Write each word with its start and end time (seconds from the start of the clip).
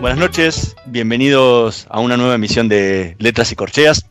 Buenas 0.00 0.20
noches, 0.20 0.76
bienvenidos 0.86 1.88
a 1.90 1.98
una 1.98 2.16
nueva 2.16 2.36
emisión 2.36 2.68
de 2.68 3.16
Letras 3.18 3.50
y 3.50 3.56
Corcheas. 3.56 4.06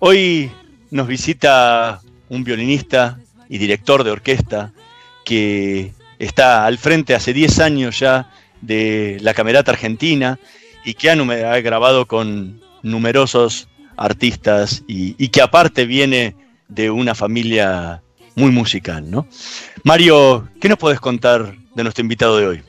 Hoy 0.00 0.50
nos 0.90 1.06
visita 1.06 2.00
un 2.28 2.42
violinista 2.42 3.20
y 3.48 3.58
director 3.58 4.02
de 4.02 4.10
orquesta 4.10 4.72
que 5.24 5.92
está 6.18 6.66
al 6.66 6.78
frente 6.78 7.14
hace 7.14 7.32
10 7.32 7.60
años 7.60 8.00
ya 8.00 8.28
de 8.60 9.18
la 9.20 9.34
Camerata 9.34 9.70
Argentina 9.70 10.40
y 10.84 10.94
que 10.94 11.10
ha, 11.10 11.60
grabado 11.60 12.06
con 12.06 12.60
numerosos 12.82 13.68
artistas 13.96 14.82
y, 14.88 15.14
y, 15.16 15.28
que 15.28 15.42
aparte 15.42 15.86
viene 15.86 16.34
de 16.66 16.90
una 16.90 17.14
familia 17.14 18.02
muy 18.34 18.50
musical, 18.50 19.08
¿no? 19.08 19.28
Mario, 19.84 20.48
¿qué 20.60 20.68
nos 20.68 20.78
puedes 20.78 20.98
contar 20.98 21.54
de 21.76 21.82
nuestro 21.84 22.02
invitado 22.02 22.36
de 22.36 22.46
hoy? 22.48 22.62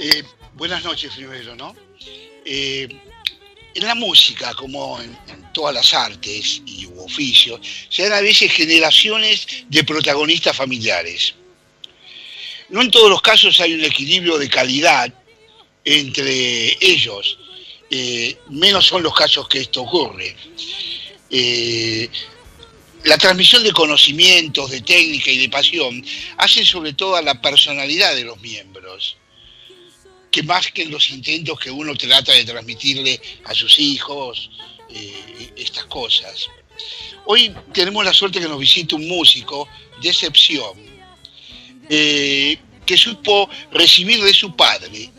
Eh, 0.00 0.22
buenas 0.54 0.84
noches 0.84 1.12
primero, 1.16 1.56
¿no? 1.56 1.74
Eh, 2.44 2.88
en 3.74 3.84
la 3.84 3.96
música, 3.96 4.54
como 4.54 5.00
en, 5.00 5.18
todas 5.52 5.74
las 5.74 5.92
artes 5.92 6.62
y 6.66 6.86
oficios, 6.98 7.60
se 7.90 8.04
dan 8.04 8.18
a 8.18 8.20
veces 8.20 8.52
generaciones 8.52 9.46
de 9.68 9.82
protagonistas 9.82 10.56
familiares. 10.56 11.34
No 12.68 12.80
en 12.80 12.92
todos 12.92 13.10
los 13.10 13.20
casos 13.20 13.60
hay 13.60 13.74
un 13.74 13.84
equilibrio 13.84 14.38
de 14.38 14.48
calidad 14.48 15.12
entre 15.84 16.76
ellos, 16.80 17.38
eh, 17.90 18.38
menos 18.50 18.86
son 18.86 19.02
los 19.02 19.14
casos 19.14 19.48
que 19.48 19.60
esto 19.60 19.82
ocurre. 19.82 20.36
la 23.04 23.18
transmisión 23.18 23.64
de 23.64 23.72
conocimientos, 23.72 24.70
de 24.70 24.80
técnica 24.82 25.30
y 25.30 25.38
de 25.38 25.48
pasión 25.48 26.04
hacen 26.36 26.64
sobre 26.64 26.92
todo 26.92 27.16
a 27.16 27.22
la 27.22 27.40
personalidad 27.40 28.14
de 28.14 28.24
los 28.24 28.40
miembros 28.40 29.16
que 30.30 30.42
más 30.42 30.70
que 30.70 30.86
los 30.86 31.10
intentos 31.10 31.58
que 31.58 31.70
uno 31.70 31.94
trata 31.94 32.32
de 32.32 32.44
transmitirle 32.44 33.20
a 33.44 33.54
sus 33.54 33.78
hijos, 33.78 34.50
eh, 34.90 35.52
estas 35.56 35.84
cosas. 35.84 36.48
Hoy 37.26 37.54
tenemos 37.72 38.04
la 38.04 38.12
suerte 38.12 38.40
que 38.40 38.48
nos 38.48 38.58
visite 38.58 38.94
un 38.94 39.06
músico 39.06 39.68
de 40.00 40.08
excepción, 40.08 40.72
eh, 41.88 42.56
que 42.86 42.96
supo 42.96 43.50
recibir 43.72 44.22
de 44.22 44.32
su 44.32 44.54
padre 44.54 45.10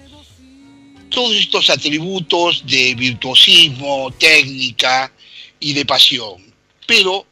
todos 1.09 1.35
estos 1.35 1.69
atributos 1.69 2.63
de 2.65 2.95
virtuosismo, 2.95 4.11
técnica 4.17 5.11
y 5.59 5.73
de 5.73 5.85
pasión, 5.85 6.53
pero 6.87 7.25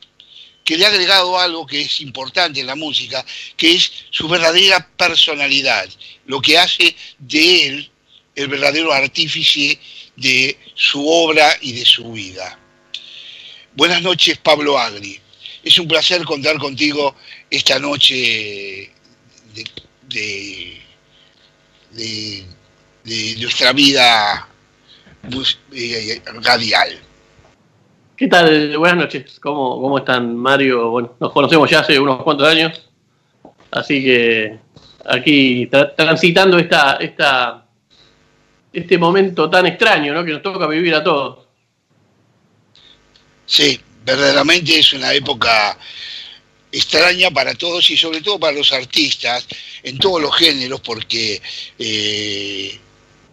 que 0.67 0.77
le 0.77 0.85
ha 0.85 0.89
agregado 0.89 1.39
algo 1.39 1.65
que 1.65 1.79
es 1.79 2.01
importante 2.01 2.59
en 2.59 2.67
la 2.67 2.75
música, 2.75 3.25
que 3.55 3.75
es 3.75 3.89
su 4.09 4.27
verdadera 4.27 4.85
personalidad, 4.97 5.87
lo 6.25 6.41
que 6.41 6.57
hace 6.57 6.93
de 7.17 7.67
él 7.67 7.91
el 8.35 8.49
verdadero 8.49 8.91
artífice 8.91 9.79
de 10.17 10.57
su 10.75 11.07
obra 11.07 11.57
y 11.61 11.71
de 11.71 11.85
su 11.85 12.11
vida. 12.11 12.59
Buenas 13.75 14.01
noches, 14.01 14.39
Pablo 14.39 14.77
Agri. 14.77 15.17
Es 15.63 15.79
un 15.79 15.87
placer 15.87 16.25
contar 16.25 16.57
contigo 16.57 17.15
esta 17.49 17.79
noche 17.79 18.91
de, 20.09 20.81
nuestra 23.37 23.71
vida 23.71 24.49
eh, 25.71 26.21
radial. 26.41 27.06
¿Qué 28.17 28.27
tal? 28.27 28.75
Buenas 28.79 28.97
noches. 28.97 29.39
¿Cómo, 29.39 29.79
¿Cómo 29.79 29.99
están, 29.99 30.35
Mario? 30.35 30.89
Bueno, 30.89 31.15
nos 31.19 31.31
conocemos 31.31 31.69
ya 31.69 31.81
hace 31.81 31.99
unos 31.99 32.23
cuantos 32.23 32.47
años, 32.47 32.89
así 33.69 34.03
que 34.03 34.57
aquí 35.05 35.69
transitando 35.95 36.57
esta, 36.57 36.97
este 38.73 38.97
momento 38.97 39.47
tan 39.51 39.67
extraño 39.67 40.15
¿no? 40.15 40.25
que 40.25 40.31
nos 40.31 40.41
toca 40.41 40.65
vivir 40.65 40.95
a 40.95 41.03
todos. 41.03 41.45
Sí, 43.45 43.79
verdaderamente 44.03 44.79
es 44.79 44.93
una 44.93 45.13
época 45.13 45.77
extraña 46.71 47.29
para 47.29 47.53
todos 47.53 47.87
y 47.91 47.97
sobre 47.97 48.21
todo 48.21 48.39
para 48.39 48.57
los 48.57 48.73
artistas 48.73 49.47
en 49.83 49.99
todos 49.99 50.19
los 50.19 50.35
géneros 50.35 50.81
porque 50.81 51.39
eh, 51.77 52.79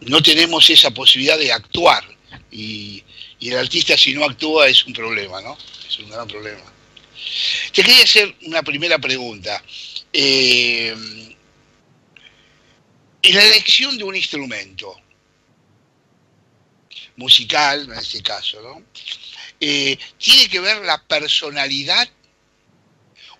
no 0.01 0.21
tenemos 0.21 0.69
esa 0.69 0.91
posibilidad 0.91 1.39
de 1.39 1.51
actuar 1.51 2.03
y 2.51 3.03
y 3.45 3.51
el 3.51 3.59
artista 3.59 3.95
si 3.95 4.11
no 4.15 4.25
actúa 4.25 4.67
es 4.67 4.83
un 4.87 4.93
problema, 4.93 5.39
¿no? 5.39 5.55
Es 5.87 5.99
un 5.99 6.09
gran 6.09 6.27
problema. 6.27 6.63
Te 7.71 7.83
quería 7.83 8.03
hacer 8.03 8.35
una 8.41 8.63
primera 8.63 8.97
pregunta. 8.97 9.63
Eh, 10.11 10.89
en 13.21 13.35
la 13.35 13.43
elección 13.43 13.99
de 13.99 14.03
un 14.03 14.15
instrumento 14.15 14.99
musical, 17.17 17.83
en 17.83 17.93
este 17.99 18.23
caso, 18.23 18.59
¿no? 18.63 18.83
Eh, 19.59 19.95
¿Tiene 20.17 20.49
que 20.49 20.59
ver 20.59 20.83
la 20.83 21.03
personalidad 21.03 22.09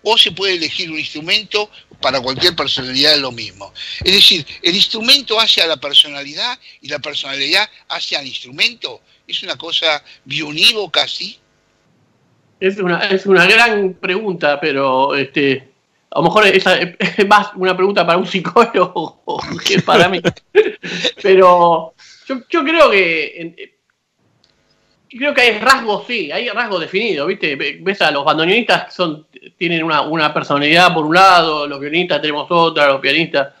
o 0.04 0.16
se 0.16 0.30
puede 0.30 0.54
elegir 0.54 0.88
un 0.88 1.00
instrumento 1.00 1.68
para 2.00 2.20
cualquier 2.20 2.54
personalidad 2.54 3.14
es 3.14 3.20
lo 3.20 3.32
mismo? 3.32 3.74
Es 4.04 4.12
decir, 4.12 4.46
¿el 4.62 4.76
instrumento 4.76 5.40
hace 5.40 5.62
a 5.62 5.66
la 5.66 5.78
personalidad 5.78 6.60
y 6.80 6.86
la 6.86 7.00
personalidad 7.00 7.68
hace 7.88 8.16
al 8.16 8.24
instrumento? 8.24 9.02
¿Es 9.26 9.42
una 9.42 9.56
cosa 9.56 10.02
bionívoca 10.24 11.06
¿sí? 11.08 11.38
Es 12.58 12.78
una, 12.78 13.08
es 13.08 13.26
una 13.26 13.44
gran 13.46 13.94
pregunta, 13.94 14.58
pero 14.60 15.14
este, 15.14 15.68
a 16.10 16.18
lo 16.20 16.24
mejor 16.24 16.46
es, 16.48 16.64
más 17.28 17.48
una 17.56 17.76
pregunta 17.76 18.06
para 18.06 18.18
un 18.18 18.26
psicólogo 18.26 19.20
que 19.64 19.80
para 19.82 20.08
mí. 20.08 20.20
pero 21.22 21.94
yo, 22.26 22.40
yo 22.48 22.64
creo 22.64 22.90
que 22.90 23.72
creo 25.16 25.34
que 25.34 25.40
hay 25.40 25.58
rasgos, 25.58 26.06
sí, 26.06 26.30
hay 26.30 26.48
rasgos 26.48 26.80
definidos, 26.80 27.26
¿viste? 27.26 27.56
Ves 27.56 28.02
a 28.02 28.10
los 28.10 28.24
bandoneonistas 28.24 28.94
son, 28.94 29.26
tienen 29.56 29.82
una, 29.82 30.02
una, 30.02 30.32
personalidad 30.32 30.92
por 30.92 31.06
un 31.06 31.14
lado, 31.14 31.66
los 31.66 31.80
violinistas 31.80 32.20
tenemos 32.20 32.46
otra, 32.50 32.88
los 32.88 33.00
pianistas. 33.00 33.54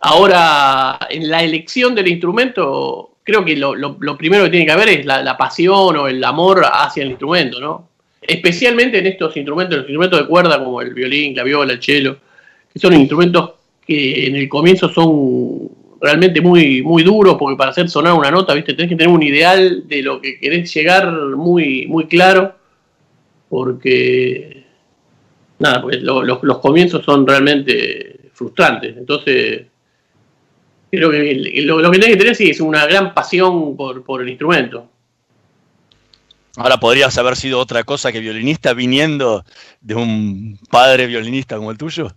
Ahora, 0.00 0.98
en 1.10 1.28
la 1.28 1.42
elección 1.42 1.94
del 1.94 2.08
instrumento, 2.08 3.17
creo 3.28 3.44
que 3.44 3.56
lo, 3.56 4.16
primero 4.16 4.44
que 4.44 4.50
tiene 4.50 4.64
que 4.64 4.72
haber 4.72 4.88
es 4.88 5.04
la, 5.04 5.36
pasión 5.36 5.98
o 5.98 6.08
el 6.08 6.24
amor 6.24 6.64
hacia 6.64 7.02
el 7.02 7.10
instrumento, 7.10 7.60
¿no? 7.60 7.90
Especialmente 8.22 8.98
en 8.98 9.06
estos 9.06 9.36
instrumentos, 9.36 9.76
los 9.76 9.86
instrumentos 9.86 10.18
de 10.18 10.26
cuerda 10.26 10.64
como 10.64 10.80
el 10.80 10.94
violín, 10.94 11.36
la 11.36 11.42
viola, 11.42 11.74
el 11.74 11.82
cello, 11.82 12.16
que 12.72 12.78
son 12.78 12.94
instrumentos 12.94 13.50
que 13.86 14.26
en 14.26 14.36
el 14.36 14.48
comienzo 14.48 14.88
son 14.88 15.68
realmente 16.00 16.40
muy, 16.40 16.80
muy 16.80 17.02
duros, 17.02 17.36
porque 17.38 17.58
para 17.58 17.70
hacer 17.70 17.90
sonar 17.90 18.14
una 18.14 18.30
nota, 18.30 18.54
¿viste? 18.54 18.72
Tenés 18.72 18.88
que 18.88 18.96
tener 18.96 19.14
un 19.14 19.22
ideal 19.22 19.86
de 19.86 20.02
lo 20.02 20.22
que 20.22 20.40
querés 20.40 20.72
llegar 20.72 21.12
muy, 21.12 21.86
muy 21.86 22.06
claro, 22.06 22.54
porque, 23.50 24.64
nada, 25.58 25.82
pues 25.82 26.00
los 26.00 26.58
comienzos 26.60 27.04
son 27.04 27.26
realmente 27.26 28.30
frustrantes. 28.32 28.96
Entonces, 28.96 29.66
Creo 30.90 31.10
que 31.10 31.34
lo, 31.64 31.90
que 31.90 31.98
tiene 31.98 32.14
que 32.14 32.16
tener 32.16 32.34
sí 32.34 32.50
es 32.50 32.60
una 32.60 32.86
gran 32.86 33.12
pasión 33.12 33.76
por, 33.76 34.22
el 34.22 34.28
instrumento. 34.28 34.90
Ahora 36.56 36.80
podrías 36.80 37.16
haber 37.18 37.36
sido 37.36 37.58
otra 37.58 37.84
cosa 37.84 38.10
que 38.10 38.20
violinista 38.20 38.72
viniendo 38.72 39.44
de 39.80 39.94
un 39.94 40.58
padre 40.70 41.06
violinista 41.06 41.56
como 41.56 41.70
el 41.70 41.78
tuyo. 41.78 42.08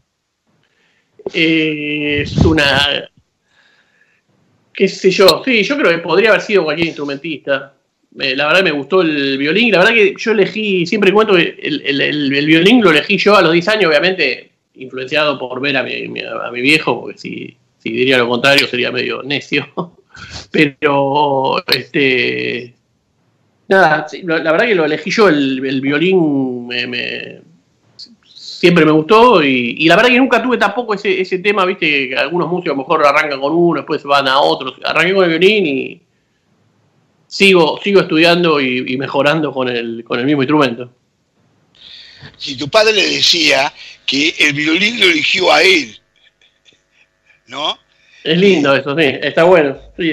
Eh, 1.33 2.21
es 2.23 2.37
una. 2.37 3.09
qué 4.73 4.87
sé 4.87 5.11
yo. 5.11 5.43
Sí, 5.45 5.63
yo 5.63 5.77
creo 5.77 5.91
que 5.91 5.97
podría 5.99 6.29
haber 6.29 6.41
sido 6.41 6.63
cualquier 6.63 6.87
instrumentista. 6.87 7.75
Eh, 8.19 8.35
la 8.35 8.47
verdad 8.47 8.63
me 8.63 8.71
gustó 8.71 9.01
el 9.01 9.37
violín. 9.37 9.73
La 9.73 9.79
verdad 9.79 9.93
que 9.93 10.15
yo 10.17 10.31
elegí, 10.31 10.85
siempre 10.85 11.11
cuento 11.11 11.35
que 11.35 11.59
el, 11.61 12.01
el, 12.01 12.45
violín 12.45 12.81
lo 12.81 12.89
elegí 12.89 13.17
yo 13.17 13.35
a 13.35 13.41
los 13.41 13.51
10 13.51 13.67
años, 13.67 13.89
obviamente 13.89 14.51
influenciado 14.75 15.37
por 15.37 15.61
ver 15.61 15.77
a 15.77 15.83
mi, 15.83 15.93
a 16.21 16.51
mi 16.51 16.61
viejo, 16.61 17.01
porque 17.01 17.17
si, 17.19 17.57
si 17.81 17.91
diría 17.91 18.17
lo 18.17 18.29
contrario 18.29 18.67
sería 18.67 18.91
medio 18.91 19.23
necio. 19.23 19.67
Pero, 20.51 21.63
este. 21.67 22.75
Nada, 23.67 24.05
la 24.23 24.51
verdad 24.51 24.65
que 24.65 24.75
lo 24.75 24.85
elegí 24.85 25.09
yo, 25.11 25.29
el, 25.29 25.79
violín 25.79 26.67
me, 26.67 27.41
siempre 28.25 28.83
me 28.83 28.91
gustó 28.91 29.41
y, 29.41 29.87
la 29.87 29.95
verdad 29.95 30.09
que 30.09 30.17
nunca 30.17 30.43
tuve 30.43 30.57
tampoco 30.57 30.93
ese, 30.93 31.21
ese 31.21 31.39
tema, 31.39 31.63
viste, 31.63 32.09
que 32.09 32.17
algunos 32.17 32.49
músicos 32.49 32.73
a 32.73 32.75
lo 32.75 32.81
mejor 32.81 33.05
arrancan 33.05 33.39
con 33.39 33.53
uno, 33.53 33.79
después 33.79 34.03
van 34.03 34.27
a 34.27 34.39
otros. 34.39 34.73
Arranqué 34.83 35.13
con 35.13 35.23
el 35.23 35.39
violín 35.39 35.65
y 35.65 36.01
sigo, 37.27 37.79
sigo 37.81 38.01
estudiando 38.01 38.59
y, 38.59 38.97
mejorando 38.97 39.53
con 39.53 39.69
el, 39.69 40.03
con 40.03 40.19
el 40.19 40.25
mismo 40.25 40.41
instrumento. 40.41 40.91
Si 42.37 42.57
tu 42.57 42.67
padre 42.67 42.91
le 42.91 43.09
decía 43.09 43.71
que 44.05 44.35
el 44.37 44.53
violín 44.53 44.99
lo 44.99 45.05
eligió 45.05 45.51
a 45.51 45.63
él, 45.63 46.00
¿no? 47.51 47.77
Es 48.23 48.37
lindo 48.37 48.75
eso, 48.75 48.95
sí, 48.95 49.03
está 49.21 49.43
bueno. 49.43 49.77
Sí, 49.97 50.11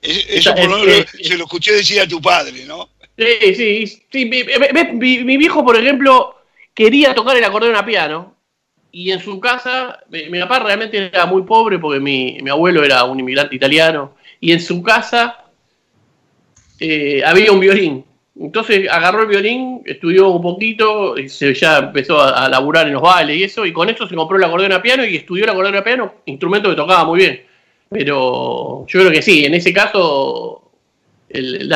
eso 0.00 0.54
por 0.54 0.68
lo 0.68 0.78
menos 0.78 1.06
se 1.20 1.36
lo 1.36 1.44
escuché 1.44 1.72
decir 1.72 2.00
a 2.00 2.06
tu 2.06 2.20
padre, 2.22 2.64
¿no? 2.64 2.88
Sí, 3.18 3.54
sí, 3.54 4.02
sí. 4.10 4.24
Mi, 4.26 5.24
mi, 5.24 5.36
viejo, 5.36 5.64
por 5.64 5.76
ejemplo, 5.76 6.36
quería 6.72 7.14
tocar 7.14 7.36
el 7.36 7.44
acordeón 7.44 7.76
a 7.76 7.84
piano 7.84 8.36
y 8.92 9.10
en 9.10 9.20
su 9.20 9.40
casa, 9.40 9.98
mi, 10.08 10.38
papá 10.40 10.60
realmente 10.60 11.10
era 11.12 11.26
muy 11.26 11.42
pobre 11.42 11.78
porque 11.78 11.98
mi, 11.98 12.38
mi, 12.40 12.50
abuelo 12.50 12.84
era 12.84 13.04
un 13.04 13.18
inmigrante 13.18 13.56
italiano 13.56 14.14
y 14.40 14.52
en 14.52 14.60
su 14.60 14.82
casa 14.82 15.44
eh, 16.78 17.22
había 17.24 17.50
un 17.50 17.60
violín 17.60 18.04
entonces 18.40 18.88
agarró 18.88 19.22
el 19.22 19.28
violín, 19.28 19.82
estudió 19.84 20.28
un 20.28 20.42
poquito, 20.42 21.18
y 21.18 21.28
se, 21.28 21.54
ya 21.54 21.78
empezó 21.78 22.20
a, 22.20 22.48
laburar 22.48 22.86
en 22.86 22.94
los 22.94 23.02
bailes 23.02 23.36
y 23.36 23.44
eso, 23.44 23.66
y 23.66 23.72
con 23.72 23.88
eso 23.88 24.06
se 24.06 24.14
compró 24.14 24.36
el 24.36 24.44
acordeón 24.44 24.72
a 24.72 24.82
piano 24.82 25.04
y 25.04 25.16
estudió 25.16 25.44
el 25.44 25.50
acordeón 25.50 25.76
a 25.76 25.84
piano, 25.84 26.14
instrumento 26.26 26.70
que 26.70 26.76
tocaba 26.76 27.04
muy 27.04 27.18
bien. 27.18 27.42
Pero 27.88 28.86
yo 28.86 29.00
creo 29.00 29.10
que 29.10 29.22
sí, 29.22 29.44
en 29.44 29.54
ese 29.54 29.72
caso, 29.72 30.70
él, 31.28 31.68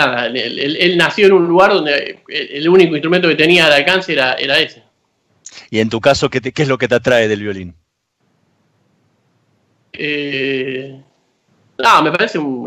nació 0.96 1.26
en 1.26 1.32
un 1.32 1.48
lugar 1.48 1.72
donde 1.72 2.20
el, 2.28 2.68
único 2.68 2.94
instrumento 2.94 3.28
que 3.28 3.34
tenía 3.34 3.66
al 3.66 3.72
alcance 3.72 4.12
era, 4.12 4.34
ese. 4.34 4.82
¿Y 5.70 5.80
en 5.80 5.88
tu 5.88 6.00
caso, 6.00 6.30
qué, 6.30 6.40
qué 6.40 6.62
es 6.62 6.68
lo 6.68 6.78
que 6.78 6.88
te 6.88 6.94
atrae 6.94 7.28
del 7.28 7.42
violín? 7.42 7.74
Eh, 9.94 11.00
no, 11.78 12.02
me 12.02 12.12
parece 12.12 12.38
un, 12.38 12.66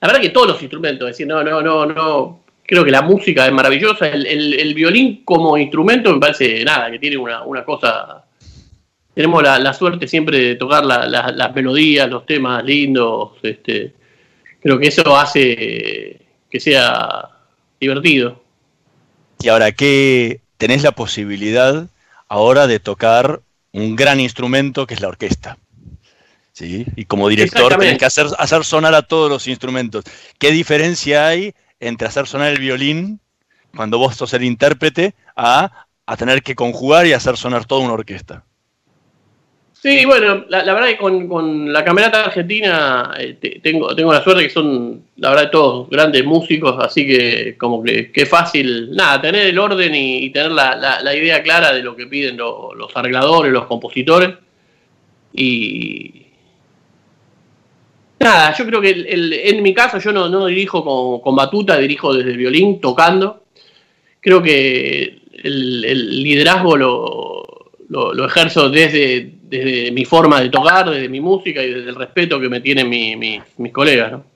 la 0.00 0.08
verdad 0.08 0.20
que 0.20 0.30
todos 0.30 0.48
los 0.48 0.62
instrumentos, 0.62 1.08
es 1.08 1.16
decir, 1.16 1.26
no, 1.26 1.42
no, 1.44 1.60
no, 1.62 1.86
no, 1.86 2.40
creo 2.70 2.84
que 2.84 2.92
la 2.92 3.02
música 3.02 3.46
es 3.46 3.52
maravillosa. 3.52 4.06
El, 4.06 4.74
violín 4.74 5.24
como 5.24 5.58
instrumento 5.58 6.14
me 6.14 6.20
parece 6.20 6.64
nada, 6.64 6.88
que 6.88 7.00
tiene 7.00 7.16
una, 7.16 7.64
cosa. 7.64 8.24
Tenemos 9.12 9.42
la, 9.42 9.74
suerte 9.74 10.06
siempre 10.06 10.38
de 10.38 10.54
tocar 10.54 10.84
las 10.84 11.52
melodías, 11.52 12.08
los 12.08 12.24
temas 12.24 12.64
lindos. 12.64 13.32
Este, 13.42 13.92
creo 14.60 14.78
que 14.78 14.86
eso 14.86 15.16
hace 15.16 16.20
que 16.48 16.60
sea 16.60 17.28
divertido. 17.80 18.40
Y 19.42 19.48
ahora, 19.48 19.72
¿qué 19.72 20.40
tenés 20.56 20.84
la 20.84 20.92
posibilidad 20.92 21.88
ahora 22.28 22.68
de 22.68 22.78
tocar 22.78 23.40
un 23.72 23.96
gran 23.96 24.20
instrumento 24.20 24.86
que 24.86 24.94
es 24.94 25.00
la 25.00 25.08
orquesta? 25.08 25.58
¿Sí? 26.52 26.86
Y 26.94 27.06
como 27.06 27.28
director 27.28 27.76
tenés 27.76 27.98
que 27.98 28.04
hacer, 28.04 28.26
hacer 28.38 28.64
sonar 28.64 28.94
a 28.94 29.02
todos 29.02 29.28
los 29.28 29.48
instrumentos. 29.48 30.04
¿Qué 30.38 30.52
diferencia 30.52 31.26
hay 31.26 31.52
entre 31.80 32.06
hacer 32.06 32.26
sonar 32.26 32.52
el 32.52 32.58
violín, 32.58 33.20
cuando 33.74 33.98
vos 33.98 34.16
sos 34.16 34.32
el 34.34 34.44
intérprete, 34.44 35.14
a, 35.36 35.86
tener 36.18 36.42
que 36.42 36.56
conjugar 36.56 37.06
y 37.06 37.12
hacer 37.12 37.36
sonar 37.36 37.66
toda 37.66 37.82
una 37.82 37.92
orquesta. 37.92 38.44
Sí, 39.72 40.04
bueno, 40.04 40.44
la, 40.48 40.74
verdad 40.74 40.88
que 40.88 40.98
con, 40.98 41.72
la 41.72 41.84
camerata 41.84 42.24
argentina 42.24 43.14
eh, 43.16 43.60
tengo, 43.62 43.94
tengo 43.94 44.12
la 44.12 44.22
suerte 44.22 44.42
que 44.42 44.50
son, 44.50 45.04
la 45.16 45.30
verdad, 45.30 45.50
todos 45.50 45.88
grandes 45.88 46.24
músicos, 46.24 46.76
así 46.84 47.06
que 47.06 47.56
como 47.56 47.82
que, 47.82 48.10
es 48.12 48.28
fácil, 48.28 48.90
nada, 48.90 49.22
tener 49.22 49.46
el 49.46 49.58
orden 49.58 49.94
y, 49.94 50.28
tener 50.30 50.50
la, 50.50 51.14
idea 51.14 51.42
clara 51.42 51.72
de 51.72 51.82
lo 51.82 51.96
que 51.96 52.08
piden 52.08 52.36
los 52.36 52.94
arregladores, 52.94 53.52
los 53.52 53.66
compositores. 53.66 54.34
Y, 55.32 56.29
Nada, 58.20 58.54
yo 58.54 58.66
creo 58.66 58.82
que 58.82 59.06
en 59.08 59.62
mi 59.62 59.72
caso 59.72 59.98
yo 59.98 60.12
no, 60.12 60.46
dirijo 60.46 61.22
con, 61.22 61.34
batuta, 61.34 61.78
dirijo 61.78 62.12
desde 62.12 62.32
el 62.32 62.36
violín, 62.36 62.78
tocando. 62.78 63.44
Creo 64.20 64.42
que 64.42 65.22
el, 65.32 66.22
liderazgo 66.22 66.76
lo, 66.76 68.26
ejerzo 68.26 68.68
desde, 68.68 69.32
desde, 69.44 69.90
mi 69.92 70.04
forma 70.04 70.38
de 70.42 70.50
tocar, 70.50 70.90
desde 70.90 71.08
mi 71.08 71.18
música 71.18 71.62
y 71.62 71.70
desde 71.70 71.88
el 71.88 71.96
respeto 71.96 72.38
que 72.38 72.50
me 72.50 72.60
tienen 72.60 72.90
mis 72.90 73.72
colegas. 73.72 74.12
¿no? 74.12 74.26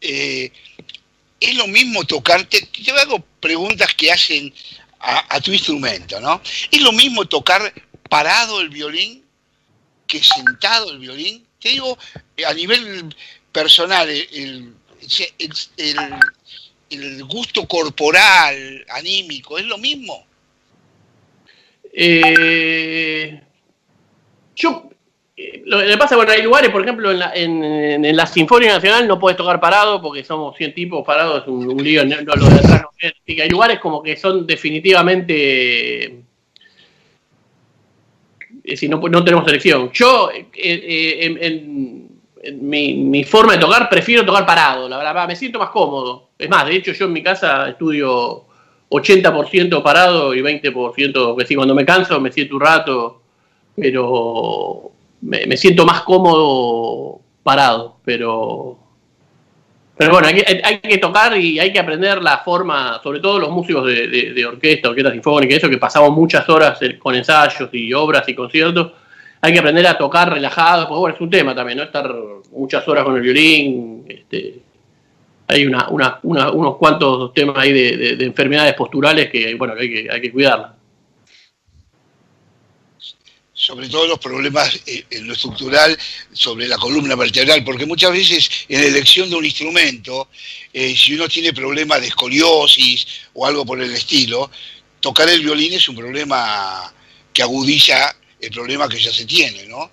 Eh, 0.00 0.52
es 1.40 1.56
lo 1.56 1.66
mismo 1.66 2.04
tocarte, 2.04 2.68
yo 2.74 2.94
hago 2.94 3.18
preguntas 3.40 3.92
que 3.94 4.12
hacen 4.12 4.54
a, 5.00 5.34
a 5.34 5.40
tu 5.40 5.52
instrumento, 5.52 6.20
¿no? 6.20 6.40
Es 6.70 6.80
lo 6.80 6.92
mismo 6.92 7.24
tocar 7.24 7.72
parado 8.08 8.60
el 8.60 8.68
violín 8.68 9.23
que 10.06 10.22
sentado 10.22 10.90
el 10.90 10.98
violín, 10.98 11.46
te 11.60 11.70
digo, 11.70 11.96
a 12.46 12.54
nivel 12.54 13.14
personal, 13.52 14.08
el, 14.10 14.74
gusto 17.26 17.66
corporal, 17.66 18.84
anímico, 18.90 19.58
¿es 19.58 19.64
lo 19.64 19.78
mismo? 19.78 20.26
Eh, 21.92 23.40
yo, 24.56 24.90
eh, 25.36 25.62
lo 25.64 25.80
que 25.80 25.96
pasa, 25.96 26.16
bueno, 26.16 26.32
hay 26.32 26.42
lugares, 26.42 26.70
por 26.70 26.82
ejemplo, 26.82 27.10
en 27.10 27.18
la, 27.18 27.32
en, 27.34 28.16
la 28.16 28.26
Sinfónica 28.26 28.74
Nacional 28.74 29.08
no 29.08 29.18
puedes 29.18 29.36
tocar 29.36 29.60
parado 29.60 30.00
porque 30.00 30.24
somos 30.24 30.56
100 30.56 30.74
tipos 30.74 31.04
parados, 31.04 31.42
es 31.42 31.48
un, 31.48 31.82
lío, 31.82 32.04
no, 32.04 32.20
lo 32.20 32.48
de 32.48 32.58
atrás 32.58 32.82
hay 33.26 33.48
lugares 33.48 33.80
como 33.80 34.02
que 34.02 34.16
son 34.16 34.46
definitivamente 34.46 36.24
si 38.76 38.88
no, 38.88 38.98
no 38.98 39.24
tenemos 39.24 39.44
selección. 39.44 39.90
Yo, 39.92 40.30
eh, 40.30 40.46
eh, 40.54 41.36
en, 41.40 42.08
mi, 42.60 43.24
forma 43.24 43.54
de 43.54 43.58
tocar, 43.58 43.88
prefiero 43.88 44.24
tocar 44.24 44.44
parado, 44.44 44.88
la 44.88 44.98
verdad, 44.98 45.26
me 45.26 45.36
siento 45.36 45.58
más 45.58 45.70
cómodo. 45.70 46.30
Es 46.38 46.48
más, 46.48 46.66
de 46.66 46.76
hecho, 46.76 46.92
yo 46.92 47.06
en 47.06 47.12
mi 47.12 47.22
casa 47.22 47.68
estudio 47.68 48.44
80% 48.90 49.82
parado 49.82 50.34
y 50.34 50.40
20%, 50.40 51.36
que 51.36 51.46
si 51.46 51.54
cuando 51.54 51.74
me 51.74 51.84
canso 51.84 52.20
me 52.20 52.32
siento 52.32 52.56
un 52.56 52.60
rato, 52.60 53.22
pero 53.76 54.92
me 55.22 55.56
siento 55.56 55.86
más 55.86 56.02
cómodo 56.02 57.20
parado, 57.42 57.96
pero 58.04 58.83
pero 59.96 60.12
bueno, 60.12 60.26
hay, 60.26 60.42
hay, 60.64 60.78
que 60.78 60.98
tocar 60.98 61.36
y 61.38 61.58
hay 61.60 61.72
que 61.72 61.78
aprender 61.78 62.20
la 62.20 62.38
forma, 62.38 63.00
sobre 63.02 63.20
todo 63.20 63.38
los 63.38 63.50
músicos 63.50 63.86
de, 63.86 64.44
orquesta, 64.44 64.88
orquesta 64.88 65.12
sinfónica, 65.12 65.54
eso 65.54 65.70
que 65.70 65.78
pasamos 65.78 66.10
muchas 66.10 66.48
horas 66.48 66.80
con 66.98 67.14
ensayos 67.14 67.68
y 67.72 67.92
obras 67.92 68.28
y 68.28 68.34
conciertos. 68.34 68.92
Hay 69.40 69.52
que 69.52 69.58
aprender 69.58 69.86
a 69.86 69.96
tocar 69.96 70.32
relajado, 70.32 70.88
porque 70.88 70.98
bueno, 70.98 71.14
es 71.14 71.20
un 71.20 71.30
tema 71.30 71.54
también, 71.54 71.78
¿no? 71.78 71.84
Estar 71.84 72.12
muchas 72.50 72.86
horas 72.88 73.04
con 73.04 73.14
el 73.14 73.22
violín. 73.22 74.04
Este, 74.08 74.58
hay 75.46 75.66
una, 75.66 75.88
unos 76.22 76.76
cuantos 76.76 77.32
temas 77.32 77.58
ahí 77.58 77.72
de, 77.72 78.24
enfermedades 78.24 78.74
posturales 78.74 79.30
que, 79.30 79.54
bueno, 79.54 79.74
hay 79.78 79.92
que, 79.92 80.10
hay 80.10 80.20
que 80.20 80.32
cuidarlas 80.32 80.83
sobre 83.64 83.88
todo 83.88 84.06
los 84.06 84.18
problemas 84.18 84.78
eh, 84.86 85.04
en 85.10 85.26
lo 85.26 85.32
estructural 85.32 85.96
sobre 86.32 86.68
la 86.68 86.76
columna 86.76 87.16
vertebral, 87.16 87.64
porque 87.64 87.86
muchas 87.86 88.12
veces 88.12 88.66
en 88.68 88.80
elección 88.80 89.30
de 89.30 89.36
un 89.36 89.44
instrumento, 89.44 90.28
eh, 90.70 90.94
si 90.94 91.14
uno 91.14 91.26
tiene 91.28 91.54
problemas 91.54 92.02
de 92.02 92.08
escoliosis 92.08 93.06
o 93.32 93.46
algo 93.46 93.64
por 93.64 93.80
el 93.80 93.90
estilo, 93.90 94.50
tocar 95.00 95.30
el 95.30 95.40
violín 95.40 95.72
es 95.72 95.88
un 95.88 95.96
problema 95.96 96.92
que 97.32 97.42
agudiza 97.42 98.14
el 98.38 98.50
problema 98.50 98.86
que 98.86 99.00
ya 99.00 99.10
se 99.10 99.24
tiene, 99.24 99.64
¿no? 99.66 99.90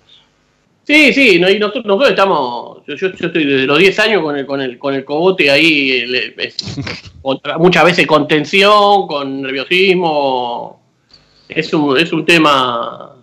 Sí, 0.84 1.14
sí, 1.14 1.38
nosotros, 1.38 2.10
estamos, 2.10 2.82
yo, 2.86 2.94
estoy 2.94 3.44
desde 3.44 3.66
los 3.66 3.78
10 3.78 3.98
años 4.00 4.22
con 4.22 4.36
el, 4.36 4.44
con 4.44 4.60
el, 4.60 4.78
con 4.78 4.94
el 4.94 5.04
cogote 5.04 5.50
ahí, 5.50 6.04
muchas 7.58 7.84
veces 7.84 8.06
con 8.06 8.28
tensión, 8.28 9.06
con 9.06 9.40
nerviosismo, 9.40 10.82
es 11.48 11.72
un, 11.72 11.96
es 11.98 12.12
un 12.12 12.26
tema 12.26 13.21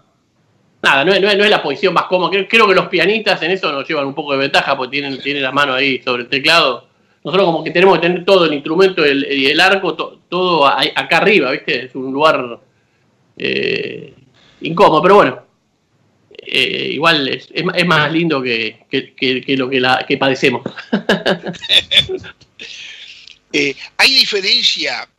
nada, 0.81 1.05
no, 1.05 1.13
es 1.13 1.49
la 1.49 1.63
posición 1.63 1.93
más 1.93 2.05
cómoda. 2.05 2.31
Creo, 2.47 2.67
que 2.67 2.75
los 2.75 2.87
pianistas 2.87 3.41
en 3.41 3.51
eso 3.51 3.71
nos 3.71 3.87
llevan 3.87 4.07
un 4.07 4.15
poco 4.15 4.33
de 4.33 4.39
ventaja 4.39 4.75
porque 4.75 4.91
tienen, 4.91 5.21
tienen 5.21 5.43
las 5.43 5.53
manos 5.53 5.75
ahí 5.75 6.01
sobre 6.03 6.23
el 6.23 6.29
teclado. 6.29 6.87
Nosotros 7.23 7.45
como 7.45 7.63
que 7.63 7.71
tenemos 7.71 7.99
que 7.99 8.07
tener 8.07 8.25
todo 8.25 8.45
el 8.45 8.53
instrumento 8.53 9.05
y 9.05 9.45
el, 9.47 9.59
arco, 9.59 9.93
todo 10.29 10.65
acá 10.65 11.17
arriba, 11.17 11.51
¿viste? 11.51 11.85
Es 11.85 11.95
un 11.95 12.11
lugar... 12.13 12.59
Eh, 13.37 14.13
incómodo, 14.61 15.01
pero 15.01 15.15
bueno, 15.15 15.43
eh, 16.37 16.89
igual 16.93 17.27
es, 17.27 17.49
más 17.85 18.11
lindo 18.11 18.41
que, 18.41 18.85
lo 19.57 19.69
que, 19.69 19.79
la, 19.79 20.05
que 20.07 20.17
padecemos. 20.17 20.63
Eh, 23.51 23.73
¿Hay 23.97 24.13
diferencia 24.13 25.09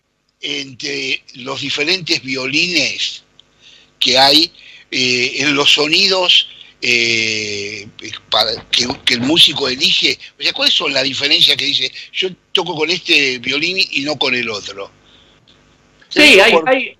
entre 0.41 1.21
los 1.35 1.61
diferentes 1.61 2.23
violines 2.23 3.25
que 3.99 4.17
hay 4.17 4.53
eh, 4.91 5.33
en 5.39 5.55
los 5.55 5.73
sonidos 5.73 6.49
que, 6.81 7.87
el 9.11 9.21
músico 9.21 9.69
elige? 9.69 10.19
O 10.39 10.43
sea, 10.43 10.53
¿cuáles 10.53 10.75
son 10.75 10.93
las 10.93 11.05
diferencias 11.05 11.57
que 11.57 11.65
dice, 11.65 11.93
yo 12.13 12.29
toco 12.53 12.75
con 12.75 12.91
este 12.91 13.39
violín 13.39 13.79
y 13.91 14.03
no 14.03 14.17
con 14.17 14.35
el 14.35 14.49
otro? 14.49 14.91
Sí, 16.09 16.41
hay, 16.41 16.53
hay, 16.67 16.97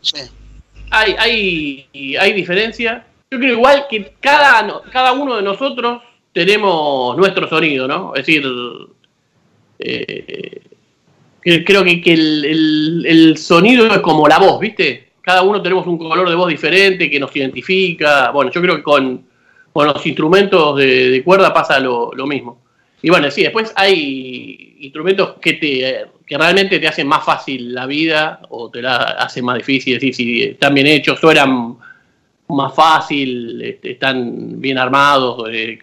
hay, 0.91 1.17
hay, 1.19 2.17
hay 2.17 2.33
diferencia 2.33 3.07
yo 3.31 3.39
creo 3.39 3.53
igual 3.53 3.87
que 3.89 4.13
cada, 4.21 4.83
cada 4.91 5.13
uno 5.13 5.37
de 5.37 5.43
nosotros 5.43 6.03
tenemos 6.33 7.17
nuestro 7.17 7.49
sonido, 7.49 7.87
¿no? 7.87 8.13
Es 8.15 8.27
decir, 8.27 8.45
eh, 9.79 10.61
creo 11.65 11.85
que, 11.85 12.03
el, 12.13 13.37
sonido 13.39 13.87
es 13.87 14.01
como 14.01 14.27
la 14.27 14.39
voz, 14.39 14.59
¿viste? 14.59 15.10
Cada 15.31 15.43
uno 15.43 15.63
tenemos 15.63 15.87
un 15.87 15.97
color 15.97 16.29
de 16.29 16.35
voz 16.35 16.49
diferente 16.49 17.09
que 17.09 17.21
nos 17.21 17.35
identifica. 17.37 18.33
Bueno, 18.33 18.51
yo 18.51 18.61
creo 18.61 18.75
que 18.75 18.83
con, 18.83 19.25
los 19.73 20.05
instrumentos 20.05 20.77
de, 20.77 21.23
cuerda 21.25 21.55
pasa 21.55 21.79
lo, 21.79 22.11
mismo. 22.27 22.61
Y 23.01 23.11
bueno, 23.11 23.31
sí, 23.31 23.45
después 23.45 23.73
hay 23.77 24.79
instrumentos 24.81 25.37
que 25.41 25.53
te 25.53 26.07
que 26.27 26.37
realmente 26.37 26.81
te 26.81 26.89
hacen 26.89 27.07
más 27.07 27.25
fácil 27.25 27.73
la 27.73 27.87
vida 27.87 28.41
o 28.49 28.71
te 28.71 28.83
la 28.83 28.97
hacen 28.97 29.45
más 29.45 29.59
difícil, 29.59 29.95
es 29.95 30.01
decir, 30.01 30.15
si 30.15 30.43
están 30.43 30.75
bien 30.75 30.89
hechos, 30.89 31.21
suenan 31.21 31.77
más 32.49 32.75
fácil, 32.75 33.63
este, 33.63 33.93
están 33.93 34.61
bien 34.61 34.79
armados. 34.79 35.49
Eh, 35.49 35.79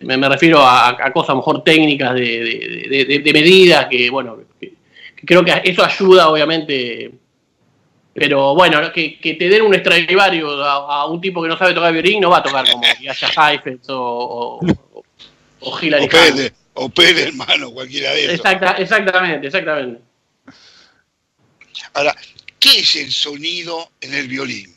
me, 0.00 0.28
refiero 0.28 0.58
a, 0.60 0.96
cosas 1.12 1.30
a 1.30 1.32
lo 1.34 1.36
mejor 1.36 1.62
técnicas 1.62 2.14
de, 2.14 3.30
medidas 3.32 3.86
que, 3.86 4.10
bueno, 4.10 4.38
creo 5.24 5.44
que 5.44 5.62
eso 5.62 5.84
ayuda, 5.84 6.28
obviamente. 6.30 7.21
Pero 8.14 8.54
bueno, 8.54 8.92
que, 8.92 9.18
te 9.22 9.48
den 9.48 9.62
un 9.62 9.74
Stradivarius 9.74 10.60
a, 10.64 11.06
un 11.06 11.20
tipo 11.20 11.42
que 11.42 11.48
no 11.48 11.56
sabe 11.56 11.72
tocar 11.72 11.92
violín 11.92 12.20
no 12.20 12.30
va 12.30 12.38
a 12.38 12.42
tocar 12.42 12.70
como 12.70 12.82
Yasha 13.00 13.28
Heifetz 13.28 13.88
o, 13.88 14.60
o, 14.60 15.04
o 15.60 15.80
Hillary 15.80 16.08
O 16.74 16.88
Pérez, 16.88 17.26
hermano, 17.28 17.70
cualquiera 17.70 18.12
de 18.12 18.34
esos. 18.34 18.46
exactamente, 18.78 19.46
exactamente. 19.46 20.00
Ahora, 21.94 22.14
¿qué 22.58 22.80
es 22.80 22.96
el 22.96 23.12
sonido 23.12 23.90
en 24.00 24.14
el 24.14 24.28
violín? 24.28 24.74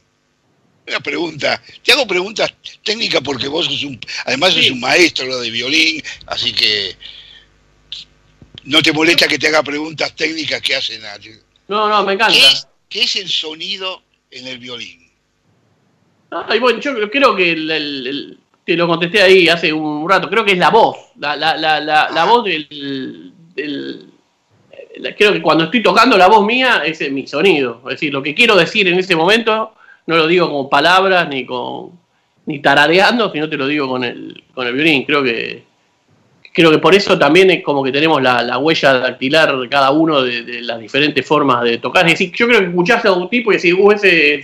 Una 0.88 1.00
pregunta, 1.00 1.62
te 1.84 1.92
hago 1.92 2.06
preguntas 2.06 2.54
técnicas 2.84 3.22
porque 3.22 3.48
vos 3.48 3.65
sos 3.65 3.84
un, 3.84 4.00
además 4.25 4.54
sos 4.54 4.70
un 4.70 4.80
maestro 4.80 5.39
de 5.39 5.50
violín, 5.50 6.04
así 6.27 6.54
que 6.54 6.96
no 8.65 8.82
te 8.82 8.94
molesta 8.94 9.27
que 9.27 9.39
te 9.39 9.48
haga 9.48 9.63
preguntas 9.63 10.15
técnicas 10.15 10.62
que 10.62 10.75
hacen 10.75 11.04
a... 11.06 11.18
No, 11.68 11.89
no, 11.89 12.04
me 12.04 12.13
encanta. 12.13 12.34
¿Qué 12.34 12.46
es, 12.46 12.68
el 12.89 13.27
sonido 13.27 14.01
en 14.32 14.48
el 14.48 14.58
violín? 14.58 15.06
bueno, 16.60 16.80
yo 16.80 17.10
creo 17.10 17.36
que 17.36 18.36
te 18.65 18.75
lo 18.75 18.88
contesté 18.88 19.22
ahí 19.22 19.48
hace 19.48 19.72
un 19.72 20.10
rato, 20.10 20.30
creo 20.30 20.44
que 20.44 20.54
es 20.54 20.58
la 20.58 20.70
voz, 20.70 20.98
la, 21.18 21.36
la, 21.36 21.56
la, 21.56 21.80
la, 21.80 22.25
voz 22.25 22.44
del, 22.44 24.12
creo 25.15 25.34
que 25.34 25.42
cuando 25.42 25.65
estoy 25.65 25.82
tocando 25.82 26.18
la 26.18 26.27
voz 26.27 26.46
mía, 26.46 26.82
ese 26.86 27.06
es 27.08 27.12
mi 27.12 27.27
sonido. 27.27 27.82
Es 27.86 27.96
decir, 27.96 28.12
lo 28.12 28.24
que 28.24 28.34
quiero 28.34 28.56
decir 28.56 28.88
en 28.88 29.00
ese 29.00 29.15
momento 29.15 29.74
no 30.08 30.18
lo 30.18 30.27
digo 30.27 30.48
como 30.48 30.70
palabras 30.70 31.30
ni 31.30 31.46
con 31.46 31.92
ni 32.48 32.60
tarareando, 32.60 33.32
sino 33.32 33.50
te 33.50 33.58
lo 33.58 33.68
digo 33.68 33.88
con 33.88 34.04
el, 34.04 34.44
con 34.54 34.68
el 34.68 34.74
violín. 34.74 35.04
Creo 35.04 35.24
que 35.24 35.63
creo 36.55 36.71
que 36.71 36.77
por 36.77 36.95
eso 36.95 37.19
también 37.19 37.51
es 37.51 37.62
como 37.62 37.83
que 37.83 37.91
tenemos 37.91 38.21
la, 38.21 38.57
huella 38.57 38.93
dactilar 38.93 39.53
cada 39.69 39.91
uno 39.91 40.21
de, 40.21 40.62
las 40.62 40.79
diferentes 40.79 41.25
formas 41.25 41.63
de 41.65 41.79
tocar. 41.79 42.05
Es 42.07 42.13
decir, 42.13 42.31
yo 42.33 42.47
creo 42.47 42.62
que 42.62 42.67
escuchás 42.67 43.03
a 43.03 43.12
un 43.12 43.29
tipo 43.29 43.51
y 43.51 43.57
decís, 43.57 43.75
uh, 43.77 43.91
ese 43.91 44.41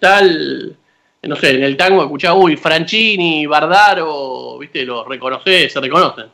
tal, 0.00 0.76
no 1.22 1.36
sé, 1.36 1.50
en 1.50 1.62
el 1.62 1.76
tango 1.76 2.02
escuchás, 2.02 2.34
uy, 2.36 2.56
Franchini, 2.56 3.46
Bardaro, 3.46 4.58
viste, 4.58 4.84
lo 4.84 5.04
reconocés, 5.04 5.72
se 5.72 5.80
reconocen. 5.80 6.26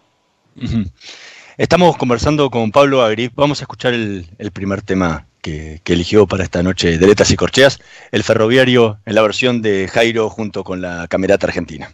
Estamos 1.59 1.99
conversando 1.99 2.49
con 2.49 2.73
Pablo 2.73 3.03
Agrip, 3.03 3.35
vamos 3.37 3.61
a 3.61 3.65
escuchar 3.65 3.93
el, 3.93 4.27
primer 4.55 4.81
tema 4.81 5.27
que, 5.43 5.83
eligió 5.85 6.27
para 6.27 6.45
esta 6.45 6.63
noche 6.63 6.97
de 6.97 7.07
Letas 7.07 7.31
y 7.31 7.37
Corcheas, 7.37 7.79
el 8.11 8.25
ferroviario 8.25 9.01
en 9.05 9.17
la 9.17 9.21
versión 9.21 9.61
de 9.61 9.87
Jairo 9.87 10.31
junto 10.31 10.65
con 10.65 10.81
la 10.81 11.07
Camerata 11.09 11.47
Argentina. 11.47 11.93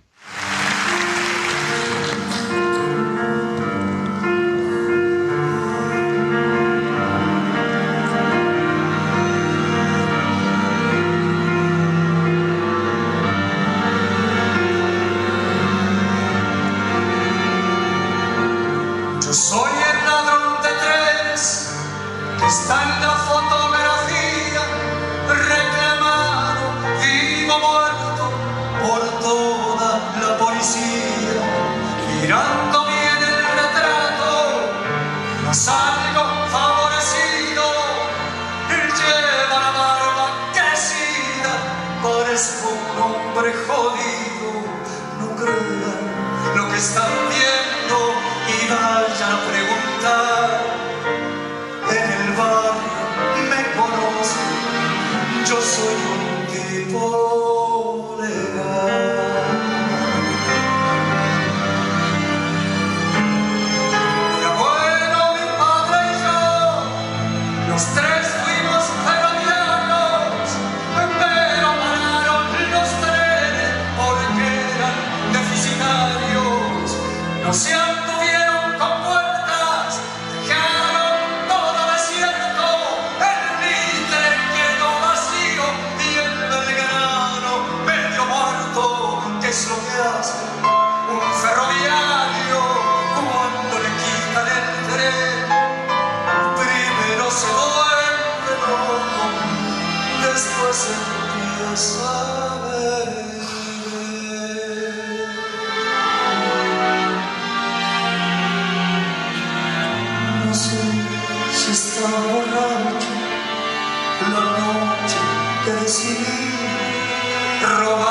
robar. 117.67 118.06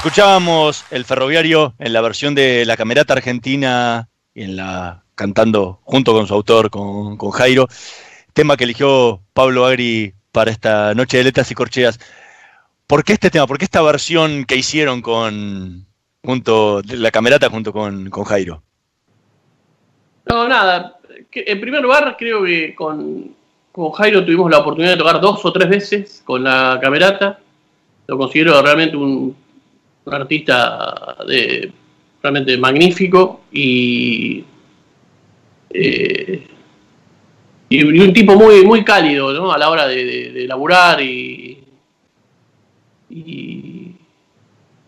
Escuchábamos 0.00 0.86
el 0.90 1.04
ferroviario 1.04 1.74
en 1.78 1.92
la 1.92 2.00
versión 2.00 2.34
de 2.34 2.64
la 2.64 2.78
camerata 2.78 3.12
argentina 3.12 4.08
y 4.32 4.44
en 4.44 4.56
la 4.56 5.04
cantando 5.14 5.80
junto 5.82 6.14
con 6.14 6.26
su 6.26 6.32
autor, 6.32 6.70
con, 6.70 7.18
con 7.18 7.30
Jairo, 7.32 7.68
tema 8.32 8.56
que 8.56 8.64
eligió 8.64 9.20
Pablo 9.34 9.66
Agri 9.66 10.14
para 10.32 10.50
esta 10.50 10.94
noche 10.94 11.18
de 11.18 11.24
letras 11.24 11.50
y 11.50 11.54
corcheas. 11.54 12.00
¿Por 12.86 13.04
qué 13.04 13.12
este 13.12 13.28
tema? 13.28 13.46
¿Por 13.46 13.58
qué 13.58 13.66
esta 13.66 13.82
versión 13.82 14.46
que 14.46 14.56
hicieron 14.56 15.02
con 15.02 15.84
junto 16.24 16.80
la 16.82 17.10
camerata 17.10 17.50
junto 17.50 17.70
con, 17.70 18.08
con 18.08 18.24
Jairo? 18.24 18.62
No, 20.30 20.48
nada. 20.48 20.98
En 21.30 21.60
primer 21.60 21.82
lugar, 21.82 22.16
creo 22.18 22.42
que 22.42 22.74
con, 22.74 23.36
con 23.70 23.92
Jairo 23.92 24.24
tuvimos 24.24 24.50
la 24.50 24.60
oportunidad 24.60 24.92
de 24.92 24.98
tocar 24.98 25.20
dos 25.20 25.44
o 25.44 25.52
tres 25.52 25.68
veces 25.68 26.22
con 26.24 26.42
la 26.42 26.78
camerata. 26.80 27.38
Lo 28.06 28.16
considero 28.16 28.62
realmente 28.62 28.96
un, 28.96 29.36
un 30.04 30.14
artista 30.14 31.16
de, 31.26 31.72
realmente 32.22 32.56
magnífico 32.58 33.42
y, 33.52 34.44
eh, 35.70 36.46
y 37.68 37.82
un 37.84 38.12
tipo 38.12 38.34
muy, 38.34 38.64
muy 38.64 38.84
cálido 38.84 39.32
¿no? 39.32 39.52
a 39.52 39.58
la 39.58 39.70
hora 39.70 39.86
de, 39.86 40.32
de, 40.32 40.46
laburar 40.46 41.00
y, 41.00 41.62
y, 43.10 43.94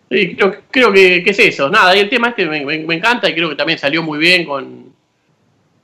y 0.09 0.35
creo, 0.35 0.55
creo 0.69 0.91
que, 0.91 1.23
que, 1.23 1.29
es 1.31 1.39
eso. 1.39 1.69
Nada, 1.69 1.95
y 1.95 2.01
el 2.01 2.09
tema 2.09 2.29
este 2.29 2.45
me, 2.45 2.63
me, 2.65 2.79
me, 2.79 2.95
encanta 2.95 3.29
y 3.29 3.33
creo 3.33 3.49
que 3.49 3.55
también 3.55 3.79
salió 3.79 4.03
muy 4.03 4.19
bien 4.19 4.45
con, 4.45 4.93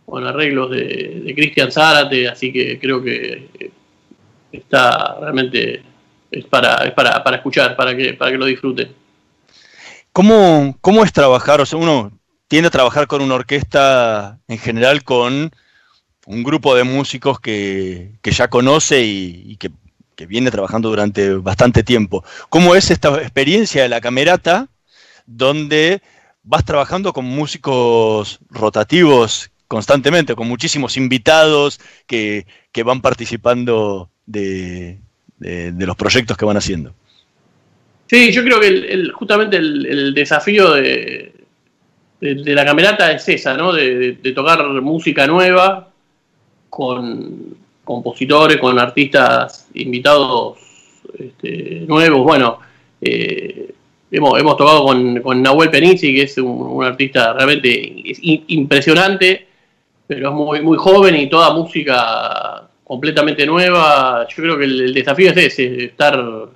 con 0.05 0.25
arreglos 0.25 0.71
de, 0.71 1.21
de 1.23 1.35
Cristian 1.35 1.71
Zárate, 1.71 2.27
así 2.27 2.51
que 2.51 2.77
creo 2.79 3.01
que 3.01 3.71
está 4.51 5.17
realmente 5.19 5.81
es 6.31 6.45
para, 6.45 6.75
es 6.85 6.91
para, 6.91 7.23
para 7.23 7.37
escuchar, 7.37 7.75
para 7.75 7.95
que, 7.95 8.13
para 8.13 8.31
que 8.31 8.37
lo 8.37 8.45
disfruten. 8.45 8.98
¿Cómo, 10.19 10.77
¿Cómo 10.81 11.05
es 11.05 11.13
trabajar? 11.13 11.61
O 11.61 11.65
sea, 11.65 11.79
uno 11.79 12.11
tiende 12.49 12.67
a 12.67 12.71
trabajar 12.71 13.07
con 13.07 13.21
una 13.21 13.35
orquesta 13.35 14.37
en 14.49 14.57
general 14.57 15.05
con 15.05 15.49
un 16.25 16.43
grupo 16.43 16.75
de 16.75 16.83
músicos 16.83 17.39
que, 17.39 18.17
que 18.21 18.31
ya 18.31 18.49
conoce 18.49 19.01
y, 19.01 19.55
que, 19.55 19.71
que, 20.17 20.25
viene 20.25 20.51
trabajando 20.51 20.89
durante 20.89 21.35
bastante 21.35 21.83
tiempo. 21.83 22.25
¿Cómo 22.49 22.75
es 22.75 22.91
esta 22.91 23.15
experiencia 23.21 23.83
de 23.83 23.87
la 23.87 24.01
camerata 24.01 24.67
donde 25.25 26.01
vas 26.43 26.65
trabajando 26.65 27.13
con 27.13 27.23
músicos 27.23 28.41
rotativos 28.49 29.51
constantemente, 29.69 30.35
con 30.35 30.49
muchísimos 30.49 30.97
invitados 30.97 31.79
que, 32.07 32.45
que 32.73 32.83
van 32.83 32.99
participando 32.99 34.09
de, 34.25 34.99
de, 35.37 35.85
los 35.85 35.95
proyectos 35.95 36.35
que 36.35 36.43
van 36.43 36.57
haciendo. 36.57 36.93
Sí, 38.09 38.31
yo 38.31 38.43
creo 38.43 38.59
que 38.59 38.67
el, 38.67 38.85
el, 38.85 39.11
justamente 39.11 39.57
el, 39.57 39.85
el 39.85 40.13
desafío 40.13 40.73
de, 40.73 41.31
de, 42.19 42.55
la 42.55 42.65
camerata 42.65 43.11
es 43.11 43.29
esa, 43.29 43.53
¿no? 43.55 43.71
De, 43.71 44.13
tocar 44.35 44.63
música 44.81 45.27
nueva 45.27 45.89
con 46.69 47.55
compositores, 47.83 48.57
con 48.57 48.79
artistas 48.79 49.67
invitados 49.75 50.57
este, 51.17 51.83
nuevos. 51.87 52.23
Bueno, 52.23 52.59
eh, 53.01 53.73
hemos, 54.11 54.39
hemos 54.39 54.57
tocado 54.57 54.85
con, 54.85 55.21
con 55.21 55.41
Nahuel 55.41 55.69
Penizzi, 55.69 56.13
que 56.15 56.23
es 56.23 56.37
un, 56.39 56.83
artista 56.83 57.33
realmente 57.33 57.69
impresionante 58.47 59.49
pero 60.07 60.29
es 60.29 60.35
muy, 60.35 60.61
muy 60.61 60.75
joven 60.75 61.15
y 61.15 61.29
toda 61.29 61.53
música 61.53 62.67
completamente 62.83 63.45
nueva. 63.45 64.27
Yo 64.27 64.41
creo 64.41 64.57
que 64.57 64.63
el 64.63 64.91
desafío 64.91 65.29
es 65.29 65.37
ese, 65.37 65.85
estar... 65.85 66.49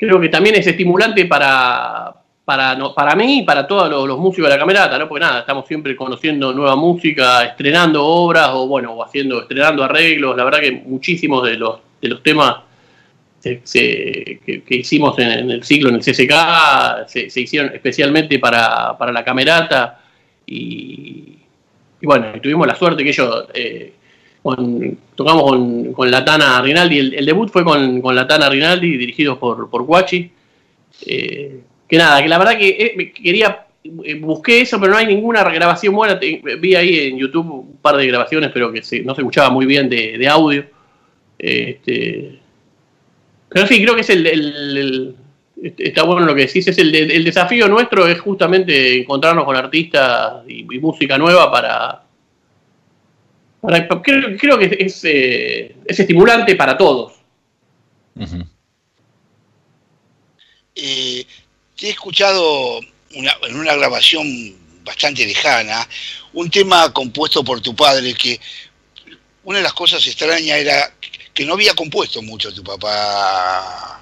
Creo 0.00 0.18
que 0.18 0.30
también 0.30 0.56
es 0.56 0.66
estimulante 0.66 1.26
para, 1.26 2.14
para, 2.42 2.74
para 2.94 3.14
mí 3.14 3.40
y 3.40 3.42
para 3.42 3.66
todos 3.66 4.08
los, 4.08 4.18
músicos 4.18 4.48
de 4.48 4.56
la 4.56 4.58
camerata, 4.58 4.98
¿no? 4.98 5.06
Porque 5.06 5.26
nada, 5.26 5.40
estamos 5.40 5.66
siempre 5.68 5.94
conociendo 5.94 6.54
nueva 6.54 6.74
música, 6.74 7.44
estrenando 7.44 8.02
obras 8.02 8.48
o 8.54 8.66
bueno, 8.66 8.96
haciendo, 9.02 9.42
estrenando 9.42 9.84
arreglos. 9.84 10.34
La 10.38 10.44
verdad 10.44 10.60
que 10.60 10.72
muchísimos 10.72 11.44
de 11.46 11.58
los, 11.58 11.80
de 12.00 12.08
los 12.08 12.22
temas 12.22 12.56
que, 13.42 14.62
hicimos 14.70 15.18
en, 15.18 15.30
en, 15.32 15.50
el 15.50 15.62
ciclo, 15.64 15.90
en 15.90 15.96
el 15.96 16.00
CCK, 16.00 17.06
se, 17.06 17.28
se 17.28 17.40
hicieron 17.42 17.74
especialmente 17.74 18.38
para, 18.38 18.96
para 18.96 19.12
la 19.12 19.22
camerata 19.22 20.00
y, 20.46 21.36
y 22.00 22.06
bueno, 22.06 22.32
tuvimos 22.42 22.66
la 22.66 22.74
suerte 22.74 23.04
que 23.04 23.10
ellos 23.10 23.46
eh, 23.52 23.92
con, 24.42 24.98
tocamos 25.14 25.44
con, 25.44 25.92
con 25.92 26.10
la 26.10 26.24
Tana 26.24 26.62
Rinaldi, 26.62 26.98
el, 26.98 27.26
debut 27.26 27.50
fue 27.50 27.64
con, 27.64 28.00
con 28.00 28.14
la 28.14 28.26
Tana 28.26 28.48
Rinaldi, 28.48 28.96
dirigidos 28.96 29.38
por, 29.38 29.68
por 29.68 29.82
Guachi. 29.82 30.30
Eh, 31.06 31.60
que 31.86 31.96
nada, 31.98 32.22
que 32.22 32.28
la 32.28 32.38
verdad 32.38 32.56
que 32.56 32.68
eh, 32.68 33.12
quería, 33.12 33.66
eh, 34.04 34.14
busqué 34.14 34.60
eso, 34.60 34.80
pero 34.80 34.92
no 34.92 34.98
hay 34.98 35.06
ninguna 35.06 35.42
grabación 35.44 35.94
buena. 35.94 36.14
Vi 36.14 36.74
ahí 36.74 37.08
en 37.08 37.18
YouTube 37.18 37.50
un 37.50 37.76
par 37.82 37.96
de 37.96 38.06
grabaciones, 38.06 38.50
pero 38.52 38.72
que 38.72 38.82
se, 38.82 39.00
no 39.00 39.14
se 39.14 39.20
escuchaba 39.20 39.50
muy 39.50 39.66
bien 39.66 39.88
de, 39.88 40.16
de 40.16 40.28
audio. 40.28 40.64
Este, 41.38 42.38
pero 43.48 43.66
sí, 43.66 43.82
creo 43.82 43.94
que 43.94 44.02
es 44.02 44.10
el, 44.10 44.26
el, 44.26 45.16
está 45.62 46.04
bueno 46.04 46.24
lo 46.24 46.34
que 46.34 46.46
decís, 46.46 46.68
es 46.68 46.78
el, 46.78 47.24
desafío 47.24 47.68
nuestro 47.68 48.06
es 48.06 48.20
justamente 48.20 49.00
encontrarnos 49.00 49.44
con 49.44 49.56
artistas 49.56 50.44
y 50.48 50.64
música 50.78 51.18
nueva 51.18 51.50
para, 51.50 52.02
para 53.60 53.86
creo, 54.02 54.36
creo, 54.38 54.58
que 54.58 54.76
es, 54.80 55.04
eh, 55.04 55.76
es, 55.84 56.00
estimulante 56.00 56.54
para 56.56 56.76
todos. 56.76 57.12
Uh 58.14 58.22
-huh. 58.22 58.46
eh, 60.74 61.26
te 61.76 61.86
he 61.86 61.90
escuchado 61.90 62.80
una, 63.14 63.32
en 63.48 63.56
una 63.56 63.74
grabación 63.74 64.26
bastante 64.84 65.24
lejana 65.26 65.86
un 66.32 66.50
tema 66.50 66.92
compuesto 66.92 67.44
por 67.44 67.60
tu 67.60 67.74
padre 67.74 68.14
que 68.14 68.40
una 69.44 69.58
de 69.58 69.64
las 69.64 69.72
cosas 69.72 70.06
extrañas 70.06 70.58
era 70.58 70.92
que 71.32 71.44
no 71.44 71.54
había 71.54 71.74
compuesto 71.74 72.22
mucho 72.22 72.52
tu 72.52 72.62
papá 72.62 74.00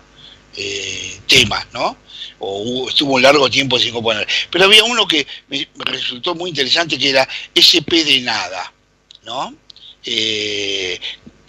eh, 0.56 1.20
temas, 1.26 1.66
¿no? 1.72 1.96
O 2.40 2.88
estuvo 2.88 3.14
un 3.14 3.22
largo 3.22 3.48
tiempo 3.48 3.78
sin 3.78 3.92
componer. 3.92 4.26
Pero 4.50 4.64
había 4.64 4.82
uno 4.84 5.06
que 5.06 5.26
me 5.48 5.68
resultó 5.76 6.34
muy 6.34 6.50
interesante 6.50 6.98
que 6.98 7.10
era 7.10 7.28
SP 7.54 8.04
de 8.04 8.20
nada, 8.20 8.72
¿no? 9.28 9.54
Eh, 10.04 10.98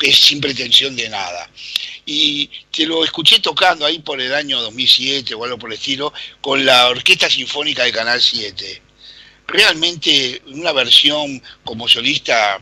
es 0.02 0.18
sin 0.18 0.42
pretensión 0.42 0.96
de 0.96 1.10
nada. 1.10 1.50
Y 2.06 2.50
te 2.72 2.86
lo 2.86 3.04
escuché 3.06 3.40
tocando 3.40 3.86
ahí 3.86 4.00
por 4.00 4.20
el 4.20 4.34
año 4.34 4.62
2007 4.62 5.34
o 5.34 5.44
algo 5.44 5.58
por 5.58 5.70
el 5.70 5.78
estilo, 5.78 6.12
con 6.42 6.66
la 6.66 6.90
Orquesta 6.90 7.30
Sinfónica 7.30 7.84
de 7.84 7.92
Canal 7.92 8.22
7. 8.22 8.82
Realmente 9.48 10.42
una 10.48 10.74
versión 10.74 11.42
como 11.64 11.88
solista 11.88 12.62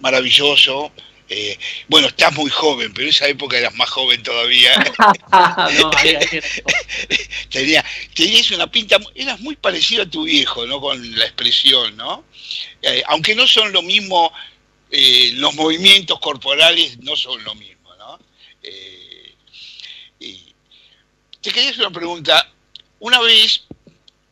maravilloso, 0.00 0.92
eh, 1.30 1.58
bueno, 1.88 2.08
estás 2.08 2.32
muy 2.32 2.50
joven, 2.50 2.92
pero 2.94 3.04
en 3.04 3.10
esa 3.10 3.28
época 3.28 3.58
eras 3.58 3.74
más 3.74 3.90
joven 3.90 4.22
todavía. 4.22 4.72
no, 5.78 5.90
Tenía, 7.50 7.84
tenías 8.14 8.50
una 8.50 8.70
pinta, 8.70 8.98
eras 9.14 9.38
muy 9.40 9.56
parecido 9.56 10.04
a 10.04 10.10
tu 10.10 10.24
viejo, 10.24 10.66
¿no? 10.66 10.80
Con 10.80 11.18
la 11.18 11.24
expresión, 11.26 11.96
¿no? 11.96 12.24
Eh, 12.82 13.02
aunque 13.08 13.34
no 13.34 13.46
son 13.46 13.72
lo 13.72 13.82
mismo, 13.82 14.32
eh, 14.90 15.32
los 15.34 15.54
movimientos 15.54 16.18
corporales 16.20 16.98
no 17.00 17.14
son 17.14 17.42
lo 17.44 17.54
mismo, 17.54 17.94
¿no? 17.96 18.18
Y 20.20 20.54
te 21.42 21.50
quería 21.50 21.70
hacer 21.70 21.86
una 21.86 21.90
pregunta. 21.98 22.50
Una 23.00 23.20
vez, 23.20 23.64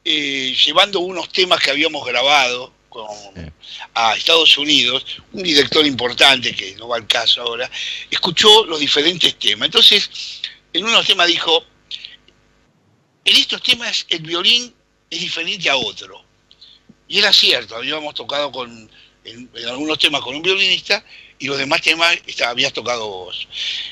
llevando 0.02 1.00
unos 1.00 1.28
temas 1.28 1.60
que 1.60 1.70
habíamos 1.70 2.04
grabado, 2.06 2.72
con, 2.96 3.52
a 3.94 4.14
Estados 4.14 4.56
Unidos, 4.56 5.04
un 5.32 5.42
director 5.42 5.84
importante, 5.86 6.54
que 6.54 6.74
no 6.76 6.88
va 6.88 6.96
al 6.96 7.06
caso 7.06 7.42
ahora, 7.42 7.70
escuchó 8.10 8.64
los 8.64 8.80
diferentes 8.80 9.38
temas. 9.38 9.66
Entonces, 9.66 10.10
en 10.72 10.84
unos 10.84 11.06
temas 11.06 11.26
dijo, 11.28 11.64
en 13.24 13.36
estos 13.36 13.62
temas 13.62 14.06
el 14.08 14.22
violín 14.22 14.74
es 15.10 15.20
diferente 15.20 15.68
a 15.68 15.76
otro. 15.76 16.24
Y 17.08 17.18
era 17.18 17.32
cierto, 17.32 17.76
habíamos 17.76 18.14
tocado 18.14 18.50
con, 18.50 18.90
en, 19.24 19.50
en 19.54 19.68
algunos 19.68 19.98
temas 19.98 20.22
con 20.22 20.34
un 20.34 20.42
violinista 20.42 21.04
y 21.38 21.46
los 21.46 21.58
demás 21.58 21.82
temas 21.82 22.16
está, 22.26 22.50
habías 22.50 22.72
tocado 22.72 23.06
vos. 23.08 23.46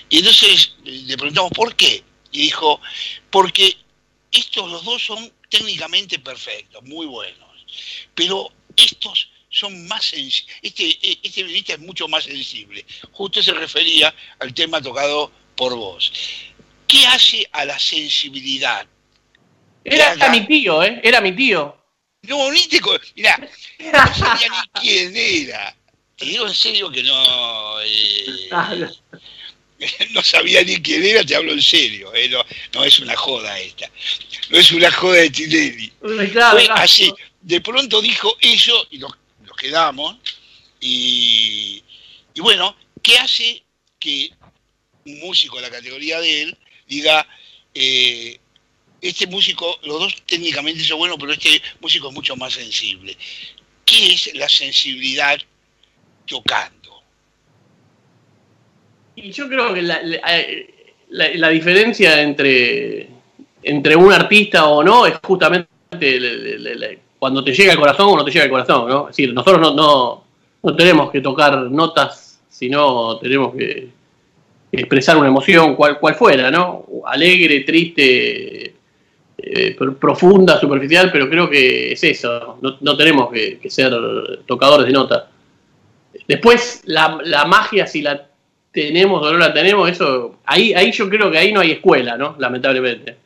Y 0.08 0.18
entonces 0.18 0.74
le 0.84 1.16
preguntamos 1.16 1.52
por 1.52 1.74
qué. 1.76 2.02
Y 2.32 2.42
dijo, 2.42 2.80
porque 3.30 3.76
estos 4.32 4.70
los 4.70 4.84
dos 4.84 5.02
son 5.02 5.32
técnicamente 5.48 6.18
perfectos, 6.18 6.82
muy 6.82 7.06
buenos. 7.06 7.48
Pero 8.14 8.50
estos 8.76 9.30
son 9.48 9.86
más 9.86 10.04
sensibles, 10.04 10.56
este, 10.62 10.98
este 11.22 11.42
violinista 11.42 11.74
es 11.74 11.78
mucho 11.78 12.08
más 12.08 12.24
sensible. 12.24 12.84
Justo 13.12 13.42
se 13.42 13.52
refería 13.52 14.14
al 14.40 14.52
tema 14.52 14.80
tocado 14.82 15.30
por 15.56 15.74
vos. 15.76 16.12
¿Qué 16.88 17.06
hace 17.06 17.46
a 17.52 17.64
la 17.64 17.78
sensibilidad? 17.78 18.86
Era, 19.84 20.28
mi 20.30 20.46
tío, 20.46 20.82
¿eh? 20.82 21.00
Era 21.02 21.20
mi 21.20 21.32
tío. 21.32 21.76
No, 22.22 22.50
ni 22.50 22.66
te... 22.66 22.80
Mirá, 23.14 23.38
no 23.78 24.14
sabía 24.14 24.48
ni 24.48 24.80
quién 24.80 25.16
era. 25.16 25.76
Te 26.16 26.24
digo 26.24 26.46
en 26.46 26.54
serio 26.54 26.90
que 26.90 27.02
no... 27.02 27.80
Eh, 27.82 28.48
no 30.12 30.22
sabía 30.22 30.62
ni 30.62 30.76
quién 30.76 31.04
era, 31.04 31.24
te 31.24 31.36
hablo 31.36 31.52
en 31.52 31.62
serio, 31.62 32.12
eh, 32.14 32.30
no, 32.72 32.84
es 32.84 32.98
una 32.98 33.16
joda 33.16 33.58
esta, 33.58 33.90
no 34.50 34.58
es 34.58 34.72
una 34.72 34.90
joda 34.90 35.16
de 35.16 35.30
Tinelli. 35.30 35.92
Fue 36.00 36.68
así, 36.74 37.12
de 37.44 37.60
pronto 37.60 38.00
dijo 38.00 38.34
eso 38.40 38.86
y 38.90 38.98
nos, 38.98 39.12
quedamos, 39.58 40.16
y, 40.80 41.82
bueno, 42.36 42.74
¿qué 43.02 43.18
hace 43.18 43.62
que 43.98 44.30
un 45.06 45.20
músico 45.20 45.56
de 45.56 45.62
la 45.62 45.70
categoría 45.70 46.20
de 46.20 46.42
él 46.42 46.58
diga, 46.86 47.26
eh, 47.74 48.38
este 49.00 49.26
músico, 49.26 49.78
los 49.82 50.00
dos 50.00 50.22
técnicamente 50.26 50.82
son 50.82 50.98
buenos, 50.98 51.18
pero 51.20 51.32
este 51.32 51.62
músico 51.80 52.08
es 52.08 52.14
mucho 52.14 52.36
más 52.36 52.54
sensible? 52.54 53.16
¿Qué 53.84 54.14
es 54.14 54.34
la 54.34 54.48
sensibilidad 54.48 55.38
tocando? 56.26 57.02
Y 59.16 59.30
yo 59.30 59.48
creo 59.48 59.74
que 59.74 59.82
la, 59.82 61.48
diferencia 61.50 62.20
entre, 62.22 63.08
entre 63.62 63.96
un 63.96 64.12
artista 64.12 64.66
o 64.66 64.82
no 64.82 65.06
es 65.06 65.14
justamente 65.22 65.68
cuando 67.24 67.42
te 67.42 67.54
llega 67.54 67.72
el 67.72 67.78
corazón 67.78 68.08
o 68.10 68.16
no 68.18 68.22
te 68.22 68.30
llega 68.30 68.44
el 68.44 68.50
corazón, 68.50 68.86
¿no? 68.86 69.08
Es 69.08 69.16
decir, 69.16 69.32
nosotros 69.32 69.74
no, 69.74 70.26
no, 70.62 70.76
tenemos 70.76 71.10
que 71.10 71.22
tocar 71.22 71.56
notas, 71.70 72.38
sino 72.50 73.16
tenemos 73.16 73.54
que 73.54 73.88
expresar 74.70 75.16
una 75.16 75.28
emoción 75.28 75.74
cual, 75.74 75.98
cual 75.98 76.16
fuera, 76.16 76.50
¿no? 76.50 76.84
Alegre, 77.06 77.60
triste, 77.60 78.74
eh, 79.38 79.76
profunda, 79.98 80.60
superficial, 80.60 81.08
pero 81.10 81.30
creo 81.30 81.48
que 81.48 81.92
es 81.92 82.04
eso, 82.04 82.58
no, 82.60 82.94
tenemos 82.94 83.32
que, 83.32 83.58
ser 83.70 83.90
tocadores 84.44 84.86
de 84.86 84.92
notas. 84.92 85.24
Después, 86.28 86.82
la, 86.84 87.20
la 87.24 87.46
magia, 87.46 87.86
si 87.86 88.02
la 88.02 88.28
tenemos 88.70 89.26
o 89.26 89.32
no 89.32 89.38
la 89.38 89.54
tenemos, 89.54 89.88
eso, 89.88 90.40
ahí, 90.44 90.74
ahí 90.74 90.92
yo 90.92 91.08
creo 91.08 91.30
que 91.30 91.38
ahí 91.38 91.54
no 91.54 91.60
hay 91.60 91.70
escuela, 91.70 92.18
¿no? 92.18 92.36
Lamentablemente. 92.38 93.23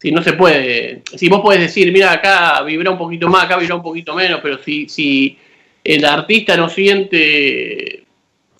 Si 0.00 0.12
no 0.12 0.22
se 0.22 0.34
puede, 0.34 1.02
si 1.16 1.28
vos 1.28 1.40
podés 1.40 1.60
decir, 1.60 1.92
mira, 1.92 2.12
acá 2.12 2.62
vibra 2.62 2.90
un 2.90 2.98
poquito 2.98 3.28
más, 3.28 3.44
acá 3.44 3.56
vibra 3.56 3.74
un 3.74 3.82
poquito 3.82 4.14
menos, 4.14 4.40
pero 4.40 4.58
si, 4.62 4.88
si 4.88 5.36
el 5.82 6.04
artista 6.04 6.56
no 6.56 6.68
siente, 6.68 8.04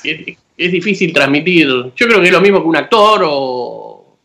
es, 0.03 0.73
difícil 0.73 1.13
transmitir. 1.13 1.69
Yo 1.95 2.07
creo 2.07 2.21
que 2.21 2.27
es 2.27 2.33
lo 2.33 2.41
mismo 2.41 2.61
que 2.61 2.69
un 2.69 2.77
actor 2.77 3.23
o, 3.25 4.17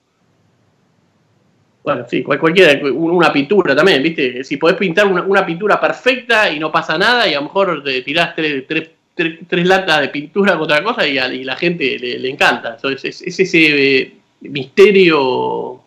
bueno, 1.83 2.05
sí, 2.09 2.23
cualquiera, 2.23 2.79
una 2.91 3.31
pintura 3.31 3.75
también, 3.75 4.01
¿viste? 4.01 4.43
Si 4.43 4.57
podés 4.57 4.77
pintar 4.77 5.05
una, 5.05 5.45
pintura 5.45 5.79
perfecta 5.79 6.49
y 6.49 6.57
no 6.57 6.71
pasa 6.71 6.97
nada, 6.97 7.27
y 7.27 7.33
a 7.33 7.37
lo 7.37 7.43
mejor 7.43 7.83
te 7.83 8.01
tirás 8.01 8.35
tres, 8.35 8.65
tres 8.67 8.89
tres, 9.15 9.67
latas 9.67 10.01
de 10.01 10.09
pintura 10.09 10.53
con 10.53 10.63
otra 10.63 10.83
cosa 10.83 11.07
y 11.07 11.43
la 11.43 11.55
gente 11.55 11.97
le, 11.99 12.29
encanta. 12.29 12.77
es, 12.83 13.21
ese 13.21 14.01
eh, 14.01 14.13
misterio, 14.41 15.82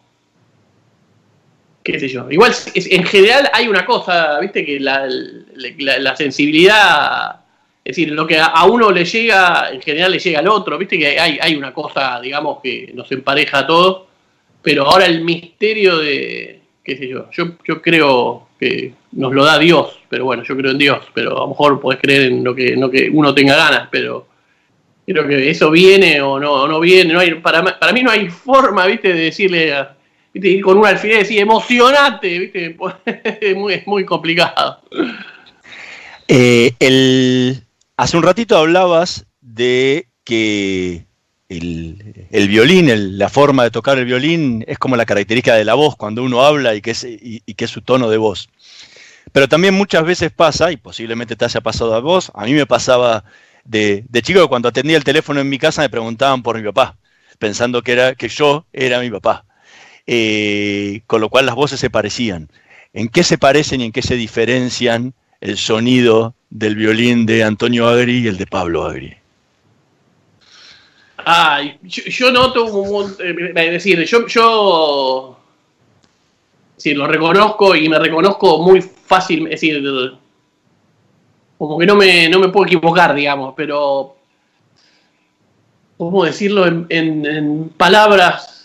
qué 1.92 2.00
sé 2.00 2.08
yo. 2.08 2.26
Igual, 2.30 2.52
en 2.74 3.04
general 3.04 3.48
hay 3.52 3.68
una 3.68 3.86
cosa, 3.86 4.40
viste, 4.40 4.64
que 4.64 4.80
la, 4.80 6.16
sensibilidad, 6.16 7.36
es 7.84 7.96
decir, 7.96 8.10
lo 8.10 8.26
que 8.26 8.38
a, 8.38 8.64
uno 8.64 8.90
le 8.90 9.04
llega, 9.04 9.70
en 9.72 9.80
general 9.80 10.10
le 10.10 10.18
llega 10.18 10.40
al 10.40 10.48
otro, 10.48 10.76
viste 10.78 10.98
que 10.98 11.18
hay, 11.18 11.38
hay 11.40 11.54
una 11.54 11.72
cosa, 11.72 12.20
digamos, 12.20 12.58
que 12.60 12.90
nos 12.92 13.10
empareja 13.12 13.60
a 13.60 13.66
todos, 13.66 14.02
pero 14.62 14.84
ahora 14.84 15.06
el 15.06 15.22
misterio 15.22 15.98
de, 15.98 16.60
qué 16.82 16.96
sé 16.96 17.06
yo, 17.06 17.30
yo, 17.30 17.52
yo 17.64 17.80
creo 17.80 18.48
que 18.58 18.92
nos 19.12 19.32
lo 19.32 19.44
da 19.44 19.58
Dios, 19.58 20.00
pero 20.08 20.24
bueno, 20.24 20.42
yo 20.42 20.56
creo 20.56 20.72
en 20.72 20.78
Dios, 20.78 21.04
pero 21.14 21.36
a 21.36 21.40
lo 21.40 21.48
mejor 21.48 21.80
podés 21.80 22.00
creer 22.00 22.32
en 22.32 22.42
lo 22.42 22.52
que, 22.52 22.76
no 22.76 22.90
que 22.90 23.08
uno 23.12 23.32
tenga 23.32 23.54
ganas, 23.54 23.88
pero 23.92 24.26
creo 25.06 25.28
que 25.28 25.50
eso 25.50 25.70
viene 25.70 26.20
o 26.20 26.40
no, 26.40 26.66
no 26.66 26.80
viene, 26.80 27.12
no 27.12 27.20
hay, 27.20 27.34
para, 27.34 27.78
para 27.78 27.92
mí 27.92 28.02
no 28.02 28.10
hay 28.10 28.28
forma, 28.28 28.86
viste, 28.86 29.14
de 29.14 29.20
decirle, 29.20 29.72
con 30.62 30.78
un 30.78 30.86
alfiler 30.86 31.16
y 31.16 31.18
decir, 31.20 31.40
emocionate, 31.40 32.38
viste, 32.38 32.76
es 33.40 33.86
muy, 33.86 34.04
complicado. 34.04 34.80
Eh, 36.28 36.74
el, 36.80 37.62
hace 37.96 38.16
un 38.16 38.22
ratito 38.22 38.56
hablabas 38.56 39.26
de 39.40 40.08
que 40.24 41.06
el, 41.48 42.48
violín, 42.48 43.18
la 43.18 43.28
forma 43.28 43.64
de 43.64 43.70
tocar 43.70 43.98
el 43.98 44.04
violín 44.04 44.64
es 44.66 44.78
como 44.78 44.96
la 44.96 45.06
característica 45.06 45.54
de 45.54 45.64
la 45.64 45.74
voz 45.74 45.96
cuando 45.96 46.22
uno 46.22 46.42
habla 46.42 46.74
y 46.74 46.82
que, 46.82 46.90
es, 46.90 47.04
y, 47.04 47.40
que 47.40 47.64
es 47.64 47.70
su 47.70 47.82
tono 47.82 48.10
de 48.10 48.16
voz. 48.16 48.48
Pero 49.32 49.48
también 49.48 49.74
muchas 49.74 50.04
veces 50.04 50.32
pasa, 50.32 50.72
y 50.72 50.76
posiblemente 50.76 51.36
te 51.36 51.44
haya 51.44 51.60
pasado 51.60 51.94
a 51.94 52.00
vos, 52.00 52.30
a 52.34 52.44
mí 52.44 52.52
me 52.52 52.66
pasaba 52.66 53.24
de, 53.64 54.04
chico 54.22 54.40
que 54.40 54.48
cuando 54.48 54.68
atendía 54.68 54.96
el 54.96 55.04
teléfono 55.04 55.40
en 55.40 55.48
mi 55.48 55.58
casa 55.58 55.82
me 55.82 55.90
preguntaban 55.90 56.42
por 56.42 56.56
mi 56.56 56.64
papá, 56.64 56.96
pensando 57.38 57.82
que, 57.82 57.92
era, 57.92 58.14
que 58.14 58.28
yo 58.28 58.66
era 58.72 59.00
mi 59.00 59.10
papá. 59.10 59.45
Eh, 60.06 61.00
con 61.06 61.20
lo 61.20 61.28
cual 61.28 61.46
las 61.46 61.54
voces 61.54 61.80
se 61.80 61.90
parecían. 61.90 62.48
¿En 62.92 63.08
qué 63.08 63.24
se 63.24 63.38
parecen 63.38 63.80
y 63.80 63.84
en 63.86 63.92
qué 63.92 64.02
se 64.02 64.14
diferencian 64.14 65.14
el 65.40 65.58
sonido 65.58 66.34
del 66.50 66.76
violín 66.76 67.26
de 67.26 67.44
Antonio 67.44 67.88
Agri 67.88 68.18
y 68.18 68.26
el 68.28 68.36
de 68.36 68.46
Pablo 68.46 68.84
Agri? 68.84 69.16
Ah, 71.28 71.60
yo, 71.82 72.30
noto 72.30 72.66
un 72.66 73.16
eh, 73.18 73.52
decir, 73.70 74.04
yo, 74.04 75.36
sí, 76.76 76.94
lo 76.94 77.08
reconozco 77.08 77.74
y 77.74 77.88
me 77.88 77.98
reconozco 77.98 78.62
muy 78.62 78.80
fácil, 78.80 79.46
es 79.46 79.60
decir, 79.60 79.82
como 81.58 81.78
que 81.78 81.86
no 81.86 81.96
me, 81.96 82.28
no 82.28 82.38
me 82.38 82.48
puedo 82.48 82.66
equivocar, 82.66 83.12
digamos, 83.12 83.54
pero 83.56 84.14
¿cómo 85.96 86.24
decirlo 86.24 86.66
en, 86.88 87.72
palabras? 87.76 88.55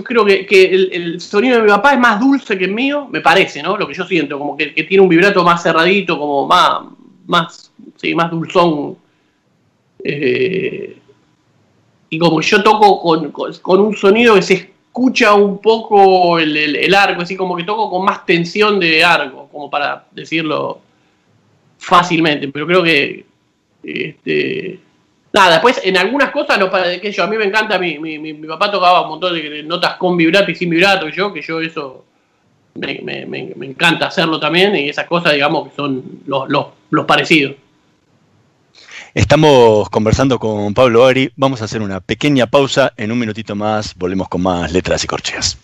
Yo 0.00 0.04
creo 0.04 0.24
que, 0.24 0.88
el, 0.92 1.20
sonido 1.20 1.56
de 1.56 1.62
mi 1.64 1.68
papá 1.68 1.92
es 1.92 2.00
más 2.00 2.18
dulce 2.18 2.56
que 2.56 2.64
el 2.64 2.72
mío, 2.72 3.06
me 3.10 3.20
parece, 3.20 3.62
¿no? 3.62 3.76
Lo 3.76 3.86
que 3.86 3.92
yo 3.92 4.06
siento, 4.06 4.38
como 4.38 4.56
que, 4.56 4.68
tiene 4.68 5.02
un 5.02 5.10
vibrato 5.10 5.44
más 5.44 5.62
cerradito, 5.62 6.18
como 6.18 6.46
más, 6.46 6.84
más, 7.26 7.70
sí, 7.96 8.14
más 8.14 8.30
dulzón 8.30 8.96
eh, 10.02 10.96
y 12.08 12.18
como 12.18 12.40
yo 12.40 12.62
toco 12.62 13.02
con, 13.60 13.80
un 13.80 13.94
sonido 13.94 14.36
que 14.36 14.42
se 14.42 14.54
escucha 14.54 15.34
un 15.34 15.60
poco 15.60 16.38
el, 16.38 16.94
arco, 16.94 17.20
así 17.20 17.36
como 17.36 17.54
que 17.54 17.64
toco 17.64 17.90
con 17.90 18.06
más 18.06 18.24
tensión 18.24 18.80
de 18.80 19.04
arco, 19.04 19.50
como 19.52 19.68
para 19.68 20.06
decirlo 20.12 20.80
fácilmente, 21.76 22.48
pero 22.48 22.66
creo 22.66 22.82
que 22.82 23.26
este, 23.82 24.80
nada, 25.32 25.52
después 25.52 25.80
en 25.82 25.96
algunas 25.96 26.30
cosas 26.30 26.58
no 26.58 26.70
que 26.70 27.12
yo 27.12 27.24
a 27.24 27.26
mí 27.26 27.36
me 27.36 27.44
encanta, 27.44 27.78
mi, 27.78 27.98
mi, 27.98 28.34
papá 28.46 28.70
tocaba 28.70 29.02
un 29.02 29.08
montón 29.10 29.34
de 29.34 29.62
notas 29.62 29.96
con 29.96 30.16
vibrato 30.16 30.50
y 30.50 30.54
sin 30.54 30.70
vibrato, 30.70 31.08
y 31.08 31.12
yo 31.12 31.32
que 31.32 31.42
yo 31.42 31.60
eso 31.60 32.04
me, 32.74 33.22
encanta 33.66 34.06
hacerlo 34.06 34.40
también, 34.40 34.74
y 34.76 34.88
esas 34.88 35.06
cosas 35.06 35.32
digamos 35.32 35.68
que 35.68 35.76
son 35.76 36.02
los, 36.26 36.48
los 36.90 37.04
parecidos. 37.06 37.54
Estamos 39.12 39.90
conversando 39.90 40.38
con 40.38 40.72
Pablo 40.72 41.04
Ari. 41.04 41.32
Vamos 41.34 41.62
a 41.62 41.64
hacer 41.64 41.82
una 41.82 41.98
pequeña 41.98 42.46
pausa. 42.46 42.92
En 42.96 43.10
un 43.10 43.18
minutito 43.18 43.56
más 43.56 43.96
volvemos 43.96 44.28
con 44.28 44.42
más 44.42 44.70
letras 44.70 45.02
y 45.02 45.08
corcheas. 45.08 45.58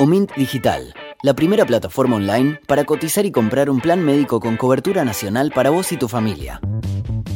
Omint 0.00 0.34
Digital 0.36 0.92
la 1.22 1.34
primera 1.34 1.64
plataforma 1.64 2.16
online 2.16 2.60
para 2.66 2.84
cotizar 2.84 3.26
y 3.26 3.32
comprar 3.32 3.70
un 3.70 3.80
plan 3.80 4.04
médico 4.04 4.40
con 4.40 4.56
cobertura 4.56 5.04
nacional 5.04 5.52
para 5.54 5.70
vos 5.70 5.92
y 5.92 5.96
tu 5.96 6.08
familia. 6.08 6.60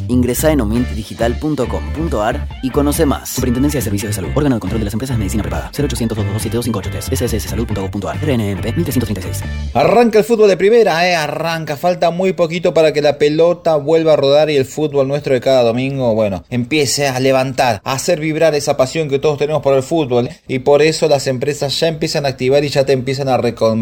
Ingresa 0.09 0.51
en 0.51 0.62
omintdigital.com.ar 0.62 2.49
y 2.62 2.71
conoce 2.71 3.05
más. 3.05 3.29
Superintendencia 3.29 3.79
de 3.79 3.85
Servicios 3.85 4.11
de 4.11 4.14
Salud. 4.14 4.31
Órgano 4.35 4.57
de 4.57 4.61
Control 4.61 4.81
de 4.81 4.87
las 4.87 4.95
Empresas 4.95 5.17
de 5.17 5.19
Medicina 5.19 5.43
Privada. 5.43 5.71
0800 5.79 6.17
227 6.17 7.17
SSSsalud.gov.ar. 7.17 8.17
RNMP 8.17 8.64
1336. 8.75 9.45
Arranca 9.75 10.19
el 10.19 10.25
fútbol 10.25 10.49
de 10.49 10.57
primera, 10.57 11.07
eh. 11.09 11.14
Arranca. 11.14 11.77
Falta 11.77 12.11
muy 12.11 12.33
poquito 12.33 12.73
para 12.73 12.93
que 12.93 13.03
la 13.03 13.19
pelota 13.19 13.77
vuelva 13.77 14.14
a 14.14 14.17
rodar 14.17 14.49
y 14.49 14.57
el 14.57 14.64
fútbol 14.64 15.07
nuestro 15.07 15.35
de 15.35 15.41
cada 15.41 15.62
domingo, 15.62 16.14
bueno, 16.14 16.43
empiece 16.49 17.07
a 17.07 17.21
levantar, 17.21 17.83
a 17.85 17.93
hacer 17.93 18.19
vibrar 18.19 18.55
esa 18.55 18.79
pasión 18.79 19.11
que 19.11 19.19
todos 19.19 19.38
tenemos 19.38 19.61
por 19.62 19.75
el 19.75 19.83
fútbol. 19.83 20.31
Y 20.49 20.61
por 20.61 20.81
eso 20.81 21.07
las 21.09 21.27
empresas 21.27 21.79
ya 21.79 21.88
empiezan 21.88 22.25
a 22.25 22.31
activar 22.31 22.64
y 22.64 22.69
ya 22.69 22.87
te 22.87 22.95
empiezan 22.95 23.29
a 23.29 23.37
recomendar. 23.37 23.78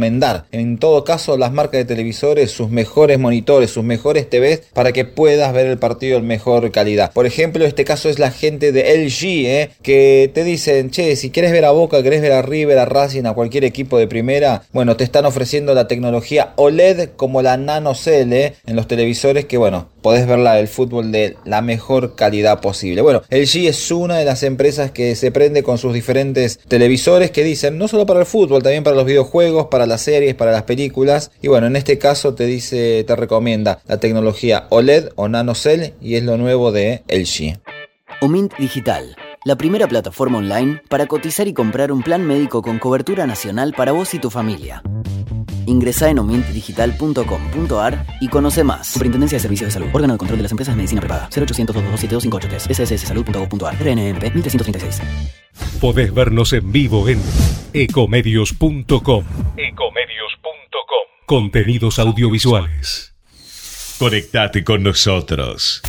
En 0.52 0.78
todo 0.78 1.04
caso, 1.04 1.37
las 1.37 1.52
marcas 1.52 1.78
de 1.78 1.85
televisores, 1.85 2.50
sus 2.50 2.70
mejores 2.70 3.18
monitores, 3.18 3.70
sus 3.70 3.85
mejores 3.85 4.30
TVs 4.30 4.62
para 4.72 4.92
que 4.92 5.04
puedas 5.04 5.52
ver 5.52 5.66
el 5.66 5.78
partido 5.78 6.06
precio, 6.16 6.26
mejor 6.26 6.70
calidad. 6.70 7.12
Por 7.12 7.26
ejemplo, 7.26 7.64
este 7.64 7.85
caso 7.85 8.09
es 8.09 8.18
la 8.18 8.30
gente 8.30 8.72
de 8.72 8.96
LG, 8.96 9.24
¿eh? 9.46 9.70
que 9.82 10.30
te 10.32 10.44
dicen, 10.44 10.90
che, 10.90 11.16
si 11.16 11.30
quieres 11.30 11.52
ver 11.52 11.64
a 11.64 11.70
Boca, 11.70 12.02
querés 12.02 12.20
ver 12.20 12.32
a 12.32 12.42
River, 12.42 12.78
a 12.78 12.85
Racing, 12.85 13.24
a 13.24 13.35
cualquier 13.35 13.64
equipo 13.64 13.98
de 13.98 14.06
primera, 14.06 14.62
bueno, 14.72 14.96
te 14.96 15.04
están 15.04 15.24
ofreciendo 15.24 15.74
la 15.74 15.88
tecnología 15.88 16.52
OLED 16.56 17.11
como 17.16 17.42
la 17.42 17.56
NanoCell 17.56 18.32
¿eh? 18.32 18.54
en 18.66 18.76
los 18.76 18.87
televisores 18.87 19.46
que, 19.46 19.56
bueno, 19.56 19.88
podés 20.06 20.28
verla 20.28 20.60
el 20.60 20.68
fútbol 20.68 21.10
de 21.10 21.36
la 21.44 21.62
mejor 21.62 22.14
calidad 22.14 22.60
posible. 22.60 23.02
Bueno, 23.02 23.22
LG 23.28 23.66
es 23.66 23.90
una 23.90 24.16
de 24.16 24.24
las 24.24 24.44
empresas 24.44 24.92
que 24.92 25.16
se 25.16 25.32
prende 25.32 25.64
con 25.64 25.78
sus 25.78 25.92
diferentes 25.92 26.60
televisores 26.68 27.32
que 27.32 27.42
dicen 27.42 27.76
no 27.76 27.88
solo 27.88 28.06
para 28.06 28.20
el 28.20 28.26
fútbol, 28.26 28.62
también 28.62 28.84
para 28.84 28.94
los 28.94 29.04
videojuegos, 29.04 29.66
para 29.66 29.84
las 29.84 30.02
series, 30.02 30.36
para 30.36 30.52
las 30.52 30.62
películas. 30.62 31.32
Y 31.42 31.48
bueno, 31.48 31.66
en 31.66 31.74
este 31.74 31.98
caso 31.98 32.34
te 32.34 32.46
dice, 32.46 33.02
te 33.04 33.16
recomienda 33.16 33.80
la 33.88 33.98
tecnología 33.98 34.68
OLED 34.70 35.08
o 35.16 35.26
NanoCell 35.26 35.94
y 36.00 36.14
es 36.14 36.22
lo 36.22 36.36
nuevo 36.36 36.70
de 36.70 37.02
LG. 37.08 37.58
Omint 38.20 38.56
Digital, 38.60 39.16
la 39.46 39.54
primera 39.54 39.87
plataforma 39.87 40.38
online 40.38 40.82
para 40.88 41.06
cotizar 41.06 41.46
y 41.46 41.54
comprar 41.54 41.92
un 41.92 42.02
plan 42.02 42.26
médico 42.26 42.62
con 42.62 42.80
cobertura 42.80 43.28
nacional 43.28 43.74
para 43.76 43.92
vos 43.92 44.12
y 44.12 44.18
tu 44.18 44.28
familia. 44.28 44.82
Ingresá 45.66 46.11
en 46.11 46.18
omintdigital.com.ar 46.18 48.06
y 48.20 48.26
conoce 48.26 48.64
más. 48.64 48.88
Superintendencia 48.88 49.37
de 49.37 49.42
Servicios 49.42 49.68
de 49.68 49.72
Salud. 49.72 49.87
Órgano 49.92 50.14
de 50.14 50.18
Control 50.18 50.38
de 50.38 50.42
las 50.42 50.50
Empresas 50.50 50.74
de 50.74 50.78
Medicina 50.78 51.00
Prepaga. 51.00 51.28
0800 51.28 51.76
227 51.76 52.74
sssalud.gov.ar. 52.74 53.74
RNMP 53.74 54.35
1336. 54.35 55.00
Podés 55.80 56.12
vernos 56.12 56.52
en 56.52 56.72
vivo 56.72 57.09
en 57.09 57.22
ecomedios.com. 57.72 59.24
Ecomedios.com. 59.56 61.06
Contenidos 61.24 62.00
audiovisuales. 62.00 63.14
Conectate 64.00 64.64
con 64.64 64.82
nosotros. 64.82 65.82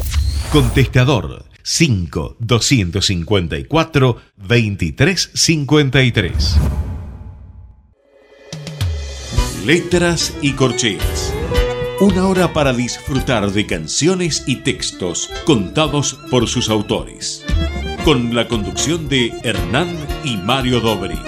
Contestador 0.51 1.46
5 1.69 2.37
254 2.39 4.21
2353. 4.37 6.57
Letras 9.65 10.33
y 10.41 10.53
corcheas. 10.53 11.33
Una 11.99 12.29
hora 12.29 12.53
para 12.53 12.71
disfrutar 12.71 13.51
de 13.51 13.65
canciones 13.65 14.45
y 14.47 14.63
textos 14.63 15.29
contados 15.45 16.17
por 16.31 16.47
sus 16.47 16.69
autores. 16.69 17.45
Con 18.05 18.33
la 18.33 18.47
conducción 18.47 19.09
de 19.09 19.33
Hernán 19.43 19.93
y 20.23 20.37
Mario 20.37 20.79
Dobri. 20.79 21.19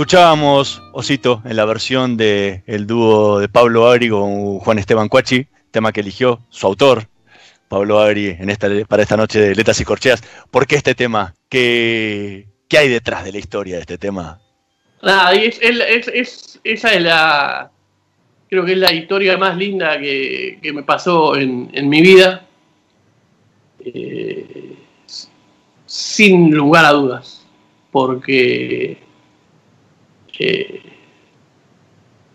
Escuchábamos 0.00 0.82
Osito 0.94 1.42
en 1.44 1.56
la 1.56 1.66
versión 1.66 2.16
del 2.16 2.62
el 2.66 2.86
dúo 2.86 3.38
de 3.38 3.50
Pablo 3.50 3.86
Agri 3.86 4.08
con 4.08 4.58
Juan 4.58 4.78
Esteban 4.78 5.10
Cuachi, 5.10 5.46
tema 5.70 5.92
que 5.92 6.00
eligió 6.00 6.40
su 6.48 6.66
autor, 6.66 7.06
Pablo 7.68 7.98
Agri, 8.00 8.28
en 8.28 8.48
esta, 8.48 8.70
para 8.88 9.02
esta 9.02 9.18
noche 9.18 9.38
de 9.38 9.54
Letras 9.54 9.78
y 9.78 9.84
Corcheas. 9.84 10.22
¿Por 10.50 10.66
qué 10.66 10.76
este 10.76 10.94
tema? 10.94 11.34
¿Qué, 11.50 12.46
qué 12.66 12.78
hay 12.78 12.88
detrás 12.88 13.24
de 13.24 13.32
la 13.32 13.38
historia 13.40 13.74
de 13.74 13.82
este 13.82 13.98
tema? 13.98 14.40
Nada, 15.02 15.34
es- 15.34 15.60
esa 16.64 16.94
es 16.94 17.02
la. 17.02 17.70
Creo 18.48 18.64
que 18.64 18.72
es 18.72 18.78
la 18.78 18.94
historia 18.94 19.36
más 19.36 19.54
linda 19.58 20.00
que, 20.00 20.60
que 20.62 20.72
me 20.72 20.82
pasó 20.82 21.36
en, 21.36 21.68
en 21.74 21.90
mi 21.90 22.00
vida. 22.00 22.46
Eh, 23.84 24.76
sin 25.84 26.52
lugar 26.54 26.86
a 26.86 26.92
dudas. 26.92 27.46
Porque. 27.92 29.09
Eh, 30.42 30.80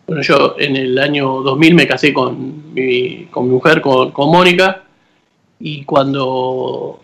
bueno, 0.06 0.22
yo 0.22 0.56
en 0.60 0.76
el 0.76 1.00
año 1.00 1.42
2000 1.42 1.74
me 1.74 1.88
casé 1.88 2.14
con 2.14 2.72
mi, 2.74 3.26
con 3.32 3.48
mi 3.48 3.54
mujer, 3.54 3.82
con, 3.82 4.12
con 4.12 4.30
Mónica. 4.30 4.84
Y 5.60 5.84
cuando 5.86 7.00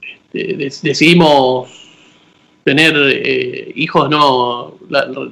este, 0.00 0.56
decidimos 0.82 1.70
tener 2.64 2.94
eh, 2.96 3.72
hijos 3.76 4.10
no 4.10 4.74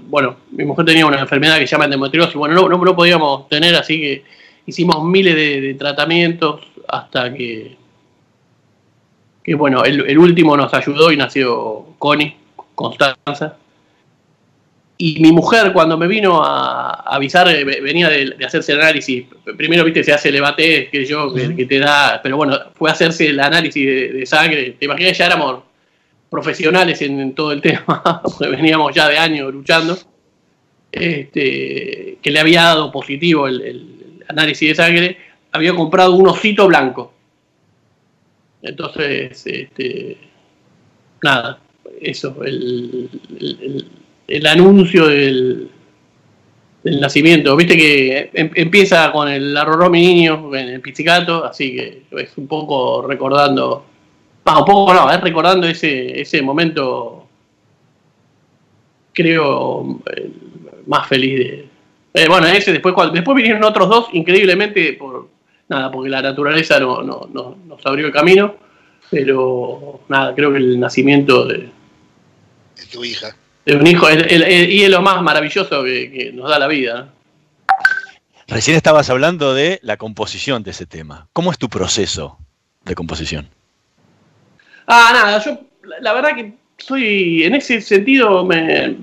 bueno 0.08 0.36
mi 0.52 0.64
mujer 0.64 0.84
tenía 0.84 1.04
una 1.04 1.18
enfermedad 1.18 1.58
que 1.58 1.66
se 1.66 1.72
llama 1.72 1.86
endometriosis 1.86 2.36
bueno 2.36 2.54
no, 2.54 2.68
no, 2.68 2.94
podíamos 2.94 3.48
tener 3.48 3.74
así 3.74 4.00
que 4.00 4.24
hicimos 4.66 5.02
miles 5.02 5.34
de, 5.34 5.60
de 5.60 5.74
tratamientos 5.74 6.60
hasta 6.86 7.34
que 7.34 7.76
que 9.42 9.54
bueno 9.56 9.82
el, 9.82 10.06
el 10.08 10.16
último 10.16 10.56
nos 10.56 10.72
ayudó 10.74 11.10
y 11.10 11.16
nació 11.16 11.86
Connie 11.98 12.36
Constanza 12.76 13.56
y 14.96 15.18
mi 15.20 15.32
mujer 15.32 15.72
cuando 15.72 15.98
me 15.98 16.06
vino 16.06 16.42
a, 16.44 16.90
avisar 17.14 17.48
eh, 17.48 17.64
ve- 17.64 17.80
venía 17.80 18.08
de, 18.08 18.30
de 18.38 18.44
hacerse 18.44 18.72
el 18.72 18.80
análisis. 18.80 19.24
Primero 19.56 19.84
viste 19.84 20.04
se 20.04 20.12
hace 20.12 20.28
el 20.28 20.34
debate 20.36 20.88
que 20.90 21.04
yo 21.04 21.32
que, 21.34 21.54
que 21.56 21.66
te 21.66 21.78
da 21.80 22.20
pero 22.22 22.36
bueno 22.36 22.58
fue 22.74 22.90
a 22.90 22.92
hacerse 22.92 23.26
el 23.28 23.40
análisis 23.40 23.84
de, 23.86 24.12
de 24.12 24.26
sangre. 24.26 24.76
Te 24.78 24.84
imaginas 24.84 25.18
ya 25.18 25.26
éramos 25.26 25.64
profesionales 26.30 27.00
en, 27.02 27.20
en 27.20 27.34
todo 27.34 27.52
el 27.52 27.60
tema, 27.68 28.20
porque 28.22 28.48
veníamos 28.48 28.94
ya 28.94 29.08
de 29.08 29.18
años 29.18 29.52
luchando, 29.52 29.96
este, 30.92 32.18
que 32.22 32.30
le 32.30 32.40
había 32.40 32.62
dado 32.62 32.90
positivo 32.92 33.48
el, 33.48 33.60
el 33.62 34.24
análisis 34.28 34.68
de 34.70 34.74
sangre, 34.74 35.18
había 35.52 35.74
comprado 35.74 36.14
un 36.14 36.28
osito 36.28 36.66
blanco. 36.68 37.12
Entonces, 38.62 39.46
este, 39.46 40.16
nada, 41.22 41.58
eso, 42.00 42.42
el, 42.44 43.10
el- 43.38 43.58
el- 43.62 43.86
el 44.28 44.46
anuncio 44.46 45.06
del, 45.06 45.70
nacimiento. 47.00 47.56
Viste 47.56 47.76
que 47.76 48.30
em- 48.34 48.50
empieza 48.54 49.10
con 49.12 49.28
el 49.28 49.56
arroró 49.56 49.88
mi 49.90 50.00
niño 50.06 50.54
en 50.54 50.68
el 50.68 50.80
pizzicato, 50.80 51.44
así 51.44 51.74
que 51.74 52.02
es 52.22 52.36
un 52.36 52.46
poco 52.46 53.02
recordando 53.06 53.86
un 54.46 54.64
poco 54.66 54.92
no, 54.92 55.10
es 55.10 55.20
recordando 55.22 55.66
ese, 55.66 56.20
ese 56.20 56.42
momento, 56.42 57.26
creo, 59.12 60.00
el 60.14 60.32
más 60.86 61.06
feliz 61.08 61.38
de... 61.38 61.68
eh, 62.14 62.28
bueno, 62.28 62.46
ese 62.48 62.72
después, 62.72 62.94
después 63.12 63.36
vinieron 63.36 63.64
otros 63.64 63.88
dos, 63.88 64.06
increíblemente, 64.12 64.92
por 64.94 65.28
nada, 65.68 65.90
porque 65.90 66.10
la 66.10 66.20
naturaleza 66.20 66.78
no, 66.78 67.02
no- 67.02 67.28
no- 67.32 67.56
nos 67.66 67.86
abrió 67.86 68.06
el 68.06 68.12
camino, 68.12 68.54
pero 69.10 70.00
nada, 70.08 70.34
creo 70.34 70.50
que 70.52 70.58
el 70.58 70.78
nacimiento 70.78 71.46
de, 71.46 71.58
de 71.58 72.86
tu 72.92 73.02
hija. 73.04 73.34
De 73.66 73.76
un 73.76 73.86
hijo 73.86 74.08
es, 74.08 74.16
el- 74.32 74.42
el- 74.42 74.70
y 74.70 74.82
es 74.84 74.90
lo 74.90 75.00
más 75.02 75.22
maravilloso 75.22 75.82
que, 75.84 76.10
que 76.10 76.32
nos 76.32 76.48
da 76.50 76.58
la 76.58 76.68
vida. 76.68 77.08
Recién 78.46 78.76
estabas 78.76 79.08
hablando 79.08 79.54
de 79.54 79.80
la 79.82 79.96
composición 79.96 80.62
de 80.62 80.72
ese 80.72 80.84
tema. 80.86 81.28
¿Cómo 81.32 81.50
es 81.50 81.58
tu 81.58 81.68
proceso 81.68 82.38
de 82.84 82.94
composición? 82.94 83.48
Ah, 84.86 85.10
nada, 85.14 85.42
yo 85.42 85.58
la, 85.84 85.96
la 86.00 86.12
verdad 86.12 86.34
que 86.34 86.52
soy, 86.76 87.42
en 87.44 87.54
ese 87.54 87.80
sentido, 87.80 88.44
me, 88.44 88.96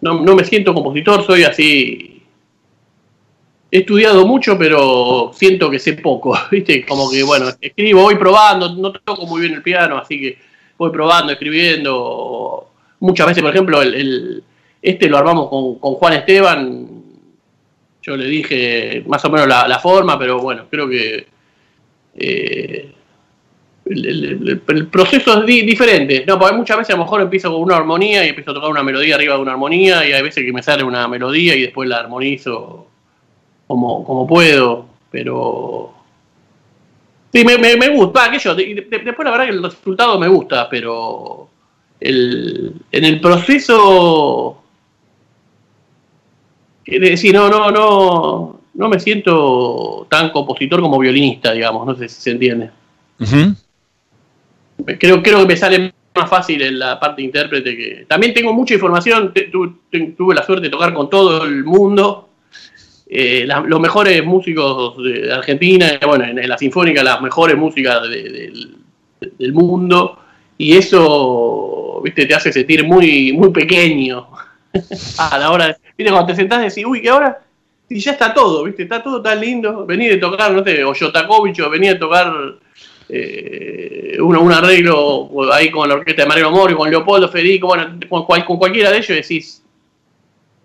no, 0.00 0.20
no 0.22 0.34
me 0.36 0.44
siento 0.44 0.72
compositor, 0.72 1.26
soy 1.26 1.42
así. 1.42 2.22
He 3.72 3.78
estudiado 3.80 4.26
mucho, 4.26 4.56
pero 4.58 5.32
siento 5.34 5.68
que 5.70 5.78
sé 5.80 5.94
poco, 5.94 6.38
¿viste? 6.52 6.86
Como 6.86 7.10
que, 7.10 7.24
bueno, 7.24 7.46
escribo, 7.60 8.02
voy 8.02 8.14
probando, 8.16 8.74
no 8.76 8.92
toco 8.92 9.26
muy 9.26 9.40
bien 9.40 9.54
el 9.54 9.62
piano, 9.62 9.98
así 9.98 10.20
que 10.20 10.38
voy 10.78 10.90
probando, 10.92 11.32
escribiendo. 11.32 12.69
Muchas 13.00 13.26
veces, 13.26 13.42
por 13.42 13.52
ejemplo, 13.52 13.82
el, 13.82 14.42
este 14.82 15.08
lo 15.08 15.18
armamos 15.18 15.48
con, 15.48 15.74
Juan 15.94 16.12
Esteban. 16.14 16.88
Yo 18.02 18.16
le 18.16 18.26
dije 18.26 19.04
más 19.06 19.24
o 19.24 19.30
menos 19.30 19.46
la, 19.46 19.78
forma, 19.78 20.18
pero 20.18 20.38
bueno, 20.40 20.66
creo 20.70 20.88
que. 20.88 21.26
eh, 22.16 22.92
el, 23.86 24.88
proceso 24.90 25.40
es 25.40 25.46
di- 25.46 25.62
diferente. 25.62 26.24
No, 26.26 26.38
porque 26.38 26.54
muchas 26.56 26.78
veces 26.78 26.94
a 26.94 26.98
lo 26.98 27.04
mejor 27.04 27.22
empiezo 27.22 27.50
con 27.52 27.62
una 27.62 27.76
armonía 27.76 28.24
y 28.24 28.28
empiezo 28.28 28.52
a 28.52 28.54
tocar 28.54 28.70
una 28.70 28.82
melodía 28.82 29.16
arriba 29.16 29.34
de 29.34 29.40
una 29.42 29.52
armonía 29.52 30.06
y 30.08 30.12
hay 30.12 30.22
veces 30.22 30.44
que 30.44 30.52
me 30.52 30.62
sale 30.62 30.84
una 30.84 31.08
melodía 31.08 31.56
y 31.56 31.62
después 31.62 31.88
la 31.88 31.98
armonizo 31.98 32.86
como, 33.66 34.04
como 34.04 34.26
puedo, 34.26 34.86
pero... 35.10 35.92
Sí, 37.32 37.44
me, 37.44 37.58
me, 37.58 37.76
me 37.76 37.88
gusta, 37.90 38.30
sé 38.32 38.38
yo, 38.40 38.54
de- 38.54 38.86
después 38.90 39.24
la 39.24 39.30
verdad 39.30 39.44
que 39.46 39.52
el 39.52 39.62
resultado 39.62 40.18
me 40.18 40.28
gusta, 40.28 40.68
pero 40.68 41.49
el, 42.00 42.72
en 42.92 43.04
el 43.04 43.20
proceso... 43.20 44.56
Es 46.84 47.00
decir, 47.00 47.32
no, 47.34 47.48
no, 47.48 47.70
no, 47.70 48.60
no 48.74 48.88
me 48.88 48.98
siento 48.98 50.06
tan 50.10 50.30
compositor 50.30 50.80
como 50.80 50.98
violinista, 50.98 51.52
digamos, 51.52 51.86
no 51.86 51.94
sé 51.94 52.08
si 52.08 52.20
se 52.20 52.30
entiende. 52.32 52.70
Creo, 54.98 55.22
creo 55.22 55.40
que 55.40 55.46
me 55.46 55.56
sale 55.56 55.92
más 56.16 56.28
fácil 56.28 56.60
en 56.62 56.78
la 56.78 56.98
parte 56.98 57.22
de 57.22 57.26
intérprete 57.26 57.76
que. 57.76 58.06
También 58.08 58.34
tengo 58.34 58.52
mucha 58.52 58.74
información, 58.74 59.32
tu- 59.52 59.76
tuve 60.16 60.34
la 60.34 60.42
suerte 60.42 60.64
de 60.64 60.70
tocar 60.70 60.92
con 60.92 61.08
todo 61.08 61.44
el 61.44 61.64
mundo. 61.64 62.26
eh, 63.12 63.44
la- 63.44 63.60
los 63.60 63.80
mejores 63.80 64.24
músicos 64.24 64.96
de, 65.02 65.32
Argentina, 65.32 65.98
bueno, 66.06 66.24
en, 66.24 66.38
en 66.38 66.48
la 66.48 66.56
Sinfónica, 66.56 67.02
las 67.02 67.20
mejores 67.20 67.56
músicas 67.56 68.02
de- 68.08 68.22
del- 68.22 68.76
del 69.36 69.52
mundo. 69.52 70.16
Y 70.56 70.76
eso, 70.76 71.79
viste, 72.02 72.26
te 72.26 72.34
hace 72.34 72.52
sentir 72.52 72.84
muy, 72.84 73.32
muy 73.32 73.50
pequeño. 73.50 74.28
a 75.18 75.38
la 75.38 75.50
hora, 75.50 75.66
de- 75.68 75.76
viste, 75.96 76.10
cuando 76.12 76.26
te 76.28 76.36
sentás 76.36 76.60
y 76.60 76.68
decís, 76.68 76.84
uy, 76.86 77.00
que 77.02 77.08
ahora. 77.08 77.40
Y 77.88 77.98
ya 77.98 78.12
está 78.12 78.32
todo, 78.32 78.62
viste, 78.64 78.84
está 78.84 79.02
todo 79.02 79.20
tan 79.20 79.40
lindo. 79.40 79.84
Vení 79.84 80.06
de 80.06 80.16
tocar, 80.18 80.52
no 80.52 80.62
sé, 80.62 80.84
o 80.84 80.94
Yotakovich, 80.94 81.58
o 81.60 81.68
venía 81.70 81.94
de 81.94 81.98
tocar 81.98 82.32
eh, 83.08 84.16
un, 84.20 84.36
un 84.36 84.52
arreglo 84.52 85.28
ahí 85.52 85.70
con 85.70 85.88
la 85.88 85.96
orquesta 85.96 86.22
de 86.22 86.28
Mariano 86.28 86.52
Mori, 86.52 86.74
con 86.74 86.88
Leopoldo 86.88 87.28
Federico, 87.28 87.66
bueno, 87.66 87.98
con, 88.08 88.24
cual- 88.24 88.44
con 88.44 88.58
cualquiera 88.58 88.90
de 88.92 88.98
ellos 88.98 89.08
decís, 89.08 89.62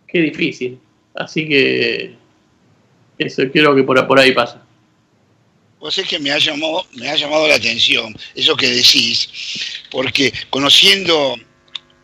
qué 0.08 0.20
difícil. 0.22 0.78
Así 1.16 1.48
que 1.48 2.14
eso 3.18 3.44
creo 3.52 3.74
que 3.76 3.84
por, 3.84 4.06
por 4.06 4.20
ahí 4.20 4.32
pasa. 4.32 4.62
Vos 5.80 5.98
es 5.98 6.08
que 6.08 6.20
me 6.20 6.32
ha, 6.32 6.38
llamado, 6.38 6.88
me 6.94 7.10
ha 7.10 7.16
llamado 7.16 7.48
la 7.48 7.56
atención 7.56 8.18
eso 8.34 8.56
que 8.56 8.70
decís, 8.70 9.30
porque 9.92 10.34
conociendo 10.50 11.38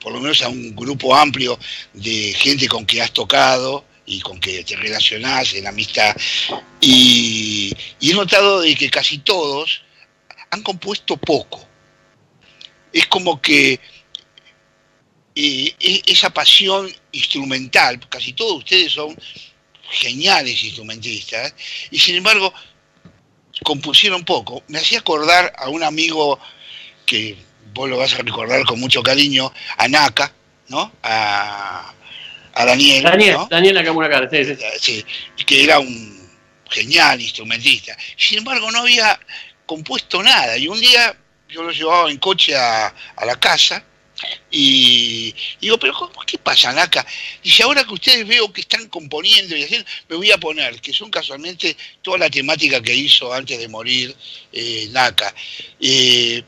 por 0.02 0.12
lo 0.12 0.20
menos 0.20 0.42
a 0.42 0.50
un 0.50 0.76
grupo 0.76 1.16
amplio 1.16 1.58
de 1.94 2.34
gente 2.34 2.68
con 2.68 2.86
que 2.86 3.02
has 3.02 3.14
tocado 3.14 3.86
y 4.06 4.20
con 4.20 4.40
que 4.40 4.64
te 4.64 4.76
relacionás 4.76 5.54
en 5.54 5.68
amistad, 5.68 6.16
y, 6.82 7.74
he 8.02 8.14
notado 8.14 8.62
de 8.62 8.76
que 8.76 8.90
casi 8.90 9.20
todos 9.20 9.84
han 10.50 10.64
compuesto 10.64 11.16
poco. 11.18 11.66
Es 12.92 13.06
como 13.06 13.42
que 13.42 13.80
eh, 15.36 15.76
e- 15.80 16.02
esa 16.08 16.30
pasión 16.32 16.92
instrumental, 17.12 18.00
casi 18.10 18.34
todos 18.34 18.58
ustedes 18.58 18.92
son 18.92 19.16
geniales 19.92 20.62
instrumentistas, 20.64 21.54
y 21.92 22.00
sin 22.00 22.16
embargo 22.16 22.54
compusieron 23.64 24.24
poco. 24.24 24.64
Me 24.68 24.80
hacía 24.80 25.00
acordar 25.00 25.54
a 25.58 25.70
un 25.70 25.84
amigo 25.84 26.40
que 27.06 27.38
vos 27.74 27.90
lo 27.90 27.98
vas 27.98 28.14
a 28.14 28.18
recordar 28.18 28.64
con 28.66 28.80
mucho 28.80 29.02
cariño, 29.04 29.52
a 29.78 29.88
Naka, 29.88 30.32
¿no? 30.68 30.92
A, 31.04 31.94
a 32.54 32.66
Daniel, 32.66 33.04
Daniel, 33.04 33.34
¿no? 33.34 33.48
Daniel 33.50 33.76
Nakamura 33.76 34.30
sí, 34.30 34.46
sí. 34.46 34.56
Sí, 34.80 35.06
que 35.46 35.64
era 35.64 35.80
un 35.80 36.30
genial 36.70 37.22
instrumentista. 37.22 37.96
Sin 38.18 38.40
embargo, 38.40 38.72
no 38.72 38.80
había 38.80 39.20
compuesto 39.66 40.22
nada. 40.22 40.58
Y 40.58 40.68
un 40.68 40.80
día 40.80 41.16
yo 41.50 41.64
lo 41.64 41.72
llevaba 41.72 42.10
en 42.10 42.18
coche 42.18 42.56
a, 42.56 42.88
a 42.88 43.26
la 43.26 43.40
casa 43.40 43.84
y 44.52 45.34
digo, 45.60 45.78
pero 45.80 45.94
¿cómo- 45.94 46.22
¿qué 46.26 46.38
pasa, 46.38 46.72
Naka? 46.74 47.06
Dice, 47.44 47.64
ahora 47.64 47.84
que 47.84 47.94
ustedes 47.94 48.28
veo 48.28 48.52
que 48.52 48.62
están 48.62 48.88
componiendo 48.90 49.56
y 49.56 49.64
haciendo, 49.64 49.90
me 50.10 50.16
voy 50.18 50.32
a 50.32 50.38
poner, 50.38 50.80
que 50.82 50.94
son 50.94 51.10
casualmente 51.10 51.76
toda 52.02 52.18
la 52.18 52.30
temática 52.30 52.82
que 52.82 52.94
hizo 52.94 53.34
antes 53.34 53.58
de 53.60 53.68
morir 53.68 54.16
eh, 54.52 54.88
Naka. 54.92 55.34
Eh, 55.80 56.44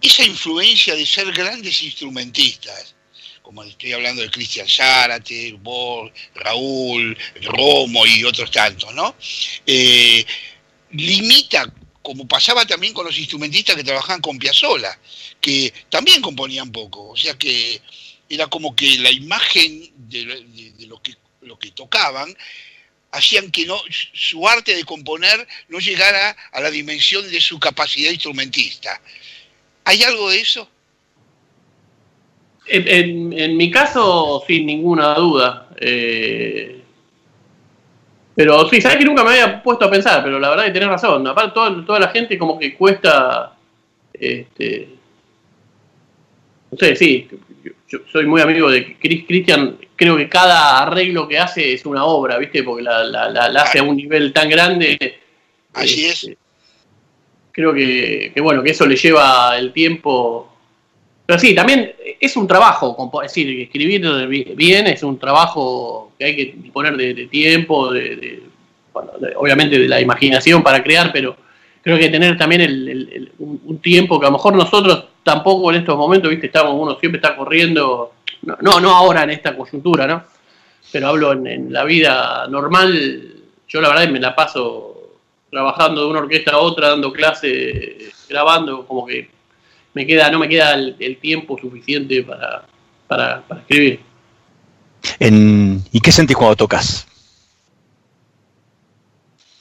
esa 0.00 0.24
influencia 0.24 0.94
de 0.94 1.04
ser 1.04 1.30
grandes 1.32 1.82
instrumentistas, 1.82 2.94
como 3.42 3.64
estoy 3.64 3.92
hablando 3.92 4.22
de 4.22 4.30
Cristian 4.30 4.68
Zárate, 4.68 5.52
vos, 5.60 6.10
Raúl, 6.36 7.18
Romo 7.42 8.06
y 8.06 8.24
otros 8.24 8.50
tantos, 8.50 8.94
¿no? 8.94 9.14
Eh, 9.66 10.24
limita, 10.92 11.70
como 12.10 12.26
pasaba 12.26 12.66
también 12.66 12.92
con 12.92 13.06
los 13.06 13.16
instrumentistas 13.16 13.76
que 13.76 13.84
trabajaban 13.84 14.20
con 14.20 14.36
Piazzolla, 14.36 14.98
que 15.40 15.72
también 15.88 16.20
componían 16.20 16.72
poco, 16.72 17.10
o 17.10 17.16
sea 17.16 17.34
que 17.38 17.80
era 18.28 18.48
como 18.48 18.74
que 18.74 18.98
la 18.98 19.12
imagen 19.12 19.92
de, 19.96 20.24
de- 20.24 20.86
lo, 20.88 21.00
que, 21.00 21.14
que 21.60 21.70
tocaban 21.70 22.36
hacían 23.12 23.52
que 23.52 23.64
no, 23.64 23.80
su 24.12 24.48
arte 24.48 24.74
de 24.74 24.82
componer 24.82 25.46
no 25.68 25.78
llegara 25.78 26.36
a 26.50 26.60
la 26.60 26.72
dimensión 26.72 27.30
de 27.30 27.40
su 27.40 27.60
capacidad 27.60 28.10
instrumentista. 28.10 29.00
¿Hay 29.84 30.02
algo 30.02 30.30
de 30.30 30.40
eso? 30.40 30.68
En 32.66 33.56
mi 33.56 33.70
caso, 33.70 34.42
sin 34.48 34.66
ninguna 34.66 35.14
duda. 35.14 35.68
Eh, 35.80 36.79
pero 38.42 38.66
sí, 38.70 38.80
sabes 38.80 38.96
que 38.96 39.04
nunca 39.04 39.22
me 39.22 39.32
había 39.32 39.62
puesto 39.62 39.84
a 39.84 39.90
pensar, 39.90 40.24
pero 40.24 40.38
la 40.40 40.48
verdad 40.48 40.64
que 40.64 40.70
tenés 40.70 40.88
razón. 40.88 41.26
Aparte, 41.26 41.52
toda, 41.52 41.84
toda 41.84 41.98
la 42.00 42.08
gente 42.08 42.38
como 42.38 42.58
que 42.58 42.74
cuesta. 42.74 43.52
Este, 44.14 44.88
no 46.70 46.78
sé, 46.78 46.96
sí. 46.96 47.28
Yo, 47.86 47.98
soy 48.10 48.24
muy 48.24 48.40
amigo 48.40 48.70
de 48.70 48.96
Chris 48.96 49.24
Christian. 49.26 49.76
Creo 49.94 50.16
que 50.16 50.26
cada 50.30 50.80
arreglo 50.80 51.28
que 51.28 51.38
hace 51.38 51.74
es 51.74 51.84
una 51.84 52.06
obra, 52.06 52.38
¿viste? 52.38 52.62
Porque 52.62 52.82
la, 52.82 53.04
la- 53.04 53.28
la- 53.28 53.50
la 53.50 53.60
hace 53.60 53.78
a 53.78 53.82
un 53.82 53.94
nivel 53.94 54.32
tan 54.32 54.48
grande. 54.48 55.18
Así 55.74 56.06
Este, 56.06 56.38
Creo 57.52 57.74
que, 57.74 58.32
que, 58.34 58.40
bueno, 58.40 58.62
que 58.62 58.70
eso 58.70 58.86
le 58.86 58.96
lleva 58.96 59.58
el 59.58 59.70
tiempo. 59.74 60.49
Pero 61.30 61.38
sí, 61.38 61.54
también 61.54 61.92
es 62.18 62.36
un 62.36 62.48
trabajo, 62.48 62.96
es 63.22 63.30
decir, 63.32 63.60
escribir 63.60 64.26
bi- 64.26 64.52
bien 64.56 64.88
es 64.88 65.04
un 65.04 65.16
trabajo 65.16 66.10
que 66.18 66.24
hay 66.24 66.34
que 66.34 66.54
disponer 66.56 66.96
de, 66.96 67.28
tiempo, 67.28 67.92
de, 67.92 68.16
de- 68.16 68.42
bueno, 68.92 69.12
obviamente 69.36 69.78
de 69.78 69.86
la 69.86 70.00
imaginación 70.00 70.60
para 70.60 70.82
crear, 70.82 71.12
pero 71.12 71.36
creo 71.82 71.96
que 71.98 72.08
tener 72.08 72.36
también 72.36 72.62
el- 72.62 73.30
un, 73.38 73.78
tiempo 73.78 74.18
que 74.18 74.26
a 74.26 74.28
lo 74.30 74.38
mejor 74.38 74.56
nosotros 74.56 75.04
tampoco 75.22 75.70
en 75.70 75.76
estos 75.76 75.96
momentos, 75.96 76.28
viste, 76.28 76.46
estamos, 76.46 76.74
uno 76.76 76.98
siempre 76.98 77.20
está 77.20 77.36
corriendo, 77.36 78.14
no, 78.42 78.80
no, 78.80 78.90
ahora 78.90 79.22
en 79.22 79.30
esta 79.30 79.56
coyuntura, 79.56 80.08
¿no? 80.08 80.24
Pero 80.90 81.06
hablo 81.06 81.30
en, 81.30 81.46
en 81.46 81.72
la 81.72 81.84
vida 81.84 82.48
normal, 82.48 83.22
yo 83.68 83.80
la 83.80 83.88
verdad 83.88 84.08
me 84.08 84.18
la 84.18 84.34
paso 84.34 85.12
trabajando 85.48 86.00
de 86.00 86.06
una 86.10 86.18
orquesta 86.18 86.54
a 86.54 86.58
otra, 86.58 86.88
dando 86.88 87.12
clases, 87.12 88.26
grabando, 88.28 88.84
como 88.84 89.06
que 89.06 89.38
me 89.94 90.06
queda, 90.06 90.30
no 90.30 90.38
me 90.38 90.48
queda 90.48 90.74
el, 90.74 90.96
el 90.98 91.16
tiempo 91.18 91.58
suficiente 91.58 92.22
para, 92.22 92.64
para, 93.06 93.42
para 93.42 93.60
escribir. 93.60 94.00
En- 95.18 95.82
¿Y 95.92 96.00
qué 96.00 96.12
sentís 96.12 96.36
cuando 96.36 96.56
tocas? 96.56 97.06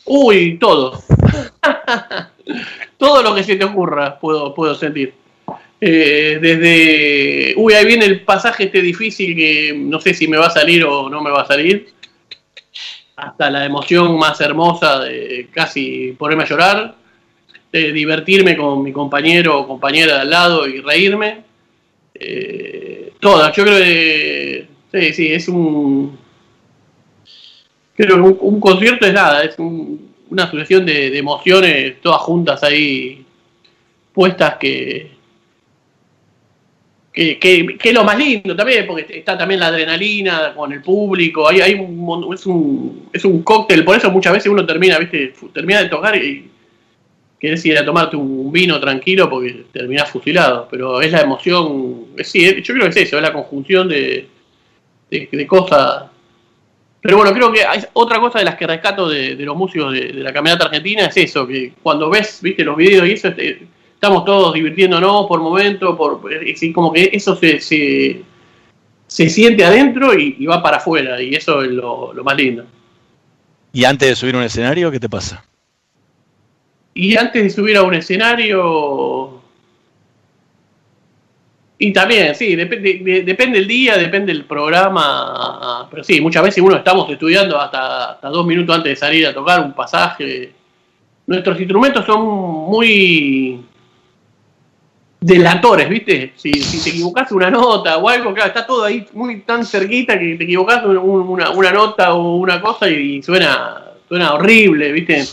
Uy, 0.06 0.58
todo. 0.58 1.02
todo 2.98 3.22
lo 3.24 3.36
que 3.36 3.44
se 3.44 3.56
te 3.56 3.64
ocurra 3.66 4.20
puedo, 4.20 4.54
puedo 4.54 4.76
sentir. 4.76 5.14
Eh, 5.82 6.40
desde, 6.42 7.54
uy, 7.56 7.74
ahí 7.74 7.86
viene 7.86 8.06
el 8.06 8.22
pasaje 8.22 8.66
este 8.66 8.82
difícil 8.82 9.36
que 9.36 9.74
no 9.76 10.02
sé 10.02 10.14
si 10.14 10.28
me 10.28 10.38
va 10.38 10.48
a 10.48 10.52
salir 10.52 10.84
o 10.84 11.10
no 11.10 11.22
me 11.22 11.30
va 11.32 11.44
a 11.44 11.48
salir, 11.48 11.94
hasta 13.16 13.50
la 13.50 13.66
emoción 13.66 14.18
más 14.18 14.42
hermosa 14.42 15.00
de 15.00 15.48
casi 15.54 16.14
ponerme 16.18 16.44
a 16.44 16.48
llorar, 16.48 16.96
de 17.72 17.92
divertirme 17.94 18.58
con 18.58 18.84
mi 18.84 18.92
compañero 18.92 19.60
o 19.60 19.68
compañera 19.68 20.16
de 20.16 20.22
al 20.22 20.30
lado 20.30 20.68
y 20.68 20.82
reírme. 20.82 21.44
Eh, 22.16 23.14
todas, 23.20 23.56
yo 23.56 23.64
creo 23.64 23.78
que 23.78 24.68
sí, 24.92 25.14
sí, 25.14 25.28
es 25.34 25.48
un, 25.48 26.18
creo 27.96 28.16
que 28.16 28.22
un, 28.22 28.60
concierto 28.60 29.06
es 29.06 29.14
nada, 29.14 29.44
es 29.44 29.58
un- 29.60 30.10
una 30.30 30.50
sucesión 30.50 30.86
de, 30.86 31.18
emociones 31.18 32.00
todas 32.02 32.22
juntas 32.22 32.64
ahí 32.64 33.26
puestas 34.14 34.56
que, 34.60 35.12
que, 37.12 37.40
que- 37.40 37.78
es 37.84 37.94
lo 37.94 38.04
más 38.04 38.18
lindo 38.18 38.56
también, 38.56 38.86
porque 38.88 39.06
está 39.18 39.38
también 39.38 39.60
la 39.60 39.68
adrenalina 39.68 40.54
con 40.56 40.72
el 40.72 40.82
público, 40.82 41.48
hay, 41.48 41.62
hay 41.62 41.74
un, 41.74 42.34
es, 42.34 42.46
un, 42.46 43.10
es 43.12 43.26
un 43.26 43.42
cóctel, 43.44 43.84
por 43.84 43.98
eso 43.98 44.12
muchas 44.12 44.34
veces 44.34 44.52
uno 44.52 44.66
termina, 44.66 44.98
viste, 45.00 45.34
termina 45.54 45.82
de 45.84 45.90
tocar 45.90 46.16
y 46.16 46.50
querés 47.40 47.66
ir 47.66 47.78
a 47.78 47.86
tomarte 47.86 48.16
un 48.18 48.52
vino 48.52 48.80
tranquilo 48.80 49.30
porque 49.30 49.66
terminás 49.72 50.10
fusilado, 50.10 50.68
pero 50.70 51.02
es 51.02 51.12
la 51.12 51.22
emoción, 51.22 52.08
es- 52.18 52.30
sí, 52.30 52.62
yo 52.62 52.74
creo 52.74 52.84
que 52.86 52.90
es 52.90 53.08
eso, 53.08 53.18
es 53.18 53.24
la 53.24 53.34
conjunción 53.34 53.88
de, 53.88 54.28
de, 55.10 55.48
cosas 55.48 56.06
pero 57.02 57.16
bueno, 57.16 57.34
creo 57.34 57.52
que 57.52 57.64
hay 57.64 57.82
otra 57.94 58.20
cosa 58.20 58.40
de 58.40 58.46
las 58.46 58.56
que 58.56 58.68
rescato 58.68 59.08
de, 59.08 59.36
los 59.36 59.56
músicos 59.56 59.94
de, 59.94 60.14
la 60.16 60.34
caminata 60.34 60.66
argentina 60.66 61.06
es 61.06 61.16
eso, 61.16 61.48
que 61.48 61.74
cuando 61.82 62.10
ves, 62.10 62.40
viste, 62.42 62.64
los 62.66 62.76
videos 62.76 63.08
y 63.08 63.14
eso, 63.14 63.30
este, 63.30 63.66
estamos 63.94 64.26
todos 64.26 64.54
divirtiéndonos 64.54 65.26
por 65.28 65.40
momentos, 65.40 65.96
por, 65.96 66.22
es 66.34 66.62
como 66.74 66.92
que 66.92 67.10
eso 67.14 67.38
se, 67.38 67.62
se, 67.62 68.22
se 69.08 69.30
siente 69.30 69.64
adentro 69.64 70.14
y, 70.14 70.46
va 70.46 70.62
para 70.62 70.78
afuera, 70.78 71.22
y 71.22 71.36
eso 71.36 71.64
es 71.64 71.72
lo, 71.72 72.14
lo 72.14 72.24
más 72.24 72.36
lindo. 72.36 72.66
¿Y 73.72 73.86
antes 73.86 74.10
de 74.10 74.16
subir 74.16 74.36
un 74.36 74.44
escenario, 74.44 74.92
qué 74.92 75.00
te 75.00 75.08
pasa? 75.08 75.46
Y 76.94 77.16
antes 77.18 77.44
de 77.44 77.50
subir 77.50 77.78
a 77.78 77.84
un 77.84 77.94
escenario. 77.94 79.40
Y 81.82 81.94
también, 81.94 82.36
sí, 82.36 82.56
depende, 82.58 83.00
de- 83.02 83.22
depende 83.24 83.60
el 83.60 83.68
día, 83.68 83.98
depende 83.98 84.32
el 84.34 84.44
programa. 84.46 85.88
Pero 85.90 86.04
sí, 86.04 86.20
muchas 86.20 86.44
veces 86.44 86.62
uno 86.64 86.76
estamos 86.76 87.10
estudiando 87.10 87.60
hasta, 87.60 88.12
hasta 88.12 88.28
dos 88.30 88.46
minutos 88.46 88.76
antes 88.76 88.92
de 88.92 88.96
salir 88.98 89.26
a 89.28 89.34
tocar 89.34 89.62
un 89.62 89.74
pasaje. 89.74 90.52
Nuestros 91.26 91.58
instrumentos 91.60 92.06
son 92.06 92.22
muy 92.26 93.62
delatores, 95.22 95.90
¿viste? 95.90 96.34
Si, 96.36 96.52
te 96.52 96.90
equivocás 96.90 97.32
una 97.32 97.50
nota 97.50 97.98
o 97.98 98.10
algo, 98.10 98.34
claro, 98.34 98.48
está 98.50 98.66
todo 98.66 98.84
ahí 98.86 99.06
muy 99.14 99.42
tan 99.42 99.66
cerquita 99.66 100.18
que 100.18 100.36
te 100.36 100.44
equivocás 100.46 100.84
un- 100.86 100.98
una, 100.98 101.52
una 101.52 101.72
nota 101.72 102.14
o 102.14 102.38
una 102.38 102.62
cosa 102.62 102.90
y 102.90 103.22
suena, 103.22 103.84
suena 104.08 104.34
horrible, 104.34 104.92
¿viste? 104.92 105.24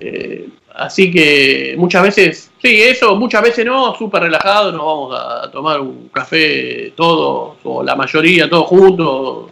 Eh, 0.00 0.48
así 0.74 1.10
que 1.10 1.74
muchas 1.76 2.02
veces, 2.02 2.50
sí, 2.62 2.82
eso, 2.82 3.16
muchas 3.16 3.42
veces 3.42 3.64
no, 3.64 3.94
súper 3.94 4.22
relajado, 4.22 4.72
nos 4.72 4.80
vamos 4.80 5.20
a 5.20 5.50
tomar 5.50 5.80
un 5.80 6.08
café 6.08 6.92
todos, 6.96 7.56
o 7.64 7.82
la 7.82 7.96
mayoría, 7.96 8.48
todos 8.48 8.66
juntos, 8.66 9.50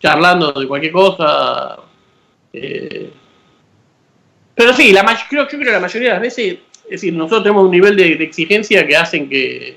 charlando 0.00 0.52
de 0.52 0.66
cualquier 0.66 0.92
cosa. 0.92 1.78
Eh, 2.52 3.10
pero 4.54 4.72
sí, 4.72 4.92
la 4.92 5.04
creo, 5.28 5.42
yo 5.44 5.48
creo 5.48 5.60
que 5.64 5.70
la 5.70 5.80
mayoría 5.80 6.08
de 6.08 6.14
las 6.14 6.22
veces, 6.22 6.58
es 6.84 6.90
decir, 6.90 7.12
nosotros 7.12 7.42
tenemos 7.42 7.64
un 7.64 7.70
nivel 7.70 7.96
de, 7.96 8.12
exigencia 8.22 8.86
que 8.86 8.96
hacen 8.96 9.28
que, 9.28 9.76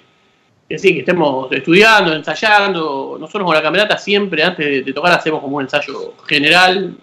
que 0.68 0.78
sí, 0.78 0.94
que 0.94 1.00
estemos 1.00 1.52
estudiando, 1.52 2.14
ensayando. 2.14 3.18
Nosotros 3.20 3.46
con 3.46 3.56
la 3.56 3.62
camerata 3.62 3.98
siempre, 3.98 4.44
antes 4.44 4.86
de 4.86 4.94
tocar, 4.94 5.12
hacemos 5.14 5.42
como 5.42 5.58
un 5.58 5.64
ensayo 5.64 6.14
general. 6.26 6.96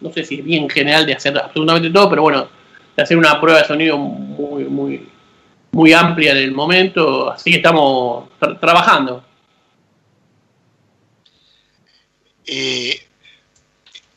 No 0.00 0.12
sé 0.12 0.24
si 0.24 0.36
es 0.36 0.44
bien 0.44 0.68
general 0.68 1.06
de 1.06 1.14
hacer 1.14 1.38
absolutamente 1.38 1.90
todo, 1.90 2.10
pero 2.10 2.22
bueno, 2.22 2.48
hacer 3.02 3.16
una 3.16 3.40
prueba 3.40 3.60
de 3.60 3.66
sonido 3.68 3.98
muy, 3.98 4.64
muy, 4.64 5.08
muy 5.72 5.92
amplia 5.92 6.32
en 6.32 6.38
el 6.38 6.52
momento. 6.52 7.30
Así 7.30 7.50
que 7.50 7.56
estamos 7.56 8.28
tra- 8.40 8.58
trabajando. 8.60 9.24
Eh, 12.46 13.00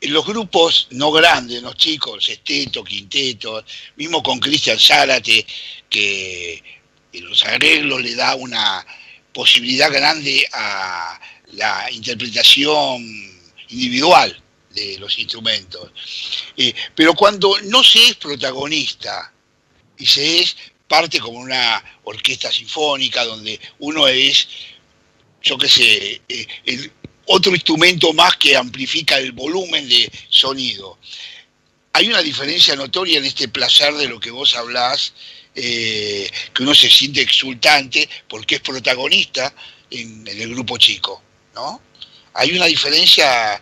los 0.01 0.25
grupos 0.25 0.87
no 0.91 1.11
grandes, 1.11 1.61
los 1.61 1.75
chicos, 1.75 2.25
sexteto, 2.25 2.83
quinteto, 2.83 3.63
mismo 3.95 4.21
con 4.21 4.39
Cristian 4.39 4.77
Zárate, 4.79 5.45
que 5.89 6.61
los 7.13 7.45
arreglos 7.45 8.01
le 8.01 8.15
da 8.15 8.35
una 8.35 8.85
posibilidad 9.33 9.91
grande 9.91 10.45
a 10.51 11.19
la 11.53 11.89
interpretación 11.91 13.03
individual 13.69 14.42
de 14.73 14.97
los 14.99 15.17
instrumentos. 15.19 15.91
Eh, 16.57 16.73
pero 16.95 17.13
cuando 17.13 17.57
no 17.63 17.83
se 17.83 18.07
es 18.07 18.15
protagonista 18.15 19.33
y 19.97 20.05
se 20.05 20.39
es 20.39 20.55
parte 20.87 21.19
como 21.19 21.39
una 21.39 21.83
orquesta 22.03 22.51
sinfónica 22.51 23.25
donde 23.25 23.59
uno 23.79 24.07
es, 24.07 24.47
yo 25.41 25.57
qué 25.57 25.69
sé, 25.69 26.21
eh, 26.27 26.47
el 26.65 26.91
otro 27.25 27.53
instrumento 27.53 28.13
más 28.13 28.35
que 28.37 28.55
amplifica 28.55 29.17
el 29.17 29.31
volumen 29.31 29.87
de 29.87 30.11
sonido. 30.29 30.99
Hay 31.93 32.07
una 32.09 32.21
diferencia 32.21 32.75
notoria 32.75 33.19
en 33.19 33.25
este 33.25 33.47
placer 33.47 33.93
de 33.93 34.07
lo 34.07 34.19
que 34.19 34.31
vos 34.31 34.55
hablás, 34.55 35.13
eh, 35.55 36.29
que 36.53 36.63
uno 36.63 36.73
se 36.73 36.89
siente 36.89 37.21
exultante 37.21 38.09
porque 38.27 38.55
es 38.55 38.61
protagonista 38.61 39.53
en, 39.91 40.27
en 40.27 40.41
el 40.41 40.49
grupo 40.49 40.77
chico, 40.77 41.21
¿no? 41.53 41.81
Hay 42.33 42.51
una 42.51 42.65
diferencia 42.65 43.61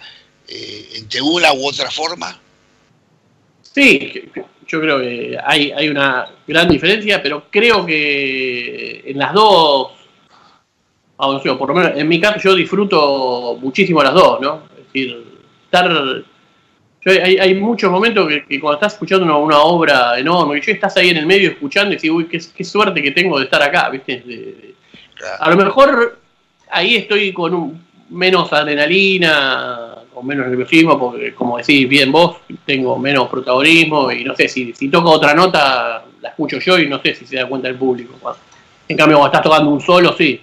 eh, 0.52 0.90
entre 0.96 1.22
una 1.22 1.54
u 1.54 1.66
otra 1.66 1.90
forma. 1.90 2.38
Sí, 3.62 4.14
yo 4.68 4.82
creo 4.82 5.00
que 5.00 5.38
hay, 5.44 5.72
hay 5.72 5.88
una 5.90 6.28
gran 6.48 6.68
diferencia, 6.68 7.22
pero 7.24 7.46
creo 7.50 7.86
que 7.86 9.02
en 9.06 9.18
las 9.18 9.34
dos, 9.34 9.92
sea, 11.44 11.58
por 11.58 11.70
lo 11.70 11.76
menos 11.76 11.92
en 11.96 12.08
mi 12.08 12.20
caso 12.20 12.40
yo 12.40 12.56
disfruto 12.56 13.58
muchísimo 13.62 14.04
las 14.04 14.14
dos, 14.14 14.42
¿no? 14.42 14.64
Es 14.78 14.86
decir, 14.88 15.24
estar... 15.66 15.90
yo- 17.02 17.12
hay, 17.24 17.38
hay 17.38 17.56
muchos 17.56 17.90
momentos 17.92 18.28
que, 18.28 18.46
que 18.46 18.60
cuando 18.60 18.76
estás 18.76 18.94
escuchando 18.94 19.26
una, 19.26 19.38
una 19.38 19.60
obra 19.60 20.18
enorme, 20.20 20.60
que 20.60 20.68
yo 20.68 20.74
estás 20.74 20.98
ahí 20.98 21.10
en 21.10 21.18
el 21.18 21.26
medio 21.26 21.52
escuchando 21.52 21.92
y 21.92 21.96
dices, 21.96 22.10
uy, 22.10 22.26
qué, 22.28 22.42
qué 22.56 22.64
suerte 22.64 23.02
que 23.02 23.12
tengo 23.12 23.38
de 23.40 23.46
estar 23.46 23.62
acá, 23.62 23.90
¿viste? 23.90 24.22
De- 24.26 24.36
de- 24.36 24.76
a 25.40 25.50
lo 25.50 25.56
mejor 25.56 26.20
ahí 26.72 26.96
estoy 26.96 27.32
con 27.32 27.54
un, 27.54 27.86
menos 28.10 28.52
adrenalina, 28.52 29.96
con 30.22 30.28
menos 30.28 30.48
nerviosismo, 30.48 31.00
porque 31.00 31.34
como 31.34 31.58
decís 31.58 31.90
bien 31.90 32.12
vos, 32.12 32.38
tengo 32.66 32.98
menos 33.00 33.28
protagonismo 33.28 34.12
y 34.12 34.24
no 34.24 34.36
sé, 34.36 34.48
si, 34.48 34.72
si 34.74 34.88
toco 34.90 35.10
otra 35.10 35.34
nota, 35.34 36.06
la 36.22 36.30
escucho 36.30 36.60
yo 36.60 36.78
y 36.78 36.88
no 36.88 37.02
sé 37.02 37.16
si 37.16 37.26
se 37.26 37.38
da 37.38 37.48
cuenta 37.48 37.68
el 37.68 37.76
público. 37.76 38.14
En 38.88 38.96
cambio, 38.98 39.18
cuando 39.18 39.36
estás 39.36 39.44
tocando 39.50 39.72
un 39.72 39.82
solo, 39.82 40.16
sí. 40.18 40.40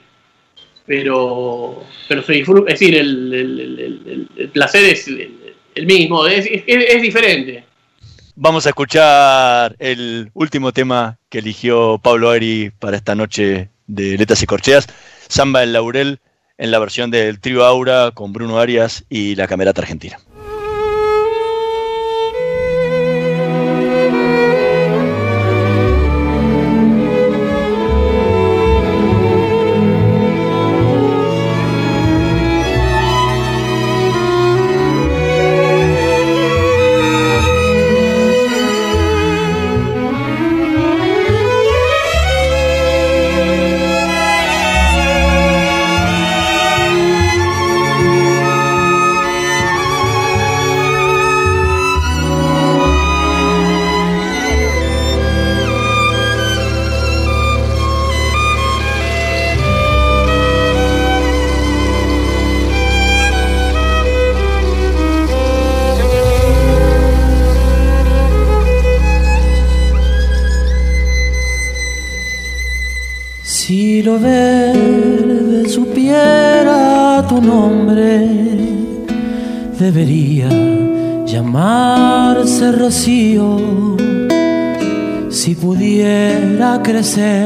Pero, 0.85 1.85
pero 2.09 2.23
se 2.23 2.33
disfruta, 2.33 2.73
es 2.73 2.81
decir, 2.81 2.97
el, 2.97 3.33
el- 3.33 3.61
el- 3.61 4.03
el- 4.07 4.29
el 4.37 4.49
placer 4.49 4.85
es 4.85 5.07
el, 5.07 5.55
el 5.75 5.87
mismo, 5.87 6.27
es, 6.27 6.47
es- 6.51 7.03
diferente. 7.03 7.65
Vamos 8.35 8.67
a 8.67 8.71
escuchar 8.71 9.77
el 9.79 10.31
último 10.35 10.73
tema 10.73 11.19
que 11.29 11.39
eligió 11.41 11.99
Pablo 11.99 12.31
Ari 12.31 12.71
para 12.79 12.97
esta 12.97 13.15
noche 13.15 13.69
de 13.87 14.17
Letras 14.17 14.43
y 14.43 14.47
Corcheas, 14.47 14.87
Samba 15.29 15.61
del 15.61 15.73
Laurel, 15.75 16.21
en 16.59 16.71
la 16.71 16.79
versión 16.79 17.11
del 17.11 17.41
trío 17.41 17.65
Aura 17.65 18.11
con 18.13 18.33
Bruno 18.33 18.59
Arias 18.59 19.05
y 19.09 19.37
la 19.37 19.47
Camerata 19.47 19.81
Argentina. 19.81 20.19
Pudiera 87.01 87.38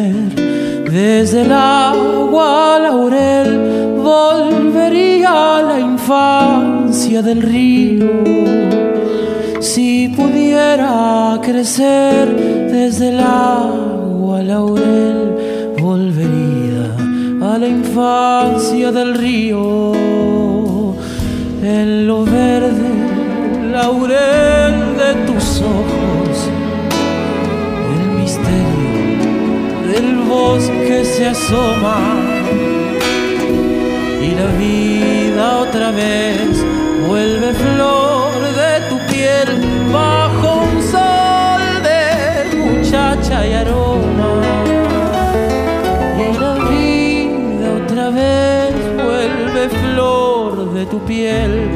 de 50.82 50.90
tu 50.90 50.98
piel 51.04 51.70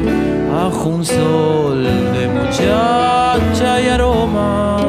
bajo 0.51 0.89
un 0.89 1.05
sol 1.05 1.83
de 1.83 2.27
muchacha 2.27 3.81
y 3.81 3.87
aroma. 3.87 4.86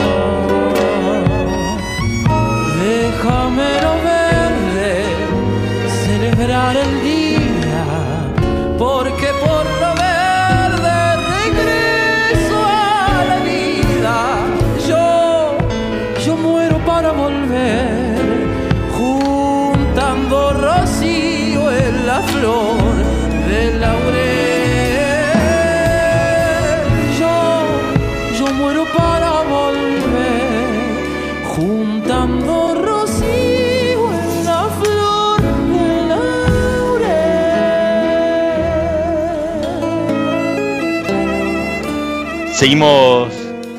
Seguimos 42.58 43.32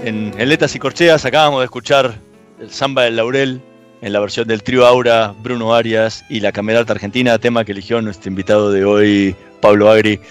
en, 0.06 0.32
en 0.38 0.52
y 0.74 0.80
Corcheas, 0.80 1.26
acabamos 1.26 1.60
de 1.60 1.66
escuchar 1.66 2.16
el 2.62 2.70
Samba 2.72 3.04
del 3.04 3.18
Laurel 3.18 3.60
en 4.02 4.14
la 4.14 4.22
versión 4.22 4.48
del 4.48 4.64
trío 4.64 4.86
Aura, 4.86 5.34
Bruno 5.44 5.76
Arias 5.76 6.24
y 6.30 6.40
la 6.40 6.54
Camerata 6.54 6.94
Argentina, 6.94 7.38
tema 7.40 7.66
que 7.66 7.74
eligió 7.74 8.02
nuestro 8.02 8.30
invitado 8.30 8.72
de 8.72 8.86
hoy, 8.86 9.36
Pablo 9.60 9.90
Agri. 9.92 10.22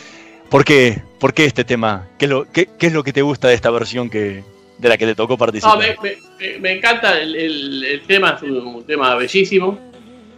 ¿Por 0.49 0.65
qué? 0.65 1.03
¿Por 1.21 1.35
qué 1.35 1.45
este 1.45 1.63
tema? 1.63 2.09
¿Qué 2.19 2.25
es 2.25 2.31
lo, 2.31 2.51
qué, 2.51 2.71
qué 2.79 2.87
es 2.87 2.95
lo 2.95 3.05
que 3.05 3.13
te 3.13 3.21
gusta 3.21 3.49
de 3.49 3.55
esta 3.55 3.71
versión 3.71 4.09
que, 4.09 4.43
de 4.79 4.89
la 4.89 4.97
que 4.97 5.05
te 5.05 5.15
tocó 5.15 5.35
No, 5.35 5.39
participar? 5.41 5.77
me, 5.79 5.95
me- 6.03 6.17
me- 6.41 6.59
me 6.59 6.73
encanta 6.73 7.21
el, 7.21 7.37
el- 7.37 7.85
el 7.85 8.01
tema, 8.07 8.39
es 8.39 8.43
un, 8.45 8.57
un 8.67 8.83
tema 8.85 9.15
bellísimo. 9.17 9.79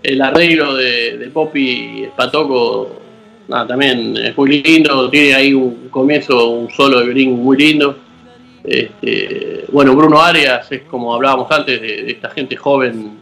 El 0.02 0.20
arreglo 0.20 0.74
de, 0.74 1.16
de 1.16 1.28
Poppy 1.28 2.02
Espatoco 2.06 2.90
nada, 3.50 3.66
también 3.66 4.16
es 4.16 4.36
muy 4.36 4.62
lindo. 4.62 5.10
Tiene 5.10 5.34
ahí 5.34 5.52
un 5.52 5.88
comienzo, 5.90 6.50
un 6.50 6.70
solo 6.70 7.00
de 7.00 7.04
violín 7.06 7.42
muy 7.42 7.56
lindo. 7.56 7.96
Este, 8.64 9.64
bueno, 9.72 9.94
Bruno 9.94 10.20
Arias 10.20 10.70
es 10.70 10.82
como 10.82 11.14
hablábamos 11.14 11.50
antes 11.50 11.80
de, 11.80 12.10
esta 12.10 12.30
gente 12.30 12.56
joven, 12.56 13.18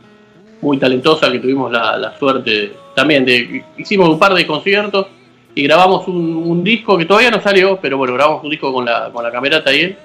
muy 0.61 0.79
talentosa 0.79 1.31
que 1.31 1.39
tuvimos 1.39 1.71
la, 1.73 2.15
suerte 2.19 2.73
también 2.95 3.25
de. 3.25 3.65
Hicimos 3.77 4.09
un 4.09 4.19
par 4.19 4.35
de 4.35 4.47
conciertos 4.47 5.07
y 5.55 5.63
grabamos 5.63 6.07
un, 6.09 6.37
un 6.37 6.63
disco 6.63 6.97
que 6.99 7.05
todavía 7.05 7.31
no 7.31 7.41
salió, 7.41 7.79
pero 7.81 7.97
bueno, 7.99 8.15
grabamos 8.15 8.45
un 8.45 8.51
disco 8.51 8.73
con 8.73 8.85
la, 8.85 9.11
con 9.13 9.25
la 9.25 9.33
camerata 9.33 9.73
y 9.75 9.81
él. 9.81 9.97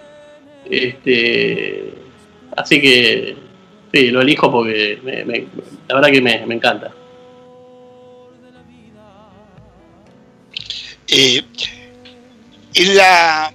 Este, 0.69 1.93
así 2.55 2.81
que 2.81 3.35
sí, 3.91 4.11
lo 4.11 4.21
elijo 4.21 4.49
porque 4.51 4.99
me- 5.03 5.25
me- 5.25 5.45
la 5.87 5.95
verdad 5.95 6.09
que 6.09 6.21
me, 6.21 6.45
me 6.45 6.55
encanta. 6.55 6.91
Eh, 11.15 11.45
la 12.95 13.53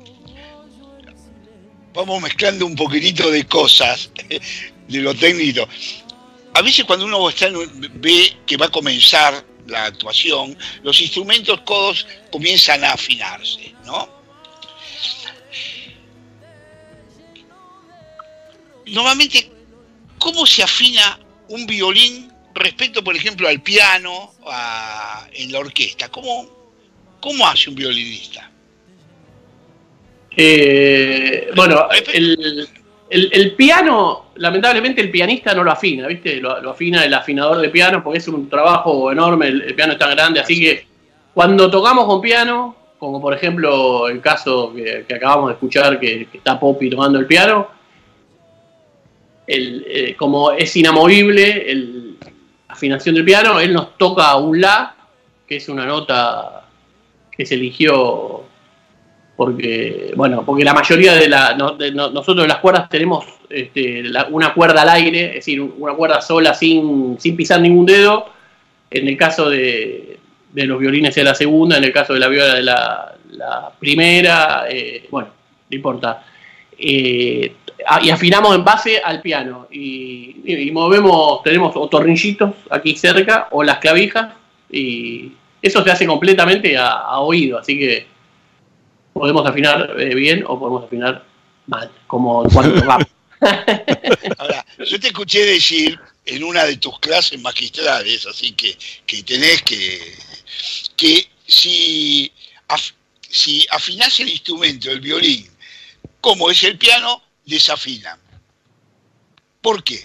vamos 1.93 2.23
mezclando 2.23 2.65
un 2.65 2.77
poquitito 2.77 3.29
de 3.33 3.45
cosas 3.49 4.13
de 4.89 4.99
lo 5.01 5.13
técnico. 5.13 5.69
A 6.55 6.63
veces 6.63 6.85
cuando 6.85 7.05
uno 7.07 7.29
está 7.29 7.49
ve 7.95 8.37
que 8.47 8.57
va 8.57 8.67
a 8.67 8.71
comenzar 8.71 9.45
la 9.67 9.87
actuación, 9.87 10.57
los 10.85 11.01
instrumentos 11.01 11.61
codos 11.63 12.07
comienzan 12.31 12.85
a 12.85 12.93
afinarse, 12.93 13.75
¿no? 13.85 14.09
Normalmente, 18.87 19.51
¿cómo 20.21 20.47
se 20.47 20.63
afina 20.63 21.19
un 21.49 21.67
violín 21.67 22.33
respecto, 22.55 23.03
por 23.03 23.17
ejemplo, 23.17 23.49
al 23.49 23.61
piano 23.63 24.33
a- 24.47 25.27
en 25.33 25.51
la 25.51 25.59
orquesta, 25.59 26.09
¿cómo, 26.09 26.58
¿cómo 27.21 27.47
hace 27.47 27.71
un 27.71 27.77
violinista? 27.77 28.51
Eh, 30.37 31.51
bueno, 31.57 31.89
el, 32.12 32.69
el- 33.11 33.31
el 33.33 33.53
piano, 33.55 34.27
lamentablemente 34.37 35.01
el 35.01 35.11
pianista 35.11 35.55
no 35.55 35.64
lo 35.64 35.73
afina, 35.73 36.07
¿viste? 36.07 36.37
Lo, 36.37 36.61
lo 36.61 36.71
afina 36.71 37.05
el 37.05 37.12
afinador 37.14 37.59
de 37.59 37.71
piano 37.71 38.05
porque 38.05 38.19
es 38.19 38.29
un 38.29 38.49
trabajo 38.49 39.11
enorme, 39.11 39.49
el, 39.49 39.62
el 39.62 39.75
piano 39.75 39.95
es 39.95 39.99
tan 39.99 40.11
grande, 40.11 40.41
así 40.41 40.61
que 40.61 40.87
cuando 41.35 41.71
tocamos 41.71 42.05
con 42.05 42.21
piano, 42.21 42.77
como 42.99 43.21
por 43.21 43.33
ejemplo 43.35 44.09
el 44.09 44.21
caso 44.21 44.73
que, 44.75 45.05
que 45.09 45.14
acabamos 45.14 45.49
de 45.49 45.55
escuchar 45.55 45.99
que, 45.99 46.27
que 46.31 46.39
está 46.39 46.61
Poppy 46.61 46.91
tomando 46.91 47.19
el 47.19 47.27
piano, 47.27 47.69
el, 49.47 49.85
eh, 49.89 50.14
como 50.16 50.53
es 50.53 50.77
inamovible 50.77 51.71
el- 51.71 52.19
la 52.21 52.75
afinación 52.75 53.14
del 53.14 53.25
piano, 53.25 53.59
él 53.59 53.73
nos 53.73 53.97
toca 53.97 54.37
un 54.37 54.61
La, 54.61 54.95
que 55.47 55.57
es 55.57 55.69
una 55.71 55.87
nota 55.87 56.58
que 57.39 57.47
se 57.47 57.55
eligió 57.55 58.43
porque 59.36 60.12
bueno 60.16 60.45
porque 60.45 60.64
la 60.64 60.74
mayoría 60.74 61.14
de 61.14 61.28
la 61.28 61.55
no- 61.55 61.72
de 61.72 61.93
no- 61.93 62.11
nosotros 62.11 62.47
las 62.49 62.59
cuerdas 62.59 62.89
tenemos 62.89 63.24
este, 63.49 64.03
una 64.30 64.53
cuerda 64.53 64.82
al 64.82 64.89
aire 64.91 65.26
es 65.28 65.34
decir 65.36 65.61
una 65.61 65.95
cuerda 65.95 66.20
sola 66.20 66.53
sin, 66.55 67.16
sin 67.20 67.36
pisar 67.36 67.61
ningún 67.61 67.86
dedo. 67.86 68.26
En 68.91 69.07
el 69.07 69.16
caso 69.16 69.49
de, 69.51 70.18
de 70.53 70.64
los 70.66 70.78
violines 70.80 71.16
es 71.16 71.24
la 71.24 71.34
segunda 71.34 71.76
en 71.78 71.84
el 71.84 71.93
caso 71.93 72.14
de 72.14 72.20
la 72.20 72.28
viola 72.28 72.55
de 72.55 72.62
la, 72.62 73.14
primera 73.78 74.64
eh, 74.68 75.07
bueno 75.11 75.28
no 75.70 75.76
importa. 75.76 76.24
Eh, 76.76 77.53
y 78.03 78.11
afinamos 78.11 78.55
en 78.57 78.64
base 78.64 78.99
al 79.05 79.20
piano 79.22 79.68
y- 79.70 80.36
y 80.45 80.70
movemos 80.72 81.43
tenemos 81.45 81.76
o 81.76 81.89
tornillitos 81.89 82.55
aquí 82.70 82.97
cerca 82.97 83.47
o 83.53 83.62
las 83.62 83.78
clavijas 83.78 84.32
y 84.70 85.32
eso 85.63 85.83
se 85.85 85.91
hace 85.91 86.07
completamente 86.07 86.77
a, 86.77 86.89
a 86.91 87.21
oído 87.21 87.59
así 87.59 87.79
que 87.79 88.07
podemos 89.13 89.47
afinar 89.49 89.95
eh, 89.99 90.15
bien 90.15 90.45
o 90.47 90.59
podemos 90.59 90.85
afinar 90.85 91.25
mal, 91.67 91.91
como 92.07 92.45
cuando 92.53 92.81
tocamos. 92.81 93.07
Ahora, 94.39 94.65
yo 94.85 94.99
te 95.01 95.09
escuché 95.09 95.45
decir 95.45 95.99
en 96.27 96.45
una 96.45 96.65
de 96.65 96.77
tus 96.77 96.99
clases 97.01 97.41
magistrales, 97.41 98.27
así 98.27 98.53
que, 98.53 98.77
que 99.07 99.23
tenés 99.23 99.63
que, 99.63 100.15
que 100.97 101.29
si, 101.47 102.31
af- 102.69 102.93
si 103.21 103.65
afinás 103.71 104.19
el 104.21 104.29
instrumento, 104.29 104.91
el 104.91 105.01
violín, 105.01 105.49
como 106.21 106.51
es 106.51 106.63
el 106.65 106.77
piano, 106.79 107.23
desafinan. 107.47 108.19
¿Por 109.61 109.83
qué? 109.83 110.05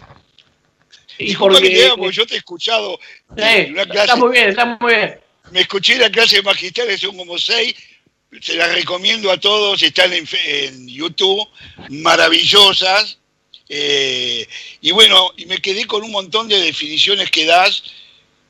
Y 1.20 1.36
porque- 1.36 1.62
que 1.62 1.70
te 1.70 1.76
diga, 1.76 1.95
porque 1.95 2.12
yo 2.16 2.26
te 2.26 2.36
he 2.36 2.38
escuchado 2.38 2.99
Sí, 3.36 3.43
en 3.43 3.74
una 3.74 3.82
está 3.84 3.93
clase, 3.93 4.16
muy 4.16 4.32
bien, 4.32 4.49
está 4.49 4.78
muy 4.80 4.93
bien. 4.95 5.20
Me 5.52 5.62
escuché 5.62 5.98
la 5.98 6.10
clase 6.10 6.41
magistral, 6.41 6.98
son 6.98 7.18
como 7.18 7.38
seis, 7.38 7.76
se 8.41 8.56
las 8.56 8.74
recomiendo 8.74 9.32
a 9.32 9.39
todos, 9.39 9.82
están 9.84 10.12
en 10.14 10.88
YouTube, 10.88 11.48
maravillosas. 11.89 13.18
eh, 13.70 14.48
y 14.82 14.91
bueno, 14.91 15.32
y 15.38 15.46
me 15.46 15.58
quedé 15.60 15.86
con 15.86 16.04
un 16.04 16.12
montón 16.12 16.48
de 16.48 16.60
definiciones 16.62 17.30
que 17.32 17.46
das. 17.46 17.84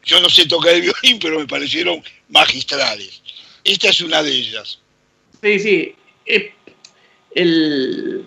Yo 0.04 0.20
no 0.20 0.30
sé 0.30 0.46
tocar 0.48 0.74
el 0.74 0.82
violín, 0.82 1.20
pero 1.20 1.40
me 1.40 1.48
parecieron 1.48 2.04
magistrales. 2.30 3.22
Esta 3.64 3.90
es 3.90 4.02
una 4.02 4.22
de 4.22 4.32
ellas. 4.32 4.80
Sí, 5.42 5.60
sí. 5.60 5.96
eh, 6.26 6.54
el, 7.36 8.26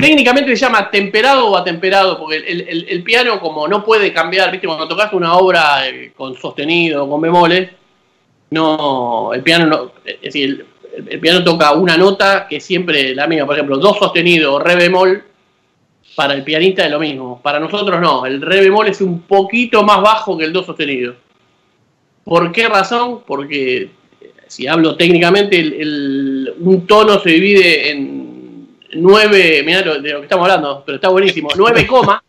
técnicamente 0.00 0.56
se 0.56 0.64
llama 0.64 0.90
temperado 0.90 1.48
o 1.48 1.56
atemperado, 1.56 2.18
porque 2.18 2.36
el, 2.36 3.02
piano 3.02 3.40
como 3.40 3.66
no 3.68 3.84
puede 3.84 4.12
cambiar, 4.12 4.50
¿viste? 4.50 4.66
Cuando 4.66 4.88
tocas 4.88 5.12
una 5.12 5.34
obra 5.34 5.88
eh, 5.88 6.12
con 6.16 6.36
sostenido, 6.36 7.08
con 7.08 7.20
bemoles, 7.20 7.70
no, 8.50 9.32
el 9.32 9.42
piano 9.42 9.66
no, 9.66 9.92
es 10.04 10.20
decir, 10.20 10.66
el, 10.96 11.20
piano 11.20 11.44
toca 11.44 11.72
una 11.72 11.96
nota 11.96 12.46
que 12.48 12.56
es 12.56 12.64
siempre 12.64 13.14
la 13.14 13.26
misma, 13.26 13.46
por 13.46 13.54
ejemplo, 13.54 13.78
do 13.78 13.94
sostenido 13.94 14.54
o 14.54 14.58
re 14.58 14.76
bemol, 14.76 15.24
para 16.14 16.34
el 16.34 16.42
pianista 16.42 16.84
es 16.84 16.90
lo 16.90 16.98
mismo, 16.98 17.40
para 17.42 17.60
nosotros 17.60 18.00
no, 18.00 18.26
el 18.26 18.42
re 18.42 18.60
bemol 18.60 18.88
es 18.88 19.00
un 19.00 19.22
poquito 19.22 19.82
más 19.82 20.02
bajo 20.02 20.36
que 20.36 20.44
el 20.44 20.52
do 20.52 20.62
sostenido. 20.62 21.14
¿Por 22.24 22.52
qué 22.52 22.68
razón? 22.68 23.22
Porque 23.26 23.82
eh, 23.82 23.90
si 24.46 24.66
hablo 24.66 24.96
técnicamente, 24.96 25.58
un 26.60 26.84
tono 26.86 27.18
se 27.18 27.30
divide 27.30 27.90
en 27.90 28.19
nueve, 28.94 29.62
mirá 29.64 29.80
lo- 29.82 30.00
de 30.00 30.12
lo 30.12 30.18
que 30.20 30.24
estamos 30.26 30.44
hablando, 30.48 30.82
pero 30.84 30.96
está 30.96 31.08
buenísimo, 31.08 31.48
nueve 31.56 31.86
comas, 31.86 32.20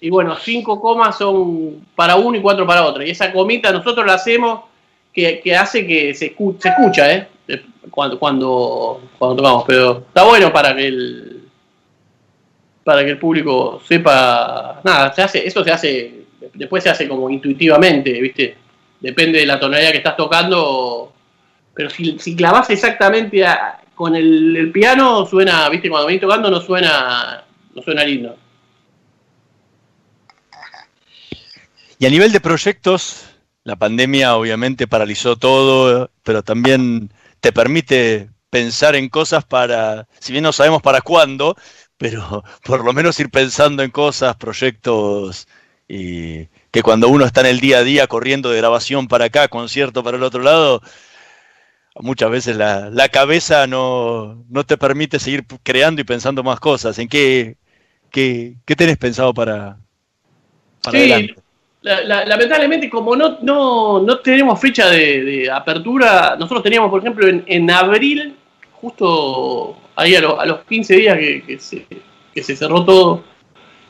y 0.00 0.10
bueno, 0.10 0.36
cinco 0.36 0.80
comas 0.80 1.16
son 1.18 1.86
para 1.94 2.16
uno 2.16 2.36
y 2.36 2.40
cuatro 2.40 2.66
para 2.66 2.84
otro. 2.86 3.02
Y 3.02 3.10
esa 3.10 3.32
comita 3.32 3.72
nosotros 3.72 4.06
la 4.06 4.14
hacemos 4.14 4.60
que, 5.12 5.40
que 5.40 5.56
hace 5.56 5.86
que 5.86 6.14
se, 6.14 6.36
escu- 6.36 6.56
se 6.60 6.68
escucha, 6.68 7.12
¿eh? 7.12 7.28
Cuando, 7.90 8.18
cuando, 8.18 9.00
cuando 9.18 9.36
tocamos, 9.36 9.64
pero 9.66 10.04
está 10.08 10.22
bueno 10.24 10.52
para 10.52 10.74
que 10.76 10.86
el 10.86 11.42
para 12.84 13.04
que 13.04 13.10
el 13.10 13.18
público 13.18 13.80
sepa, 13.86 14.80
nada, 14.84 15.12
se 15.12 15.22
hace, 15.22 15.46
eso 15.46 15.62
se 15.64 15.70
hace, 15.70 16.14
después 16.54 16.82
se 16.82 16.90
hace 16.90 17.08
como 17.08 17.28
intuitivamente, 17.28 18.12
¿viste? 18.20 18.56
Depende 19.00 19.40
de 19.40 19.46
la 19.46 19.58
tonalidad 19.60 19.90
que 19.92 19.98
estás 19.98 20.16
tocando, 20.16 21.12
pero 21.74 21.90
si, 21.90 22.18
si 22.18 22.34
clavas 22.36 22.70
exactamente 22.70 23.44
a- 23.44 23.79
con 24.00 24.16
el, 24.16 24.70
piano, 24.72 25.26
suena, 25.26 25.68
¿viste? 25.68 25.90
Cuando 25.90 26.06
venís 26.06 26.22
tocando 26.22 26.50
no 26.50 26.62
suena, 26.62 27.44
no 27.74 27.82
suena 27.82 28.02
lindo. 28.02 28.34
Y 31.98 32.06
a 32.06 32.08
nivel 32.08 32.32
de 32.32 32.40
proyectos, 32.40 33.26
la 33.62 33.76
pandemia 33.76 34.36
obviamente 34.36 34.86
paralizó 34.86 35.36
todo, 35.36 36.10
pero 36.22 36.42
también 36.42 37.12
te 37.40 37.52
permite 37.52 38.30
pensar 38.48 38.96
en 38.96 39.10
cosas 39.10 39.44
para, 39.44 40.08
si 40.18 40.32
bien 40.32 40.44
no 40.44 40.52
sabemos 40.54 40.80
para 40.80 41.02
cuándo, 41.02 41.54
pero 41.98 42.42
por 42.64 42.82
lo 42.82 42.94
menos 42.94 43.20
ir 43.20 43.28
pensando 43.28 43.82
en 43.82 43.90
cosas, 43.90 44.34
proyectos, 44.36 45.46
y 45.86 46.46
que 46.70 46.82
cuando 46.82 47.08
uno 47.08 47.26
está 47.26 47.42
en 47.42 47.48
el 47.48 47.60
día 47.60 47.80
a 47.80 47.84
día 47.84 48.06
corriendo 48.06 48.48
de 48.48 48.56
grabación 48.56 49.08
para 49.08 49.26
acá, 49.26 49.48
concierto 49.48 50.02
para 50.02 50.16
el 50.16 50.22
otro 50.22 50.42
lado, 50.42 50.80
muchas 51.96 52.30
veces 52.30 52.56
la, 52.56 52.90
la 52.90 53.08
cabeza 53.08 53.66
no, 53.66 54.44
no 54.48 54.64
te 54.64 54.78
permite 54.78 55.18
seguir 55.18 55.44
creando 55.62 56.00
y 56.00 56.04
pensando 56.04 56.42
más 56.42 56.60
cosas. 56.60 56.98
¿En 56.98 57.08
qué, 57.08 57.58
qué, 58.10 58.56
qué 58.66 58.76
tenés 58.76 58.98
pensado 58.98 59.34
para, 59.34 59.80
para 60.82 60.98
Sí, 60.98 60.98
adelante? 61.00 61.42
la- 61.82 62.02
la- 62.02 62.24
lamentablemente, 62.24 62.90
como 62.90 63.14
no, 63.16 63.38
no, 63.42 64.00
no 64.02 64.18
tenemos 64.20 64.60
fecha 64.60 64.88
de, 64.88 65.22
de 65.24 65.50
apertura, 65.50 66.36
nosotros 66.38 66.62
teníamos, 66.62 66.90
por 66.90 67.00
ejemplo, 67.00 67.26
en, 67.28 67.44
en 67.46 67.70
abril, 67.70 68.36
justo 68.72 69.76
ahí 69.96 70.14
a, 70.14 70.20
lo- 70.20 70.40
a 70.40 70.46
los 70.46 70.60
15 70.64 70.96
días 70.96 71.18
que, 71.18 71.42
que 71.42 71.58
se, 71.58 71.86
que 72.34 72.42
se 72.42 72.56
cerró 72.56 72.84
todo, 72.84 73.24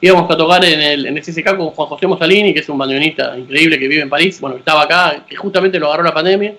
íbamos 0.01 0.31
a 0.31 0.37
tocar 0.37 0.65
en 0.65 0.81
el, 0.81 1.07
en 1.07 1.17
el 1.17 1.23
CCK 1.25 1.57
con 1.57 1.69
Juan 1.71 1.89
José 1.89 2.07
Mosalini, 2.07 2.55
que 2.55 2.61
es 2.61 2.69
un 2.69 2.79
bandoneonista 2.79 3.39
increíble 3.39 3.79
que 3.79 3.89
vive 3.89 4.03
en 4.03 4.11
París, 4.11 4.41
bueno, 4.41 4.57
que 4.57 4.61
estaba 4.61 4.83
acá, 4.83 5.25
que 5.29 5.37
justamente 5.37 5.79
lo 5.79 5.89
agarró 5.89 6.05
la 6.05 6.15
pandemia. 6.15 6.55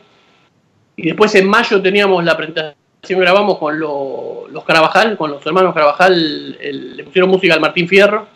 Y 0.96 1.04
después 1.08 1.34
en 1.36 1.48
mayo 1.50 1.82
teníamos 1.82 2.24
la 2.24 2.36
presentación, 2.38 2.76
grabamos 3.20 3.58
con 3.58 3.80
lo- 3.80 4.48
los 4.52 4.64
Carabajal, 4.64 5.18
con 5.18 5.32
los 5.32 5.46
hermanos 5.46 5.74
Carabajal, 5.74 6.52
le 6.98 7.04
pusieron 7.04 7.30
música 7.30 7.54
al 7.54 7.62
Martín 7.62 7.88
Fierro. 7.88 8.28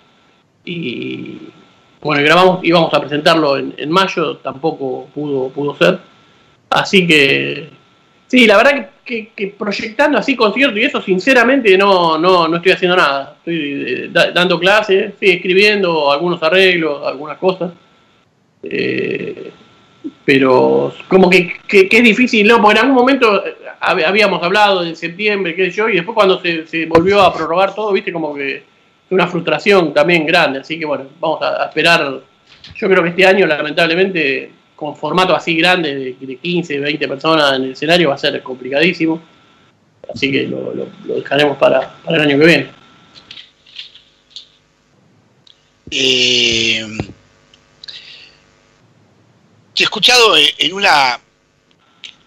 Y 0.64 1.38
bueno, 2.02 2.24
grabamos, 2.24 2.64
íbamos 2.64 2.94
a 2.94 3.00
presentarlo 3.00 3.58
en, 3.58 3.74
en 3.78 3.92
mayo, 3.92 4.38
tampoco 4.38 5.08
pudo, 5.14 5.50
pudo 5.50 5.76
ser. 5.76 6.00
Así 6.70 7.06
que, 7.06 7.70
sí, 8.28 8.48
la 8.48 8.58
verdad 8.58 8.90
que, 9.04 9.30
que- 9.36 9.48
proyectando 9.50 10.18
así 10.18 10.36
conciertos 10.36 10.80
y 10.80 10.84
eso, 10.84 11.02
sinceramente 11.02 11.78
no, 11.78 12.18
no, 12.18 12.48
no 12.48 12.58
estoy 12.58 12.72
haciendo 12.72 12.98
nada. 12.98 13.36
Estoy 13.38 13.86
eh, 13.88 14.10
da- 14.12 14.32
dando 14.32 14.60
clases, 14.60 15.14
sí, 15.20 15.28
escribiendo 15.30 16.12
algunos 16.12 16.42
arreglos, 16.42 17.06
algunas 17.06 17.38
cosas. 17.38 17.72
Eh, 18.64 19.52
pero 20.26 20.94
como 21.08 21.30
que, 21.30 21.54
que- 21.68 21.88
es 21.90 22.04
difícil, 22.04 22.48
¿no? 22.48 22.60
Porque 22.62 22.80
en 22.80 22.86
algún 22.86 22.96
momento 22.96 23.46
eh, 23.46 23.56
hab- 23.80 24.04
habíamos 24.06 24.42
hablado 24.44 24.84
en 24.84 24.96
septiembre, 24.96 25.56
qué 25.56 25.70
sé 25.70 25.78
yo, 25.78 25.88
y 25.88 25.96
después 25.96 26.16
cuando 26.16 26.42
se, 26.42 26.86
volvió 26.88 27.22
a 27.22 27.34
prorrogar 27.34 27.76
todo, 27.76 27.92
viste, 27.94 28.12
como 28.12 28.34
que 28.34 28.64
una 29.12 29.28
frustración 29.28 29.94
también 29.94 30.26
grande. 30.26 30.60
Así 30.60 30.80
que 30.80 30.86
bueno, 30.86 31.06
vamos 31.20 31.42
a, 31.44 31.66
esperar. 31.66 32.22
Yo 32.76 32.90
creo 32.90 33.04
que 33.04 33.10
este 33.10 33.26
año, 33.28 33.46
lamentablemente, 33.46 34.52
con 34.76 34.96
formato 34.96 35.36
así 35.36 35.56
grande, 35.56 35.96
de, 35.96 36.16
de 36.26 36.36
15, 36.38 36.80
20 36.80 37.08
personas 37.08 37.56
en 37.58 37.64
el 37.66 37.72
escenario, 37.74 38.10
va 38.10 38.16
a 38.16 38.18
ser 38.18 38.42
complicadísimo. 38.42 39.22
Así 40.12 40.32
que 40.32 40.44
lo, 40.48 40.74
dejaremos 41.06 41.58
para, 41.58 41.96
para 42.04 42.18
el 42.18 42.24
año 42.24 42.40
que 42.40 42.46
viene. 42.46 42.68
Eh, 45.92 46.84
he 49.84 49.86
escuchado 49.86 50.36
en 50.38 50.74
una, 50.74 51.20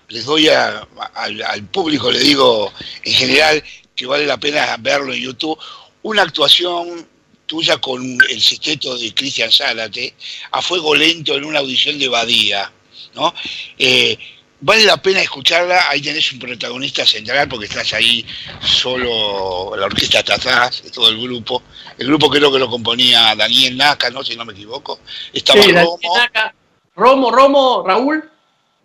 les 0.08 0.24
doy 0.24 0.48
a- 0.48 0.86
al, 1.14 1.42
al 1.42 1.64
público, 1.64 2.10
le 2.10 2.20
digo 2.20 2.72
en 3.02 3.12
general 3.14 3.62
que 3.94 4.06
vale 4.06 4.26
la 4.26 4.36
pena 4.38 4.76
verlo 4.78 5.12
en 5.12 5.20
YouTube, 5.20 5.58
una 6.02 6.22
actuación 6.22 7.06
tuya 7.46 7.78
con 7.78 8.18
el 8.28 8.40
sexteto 8.42 8.96
de 8.98 9.12
Cristian 9.14 9.50
Zárate 9.50 10.14
a 10.52 10.60
fuego 10.62 10.94
lento 10.94 11.34
en 11.34 11.44
una 11.44 11.60
audición 11.60 11.98
de 11.98 12.08
Badía, 12.08 12.70
¿no? 13.14 13.34
Eh, 13.78 14.16
vale 14.60 14.84
la 14.84 15.00
pena 15.00 15.20
escucharla, 15.22 15.88
ahí 15.88 16.00
tenés 16.02 16.30
un 16.32 16.38
protagonista 16.40 17.06
central 17.06 17.48
porque 17.48 17.64
estás 17.66 17.92
ahí 17.94 18.24
solo, 18.62 19.74
la 19.76 19.86
orquesta 19.86 20.18
está 20.20 20.34
atrás, 20.34 20.82
todo 20.92 21.08
el 21.08 21.18
grupo. 21.20 21.62
El 21.96 22.06
grupo 22.08 22.28
creo 22.30 22.52
que 22.52 22.58
lo 22.58 22.68
componía 22.68 23.34
Daniel 23.34 23.76
Naca, 23.76 24.10
¿no? 24.10 24.22
Si 24.22 24.36
no 24.36 24.44
me 24.44 24.52
equivoco. 24.52 25.00
Estaba 25.32 25.62
Sí, 25.62 25.72
Romo, 25.72 25.98
Chinaca. 26.00 26.54
Romo, 26.98 27.30
Romo, 27.30 27.84
Raúl, 27.86 28.28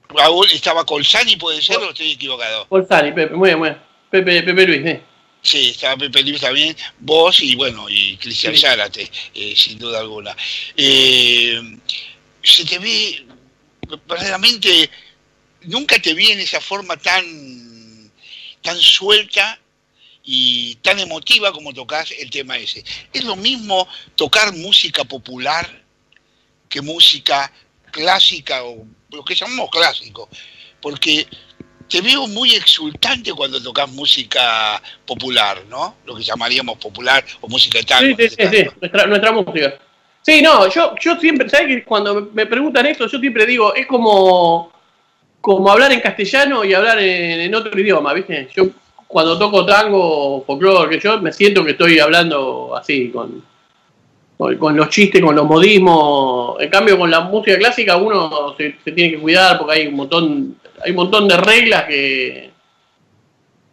Raúl, 0.10 0.48
estaba 0.52 0.86
Colsani, 0.86 1.36
puede 1.36 1.64
ser, 1.64 1.78
o 1.78 1.90
estoy 1.90 2.12
equivocado. 2.12 2.68
Bolsani, 2.70 3.12
Pepe, 3.12 3.34
muy 3.34 3.50
bien, 3.50 3.58
muy 3.60 3.70
bien. 3.70 3.82
Pepe, 4.12 4.44
Pepe 4.44 4.68
Luis, 4.68 4.86
eh. 4.86 5.02
Sí, 5.42 5.70
estaba 5.70 5.98
Pepe 5.98 6.22
Luis 6.22 6.40
también, 6.40 6.78
vos 7.00 7.42
y 7.42 7.56
bueno, 7.56 7.90
y 7.90 8.16
Cristian 8.18 8.54
Sí. 8.54 8.62
Zárate, 8.62 9.12
eh, 9.34 9.56
sin 9.58 9.80
duda 9.80 10.00
alguna. 10.00 10.38
Eh, 10.78 11.60
se 12.44 12.64
te 12.66 12.78
ve, 12.78 13.26
verdaderamente, 14.08 14.92
nunca 15.64 15.98
te 15.98 16.14
vi 16.14 16.30
en 16.30 16.40
esa 16.40 16.62
forma 16.62 16.96
tan, 16.98 18.12
tan 18.62 18.78
suelta 18.78 19.60
y 20.24 20.76
tan 20.76 21.00
emotiva 21.00 21.52
como 21.52 21.74
tocas 21.74 22.12
el 22.12 22.30
tema 22.30 22.58
ese. 22.60 22.84
Es 23.12 23.24
lo 23.24 23.36
mismo 23.36 23.88
tocar 24.16 24.54
música 24.54 25.04
popular 25.04 25.84
que 26.70 26.80
música 26.82 27.52
clásica 27.94 28.64
o 28.64 28.86
lo 29.12 29.24
que 29.24 29.36
llamamos 29.36 29.70
clásico, 29.70 30.28
porque 30.82 31.26
te 31.88 32.02
veo 32.02 32.28
muy 32.28 32.56
exultante 32.56 33.32
cuando 33.34 33.62
tocas 33.62 33.90
música 33.92 34.82
popular, 35.06 35.62
¿no? 35.70 35.98
Lo 36.06 36.16
que 36.16 36.24
llamaríamos 36.24 36.78
popular 36.80 37.24
o 37.40 37.48
música 37.48 37.78
de 37.78 37.86
tango. 37.86 38.18
Sí, 38.18 38.30
sí, 38.30 38.36
sí, 38.38 38.48
sí, 38.52 38.70
nuestra, 38.82 39.06
nuestra 39.06 39.32
música. 39.32 39.76
Sí, 40.24 40.42
no, 40.42 40.68
yo, 40.70 40.96
yo 41.00 41.16
siempre, 41.20 41.48
¿sabes 41.50 41.68
que 41.68 41.84
cuando 41.84 42.30
me 42.34 42.46
preguntan 42.46 42.86
esto, 42.88 43.08
yo 43.08 43.20
siempre 43.20 43.46
digo, 43.46 43.76
es 43.76 43.86
como, 43.86 44.74
como 45.40 45.70
hablar 45.70 45.92
en 45.92 46.00
castellano 46.00 46.66
y 46.66 46.74
hablar 46.74 46.98
en, 47.00 47.42
en 47.42 47.56
otro 47.56 47.78
idioma, 47.80 48.14
¿viste? 48.14 48.50
Yo 48.56 48.70
cuando 49.08 49.38
toco 49.38 49.66
tango 49.66 50.38
o 50.38 50.46
folclore, 50.46 50.90
que 50.90 51.04
yo 51.04 51.22
me 51.22 51.32
siento 51.32 51.64
que 51.64 51.72
estoy 51.72 52.00
hablando 52.00 52.76
así, 52.76 53.12
con, 53.12 53.44
con, 54.38 54.76
los 54.76 54.90
chistes, 54.90 55.22
con 55.22 55.36
los 55.36 55.46
modismos. 55.46 56.62
En 56.62 56.70
cambio, 56.70 56.98
con 56.98 57.10
la 57.10 57.22
música 57.22 57.58
clásica 57.58 57.96
uno 57.98 58.56
se, 58.58 58.76
se 58.84 58.92
tiene 58.92 59.12
que 59.16 59.20
cuidar 59.20 59.58
porque 59.58 59.74
hay 59.80 59.88
un 59.88 59.96
montón, 59.96 60.58
hay 60.84 60.92
un 60.92 60.98
montón 60.98 61.28
de 61.28 61.38
reglas 61.38 61.86
que, 61.86 62.52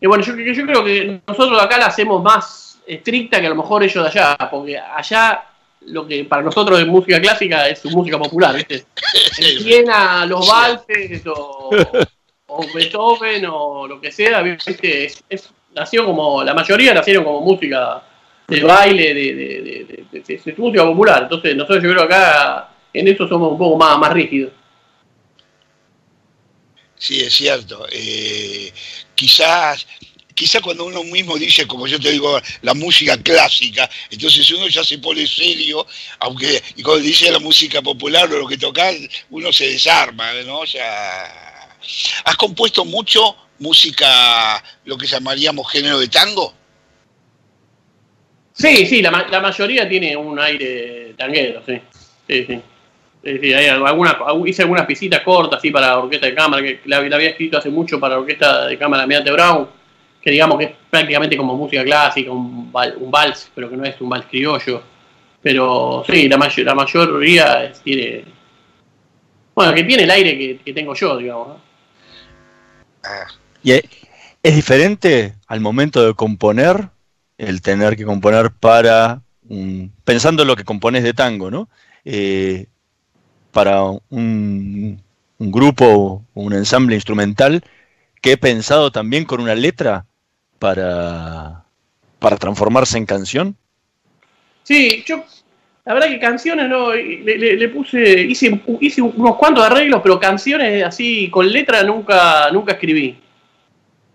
que 0.00 0.06
bueno, 0.06 0.22
yo, 0.24 0.34
yo 0.36 0.66
creo 0.66 0.84
que 0.84 1.20
nosotros 1.26 1.60
acá 1.62 1.78
la 1.78 1.86
hacemos 1.86 2.22
más 2.22 2.80
estricta 2.86 3.40
que 3.40 3.46
a 3.46 3.50
lo 3.50 3.56
mejor 3.56 3.82
ellos 3.82 4.02
de 4.04 4.10
allá, 4.10 4.36
porque 4.50 4.78
allá 4.78 5.44
lo 5.86 6.06
que 6.06 6.24
para 6.24 6.42
nosotros 6.42 6.78
es 6.78 6.86
música 6.86 7.20
clásica 7.20 7.68
es 7.68 7.78
su 7.78 7.90
música 7.90 8.18
popular, 8.18 8.54
¿viste? 8.54 8.84
En 9.38 9.60
Siena, 9.62 10.26
los 10.26 10.46
valses 10.46 11.22
o, 11.26 11.70
o 12.48 12.66
Beethoven 12.74 13.46
o 13.50 13.86
lo 13.86 14.00
que 14.00 14.12
sea, 14.12 14.42
¿viste? 14.42 15.04
Es, 15.06 15.24
es- 15.28 15.50
nació 15.74 16.04
como, 16.04 16.42
la 16.42 16.52
mayoría 16.52 16.92
nacieron 16.92 17.22
como 17.24 17.40
música 17.42 18.02
de 18.50 18.62
baile, 18.64 19.14
de, 19.14 19.34
de, 19.34 19.44
de- 20.12 20.20
de- 20.44 20.54
música 20.58 20.84
popular. 20.84 21.22
Entonces 21.22 21.54
nosotros 21.56 21.82
yo 21.82 21.90
creo 21.90 22.02
acá 22.02 22.68
en 22.92 23.08
eso 23.08 23.28
somos 23.28 23.52
un 23.52 23.58
poco 23.58 23.76
más, 23.76 23.98
más 23.98 24.12
rígidos. 24.12 24.52
Sí, 26.98 27.20
es 27.20 27.32
cierto. 27.34 27.86
Eh, 27.90 28.72
quizás, 29.14 29.86
quizás 30.34 30.60
cuando 30.60 30.84
uno 30.84 31.02
mismo 31.04 31.38
dice, 31.38 31.66
como 31.66 31.86
yo 31.86 31.98
te 31.98 32.10
digo, 32.10 32.38
la 32.62 32.74
música 32.74 33.16
clásica, 33.22 33.88
entonces 34.10 34.50
uno 34.50 34.68
ya 34.68 34.84
se 34.84 34.98
pone 34.98 35.26
serio, 35.26 35.86
aunque 36.18 36.62
y 36.76 36.82
cuando 36.82 37.02
dice 37.02 37.30
la 37.30 37.38
música 37.38 37.80
popular 37.80 38.30
o 38.32 38.38
lo 38.40 38.46
que 38.46 38.58
tocas, 38.58 38.94
uno 39.30 39.52
se 39.52 39.68
desarma, 39.70 40.30
¿no? 40.44 40.58
O 40.60 40.66
¿has 42.24 42.36
compuesto 42.36 42.84
mucho 42.84 43.34
música, 43.60 44.62
lo 44.84 44.98
que 44.98 45.06
llamaríamos 45.06 45.70
género 45.70 45.98
de 45.98 46.08
tango? 46.08 46.54
Sí, 48.60 48.84
sí, 48.86 49.00
la, 49.00 49.26
la 49.30 49.40
mayoría 49.40 49.88
tiene 49.88 50.14
un 50.16 50.38
aire 50.38 51.14
tanguero, 51.16 51.62
sí. 51.64 51.80
Sí, 52.28 52.44
sí. 52.46 52.62
Hay 53.54 53.66
alguna, 53.66 54.18
hice 54.46 54.62
algunas 54.62 54.86
pisitas 54.86 55.20
cortas 55.22 55.58
así 55.58 55.70
para 55.70 55.98
orquesta 55.98 56.26
de 56.26 56.34
cámara, 56.34 56.62
que 56.62 56.80
la, 56.84 56.98
había 56.98 57.30
escrito 57.30 57.56
hace 57.58 57.70
mucho 57.70 57.98
para 57.98 58.18
orquesta 58.18 58.66
de 58.66 58.78
cámara 58.78 59.06
Mediante 59.06 59.30
Brown, 59.32 59.66
que 60.22 60.30
digamos 60.30 60.58
que 60.58 60.64
es 60.66 60.70
prácticamente 60.90 61.36
como 61.36 61.56
música 61.56 61.82
clásica, 61.84 62.30
un, 62.30 62.70
un 62.72 63.10
vals, 63.10 63.50
pero 63.54 63.70
que 63.70 63.76
no 63.76 63.84
es 63.84 63.98
un 64.00 64.10
vals 64.10 64.26
criollo. 64.26 64.82
Pero 65.42 66.04
sí, 66.06 66.28
la, 66.28 66.36
may- 66.36 66.50
la 66.64 66.74
mayoría 66.74 67.72
tiene. 67.82 68.24
Bueno, 69.54 69.74
que 69.74 69.84
tiene 69.84 70.02
el 70.04 70.10
aire 70.10 70.60
que, 70.62 70.72
tengo 70.72 70.94
yo, 70.94 71.16
digamos. 71.16 71.48
¿no? 71.48 71.60
Y 73.62 73.72
es, 73.72 73.82
es 74.42 74.54
diferente 74.56 75.34
al 75.46 75.60
momento 75.60 76.06
de 76.06 76.14
componer, 76.14 76.88
el 77.46 77.62
tener 77.62 77.96
que 77.96 78.04
componer 78.04 78.50
para, 78.52 79.22
un- 79.48 79.92
pensando 80.04 80.42
en 80.42 80.48
lo 80.48 80.56
que 80.56 80.64
compones 80.64 81.02
de 81.04 81.14
tango, 81.14 81.50
¿no? 81.50 81.68
Eh, 82.04 82.66
para 83.52 83.82
un, 84.10 85.02
grupo 85.38 86.24
un 86.34 86.52
ensamble 86.52 86.94
instrumental 86.96 87.62
que 88.22 88.32
he 88.32 88.36
pensado 88.36 88.92
también 88.92 89.24
con 89.24 89.40
una 89.40 89.54
letra 89.54 90.06
para, 90.58 91.64
para 92.18 92.36
transformarse 92.36 92.98
en 92.98 93.06
canción. 93.06 93.56
Sí, 94.62 95.02
yo, 95.06 95.24
la 95.84 95.94
verdad 95.94 96.08
que 96.08 96.20
canciones 96.20 96.68
no, 96.68 96.92
le, 96.94 97.38
le- 97.38 97.56
le 97.56 97.68
puse, 97.68 98.22
hice, 98.22 98.60
hice 98.80 99.02
unos 99.02 99.36
cuantos 99.36 99.64
arreglos, 99.64 100.00
pero 100.02 100.20
canciones 100.20 100.84
así 100.84 101.28
con 101.30 101.50
letra 101.50 101.82
nunca, 101.82 102.50
nunca 102.52 102.72
escribí. 102.72 103.18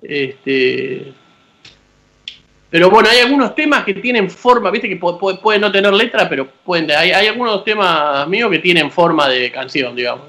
Este, 0.02 1.14
pero 2.70 2.90
bueno, 2.90 3.10
hay 3.10 3.20
algunos 3.20 3.56
temas 3.56 3.84
que 3.86 3.94
tienen 3.94 4.30
forma, 4.30 4.70
viste 4.72 4.90
que 4.90 5.00
pu- 5.00 5.18
pu- 5.20 5.40
pueden 5.40 5.62
no 5.62 5.72
tener 5.72 5.94
letra, 5.94 6.28
pero 6.28 6.48
pueden, 6.48 6.90
hay, 6.92 7.12
hay 7.12 7.28
algunos 7.28 7.64
temas 7.64 8.28
míos 8.28 8.50
que 8.52 8.60
tienen 8.60 8.92
forma 8.92 9.28
de 9.30 9.52
canción, 9.52 9.96
digamos. 9.96 10.26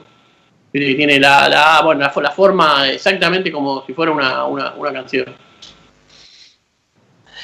Viste 0.72 0.88
que 0.90 0.94
tiene 0.94 1.18
la, 1.18 1.48
la, 1.48 1.80
bueno, 1.82 2.02
la, 2.02 2.12
fo- 2.12 2.22
la 2.22 2.30
forma 2.30 2.88
exactamente 2.88 3.50
como 3.50 3.84
si 3.86 3.92
fuera 3.94 4.12
una, 4.12 4.44
una, 4.44 4.74
una 4.74 4.92
canción. 4.92 5.26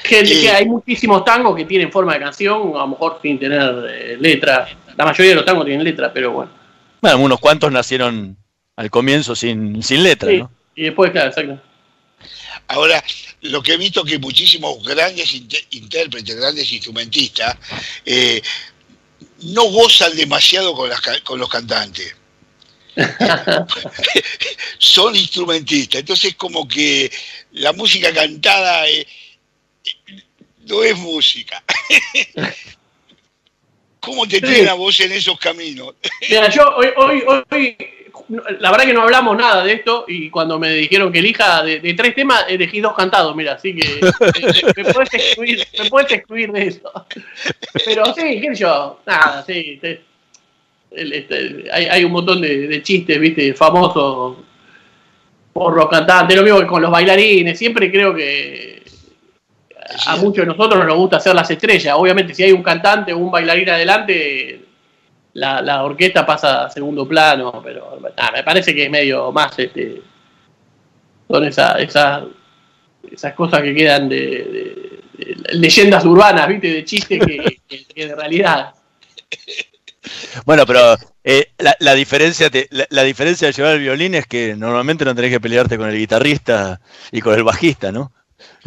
Eh. 0.05 0.23
que 0.23 0.49
hay 0.51 0.65
muchísimos 0.65 1.23
tangos 1.23 1.55
que 1.55 1.65
tienen 1.65 1.91
forma 1.91 2.13
de 2.13 2.19
canción, 2.19 2.73
a 2.75 2.79
lo 2.79 2.87
mejor 2.89 3.19
sin 3.21 3.39
tener 3.39 3.85
eh, 3.89 4.17
letra. 4.19 4.67
La 4.97 5.05
mayoría 5.05 5.29
de 5.31 5.35
los 5.35 5.45
tangos 5.45 5.65
tienen 5.65 5.83
letra, 5.83 6.11
pero 6.13 6.31
bueno. 6.31 6.51
Bueno, 7.01 7.17
unos 7.19 7.39
cuantos 7.39 7.71
nacieron 7.71 8.37
al 8.75 8.89
comienzo 8.89 9.35
sin, 9.35 9.81
sin 9.81 10.03
letra, 10.03 10.29
Sí, 10.29 10.39
¿no? 10.39 10.51
Y 10.75 10.83
después, 10.83 11.11
claro, 11.11 11.29
exacto. 11.29 11.57
Ahora, 12.67 13.03
lo 13.41 13.61
que 13.61 13.73
he 13.73 13.77
visto 13.77 14.03
que 14.03 14.17
muchísimos 14.19 14.83
grandes 14.83 15.33
intérpretes, 15.71 16.35
grandes 16.35 16.71
instrumentistas, 16.71 17.55
eh, 18.05 18.41
no 19.41 19.63
gozan 19.65 20.15
demasiado 20.15 20.73
con, 20.73 20.89
las 20.89 21.01
ca- 21.01 21.21
con 21.23 21.39
los 21.39 21.49
cantantes. 21.49 22.15
Son 24.77 25.15
instrumentistas, 25.15 26.01
entonces 26.01 26.35
como 26.35 26.67
que 26.67 27.11
la 27.53 27.73
música 27.73 28.13
cantada 28.13 28.87
eh, 28.87 29.05
eh, 29.85 30.23
no 30.67 30.83
es 30.83 30.95
música. 30.97 31.63
¿Cómo 33.99 34.27
te 34.27 34.39
Sí. 34.45 34.67
a 34.67 34.73
vos 34.73 34.99
en 34.99 35.13
esos 35.13 35.39
caminos? 35.39 35.95
Mira, 36.29 36.49
yo 36.49 36.63
hoy, 36.75 36.89
hoy, 36.97 37.23
hoy, 37.51 37.77
la 38.59 38.71
verdad 38.71 38.85
que 38.85 38.93
no 38.93 39.01
hablamos 39.03 39.37
nada 39.37 39.63
de 39.63 39.73
esto 39.73 40.05
y 40.07 40.29
cuando 40.29 40.57
me 40.59 40.69
dijeron 40.71 41.11
que 41.11 41.19
elija 41.19 41.63
de, 41.63 41.79
de 41.79 41.93
tres 41.93 42.15
temas, 42.15 42.45
elegí 42.47 42.81
dos 42.81 42.93
cantados, 42.95 43.35
mira, 43.35 43.53
así 43.53 43.75
que 43.75 43.99
eh, 43.99 44.73
me, 44.77 44.93
puedes 44.93 45.13
excluir, 45.13 45.67
me 45.79 45.89
puedes 45.89 46.11
excluir 46.11 46.51
de 46.51 46.67
eso. 46.67 46.91
Pero 47.85 48.05
sí, 48.13 48.41
qué 48.41 48.47
sé 48.53 48.55
yo, 48.55 48.99
nada, 49.05 49.43
sí. 49.45 49.79
sí. 49.81 49.97
El- 50.91 51.13
este, 51.13 51.65
hay, 51.71 51.85
hay 51.85 52.03
un 52.03 52.11
montón 52.11 52.39
de, 52.41 52.67
de 52.67 52.83
chistes, 52.83 53.19
viste, 53.19 53.53
famosos 53.53 54.37
por 55.51 55.75
los 55.75 55.89
cantantes, 55.89 56.35
lo 56.37 56.43
mismo 56.43 56.59
que 56.59 56.67
con 56.67 56.81
los 56.81 56.91
bailarines, 56.91 57.57
siempre 57.57 57.91
creo 57.91 58.13
que 58.13 58.81
a 60.07 60.15
muchos 60.17 60.45
de 60.45 60.45
nosotros 60.45 60.85
nos 60.85 60.95
gusta 60.95 61.17
hacer 61.17 61.35
las 61.35 61.49
estrellas. 61.51 61.95
Obviamente, 61.97 62.33
si 62.33 62.43
hay 62.43 62.51
un 62.51 62.63
cantante 62.63 63.13
o 63.13 63.17
un 63.17 63.29
bailarín 63.31 63.69
adelante, 63.69 64.61
la, 65.33 65.61
la 65.61 65.83
orquesta 65.83 66.25
pasa 66.25 66.65
a 66.65 66.69
segundo 66.69 67.07
plano, 67.07 67.61
pero 67.63 67.99
nada, 68.15 68.31
me 68.31 68.43
parece 68.43 68.73
que 68.73 68.83
es 68.85 68.89
medio 68.89 69.31
más 69.31 69.57
este 69.59 70.01
son 71.27 71.43
esa, 71.45 71.79
esa- 71.79 72.25
esas 73.11 73.33
cosas 73.33 73.61
que 73.61 73.73
quedan 73.73 74.07
de, 74.09 74.17
de- 74.17 74.99
de 75.17 75.53
leyendas 75.55 76.05
urbanas, 76.05 76.47
viste, 76.47 76.67
de 76.67 76.85
chistes 76.85 77.19
que, 77.25 77.57
que- 77.67 77.85
que 77.85 78.07
de 78.07 78.15
realidad. 78.15 78.73
Bueno, 80.45 80.65
pero 80.65 80.95
eh, 81.23 81.51
la, 81.59 81.75
la 81.79 81.93
diferencia 81.93 82.49
te- 82.49 82.67
la, 82.71 82.85
la 82.89 83.03
diferencia 83.03 83.47
de 83.47 83.53
llevar 83.53 83.73
el 83.75 83.79
violín 83.81 84.15
es 84.15 84.27
que 84.27 84.55
normalmente 84.55 85.05
no 85.05 85.15
tenés 85.15 85.31
que 85.31 85.39
pelearte 85.39 85.77
con 85.77 85.89
el 85.89 85.97
guitarrista 85.97 86.79
y 87.11 87.21
con 87.21 87.33
el 87.35 87.43
bajista, 87.43 87.91
¿no? 87.91 88.11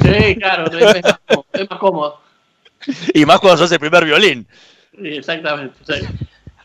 Sí, 0.00 0.36
claro, 0.36 0.66
es 0.70 0.84
más 1.04 1.18
cómodo. 1.26 1.46
es 1.52 1.70
más 1.70 1.78
cómodo. 1.78 2.20
Y 3.14 3.24
más 3.26 3.40
cuando 3.40 3.58
sos 3.58 3.72
el 3.72 3.80
primer 3.80 4.04
violín. 4.04 4.46
Sí, 4.92 5.08
exactamente. 5.08 5.76
sí. 5.86 6.06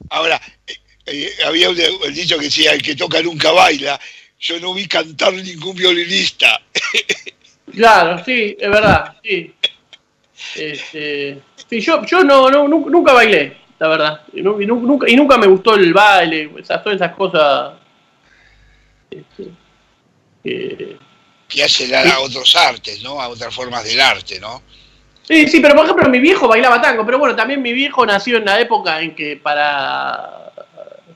Ahora, 0.10 0.40
eh, 0.68 0.76
eh, 1.06 1.32
había 1.46 1.70
un, 1.70 1.78
el 1.80 2.14
dicho 2.14 2.38
que 2.38 2.46
decía, 2.46 2.74
el 2.74 2.82
que 2.82 2.96
toca 2.96 3.22
nunca 3.22 3.52
baila. 3.52 4.00
Yo 4.40 4.60
no 4.60 4.74
vi 4.74 4.88
cantar 4.88 5.34
ningún 5.34 5.76
violinista. 5.76 6.62
Claro, 7.74 8.22
sí, 8.26 8.58
es 8.60 8.70
verdad, 8.70 9.16
sí. 9.24 9.54
Este, 10.56 11.42
sí, 11.70 11.80
yo, 11.80 12.06
yo 12.06 12.22
no, 12.22 12.50
no, 12.50 12.68
nu- 12.68 12.90
nunca 12.90 13.14
bailé, 13.14 13.56
la 13.80 13.88
verdad. 13.88 14.22
Y, 14.34 14.42
nu- 14.42 14.62
y 14.62 14.66
nu- 14.66 14.82
nunca, 14.82 15.10
y 15.10 15.16
nunca 15.16 15.38
me 15.38 15.48
gustó 15.48 15.76
el 15.76 15.94
baile, 15.94 16.52
esas, 16.60 16.84
todas 16.84 16.98
esas 16.98 17.16
cosas. 17.16 17.74
este, 19.10 19.48
que- 20.44 20.98
que 21.48 21.64
hacen 21.64 21.94
a, 21.96 22.02
a 22.16 22.20
otros 22.20 22.54
artes, 22.58 23.02
¿no? 23.04 23.22
A 23.22 23.30
otras 23.30 23.54
formas 23.54 23.84
del 23.86 24.02
arte, 24.02 24.40
¿no? 24.40 24.62
Sí, 25.32 25.48
sí, 25.48 25.60
pero 25.62 25.76
por 25.76 25.86
ejemplo 25.86 26.10
mi 26.10 26.20
viejo 26.20 26.46
bailaba 26.46 26.82
tango, 26.82 27.06
pero 27.06 27.18
bueno, 27.18 27.34
también 27.34 27.62
mi 27.62 27.72
viejo 27.72 28.06
nació 28.06 28.36
en 28.36 28.44
la 28.44 28.60
época 28.60 29.00
en 29.00 29.16
que 29.16 29.38
para 29.38 30.52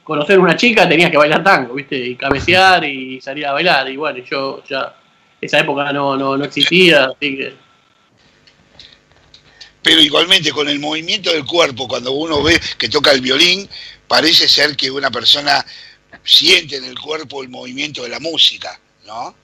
conocer 0.05 0.39
una 0.39 0.55
chica 0.55 0.87
tenías 0.87 1.11
que 1.11 1.17
bailar 1.17 1.43
tango, 1.43 1.73
¿viste? 1.73 1.97
Y 1.97 2.15
cabecear 2.15 2.85
y 2.85 3.19
salir 3.19 3.45
a 3.45 3.51
bailar. 3.51 3.89
Y 3.89 3.97
bueno, 3.97 4.23
yo 4.23 4.63
ya, 4.69 4.95
esa 5.41 5.59
época 5.59 5.91
no, 5.91 6.15
no, 6.15 6.37
no 6.37 6.45
existía, 6.45 7.07
así 7.07 7.35
que... 7.35 7.55
Pero 9.83 9.99
igualmente 9.99 10.49
con 10.53 10.69
el 10.69 10.79
movimiento 10.79 11.33
del 11.33 11.43
cuerpo, 11.43 11.85
cuando 11.85 12.13
uno 12.13 12.41
ve 12.41 12.57
que 12.77 12.87
toca 12.87 13.11
el 13.11 13.19
violín, 13.19 13.67
parece 14.07 14.47
ser 14.47 14.77
que 14.77 14.89
una 14.89 15.11
persona 15.11 15.65
siente 16.23 16.77
en 16.77 16.85
el 16.85 16.97
cuerpo 16.97 17.43
el 17.43 17.49
movimiento 17.49 18.03
de 18.03 18.09
la 18.09 18.21
música, 18.21 18.79
¿no? 19.05 19.35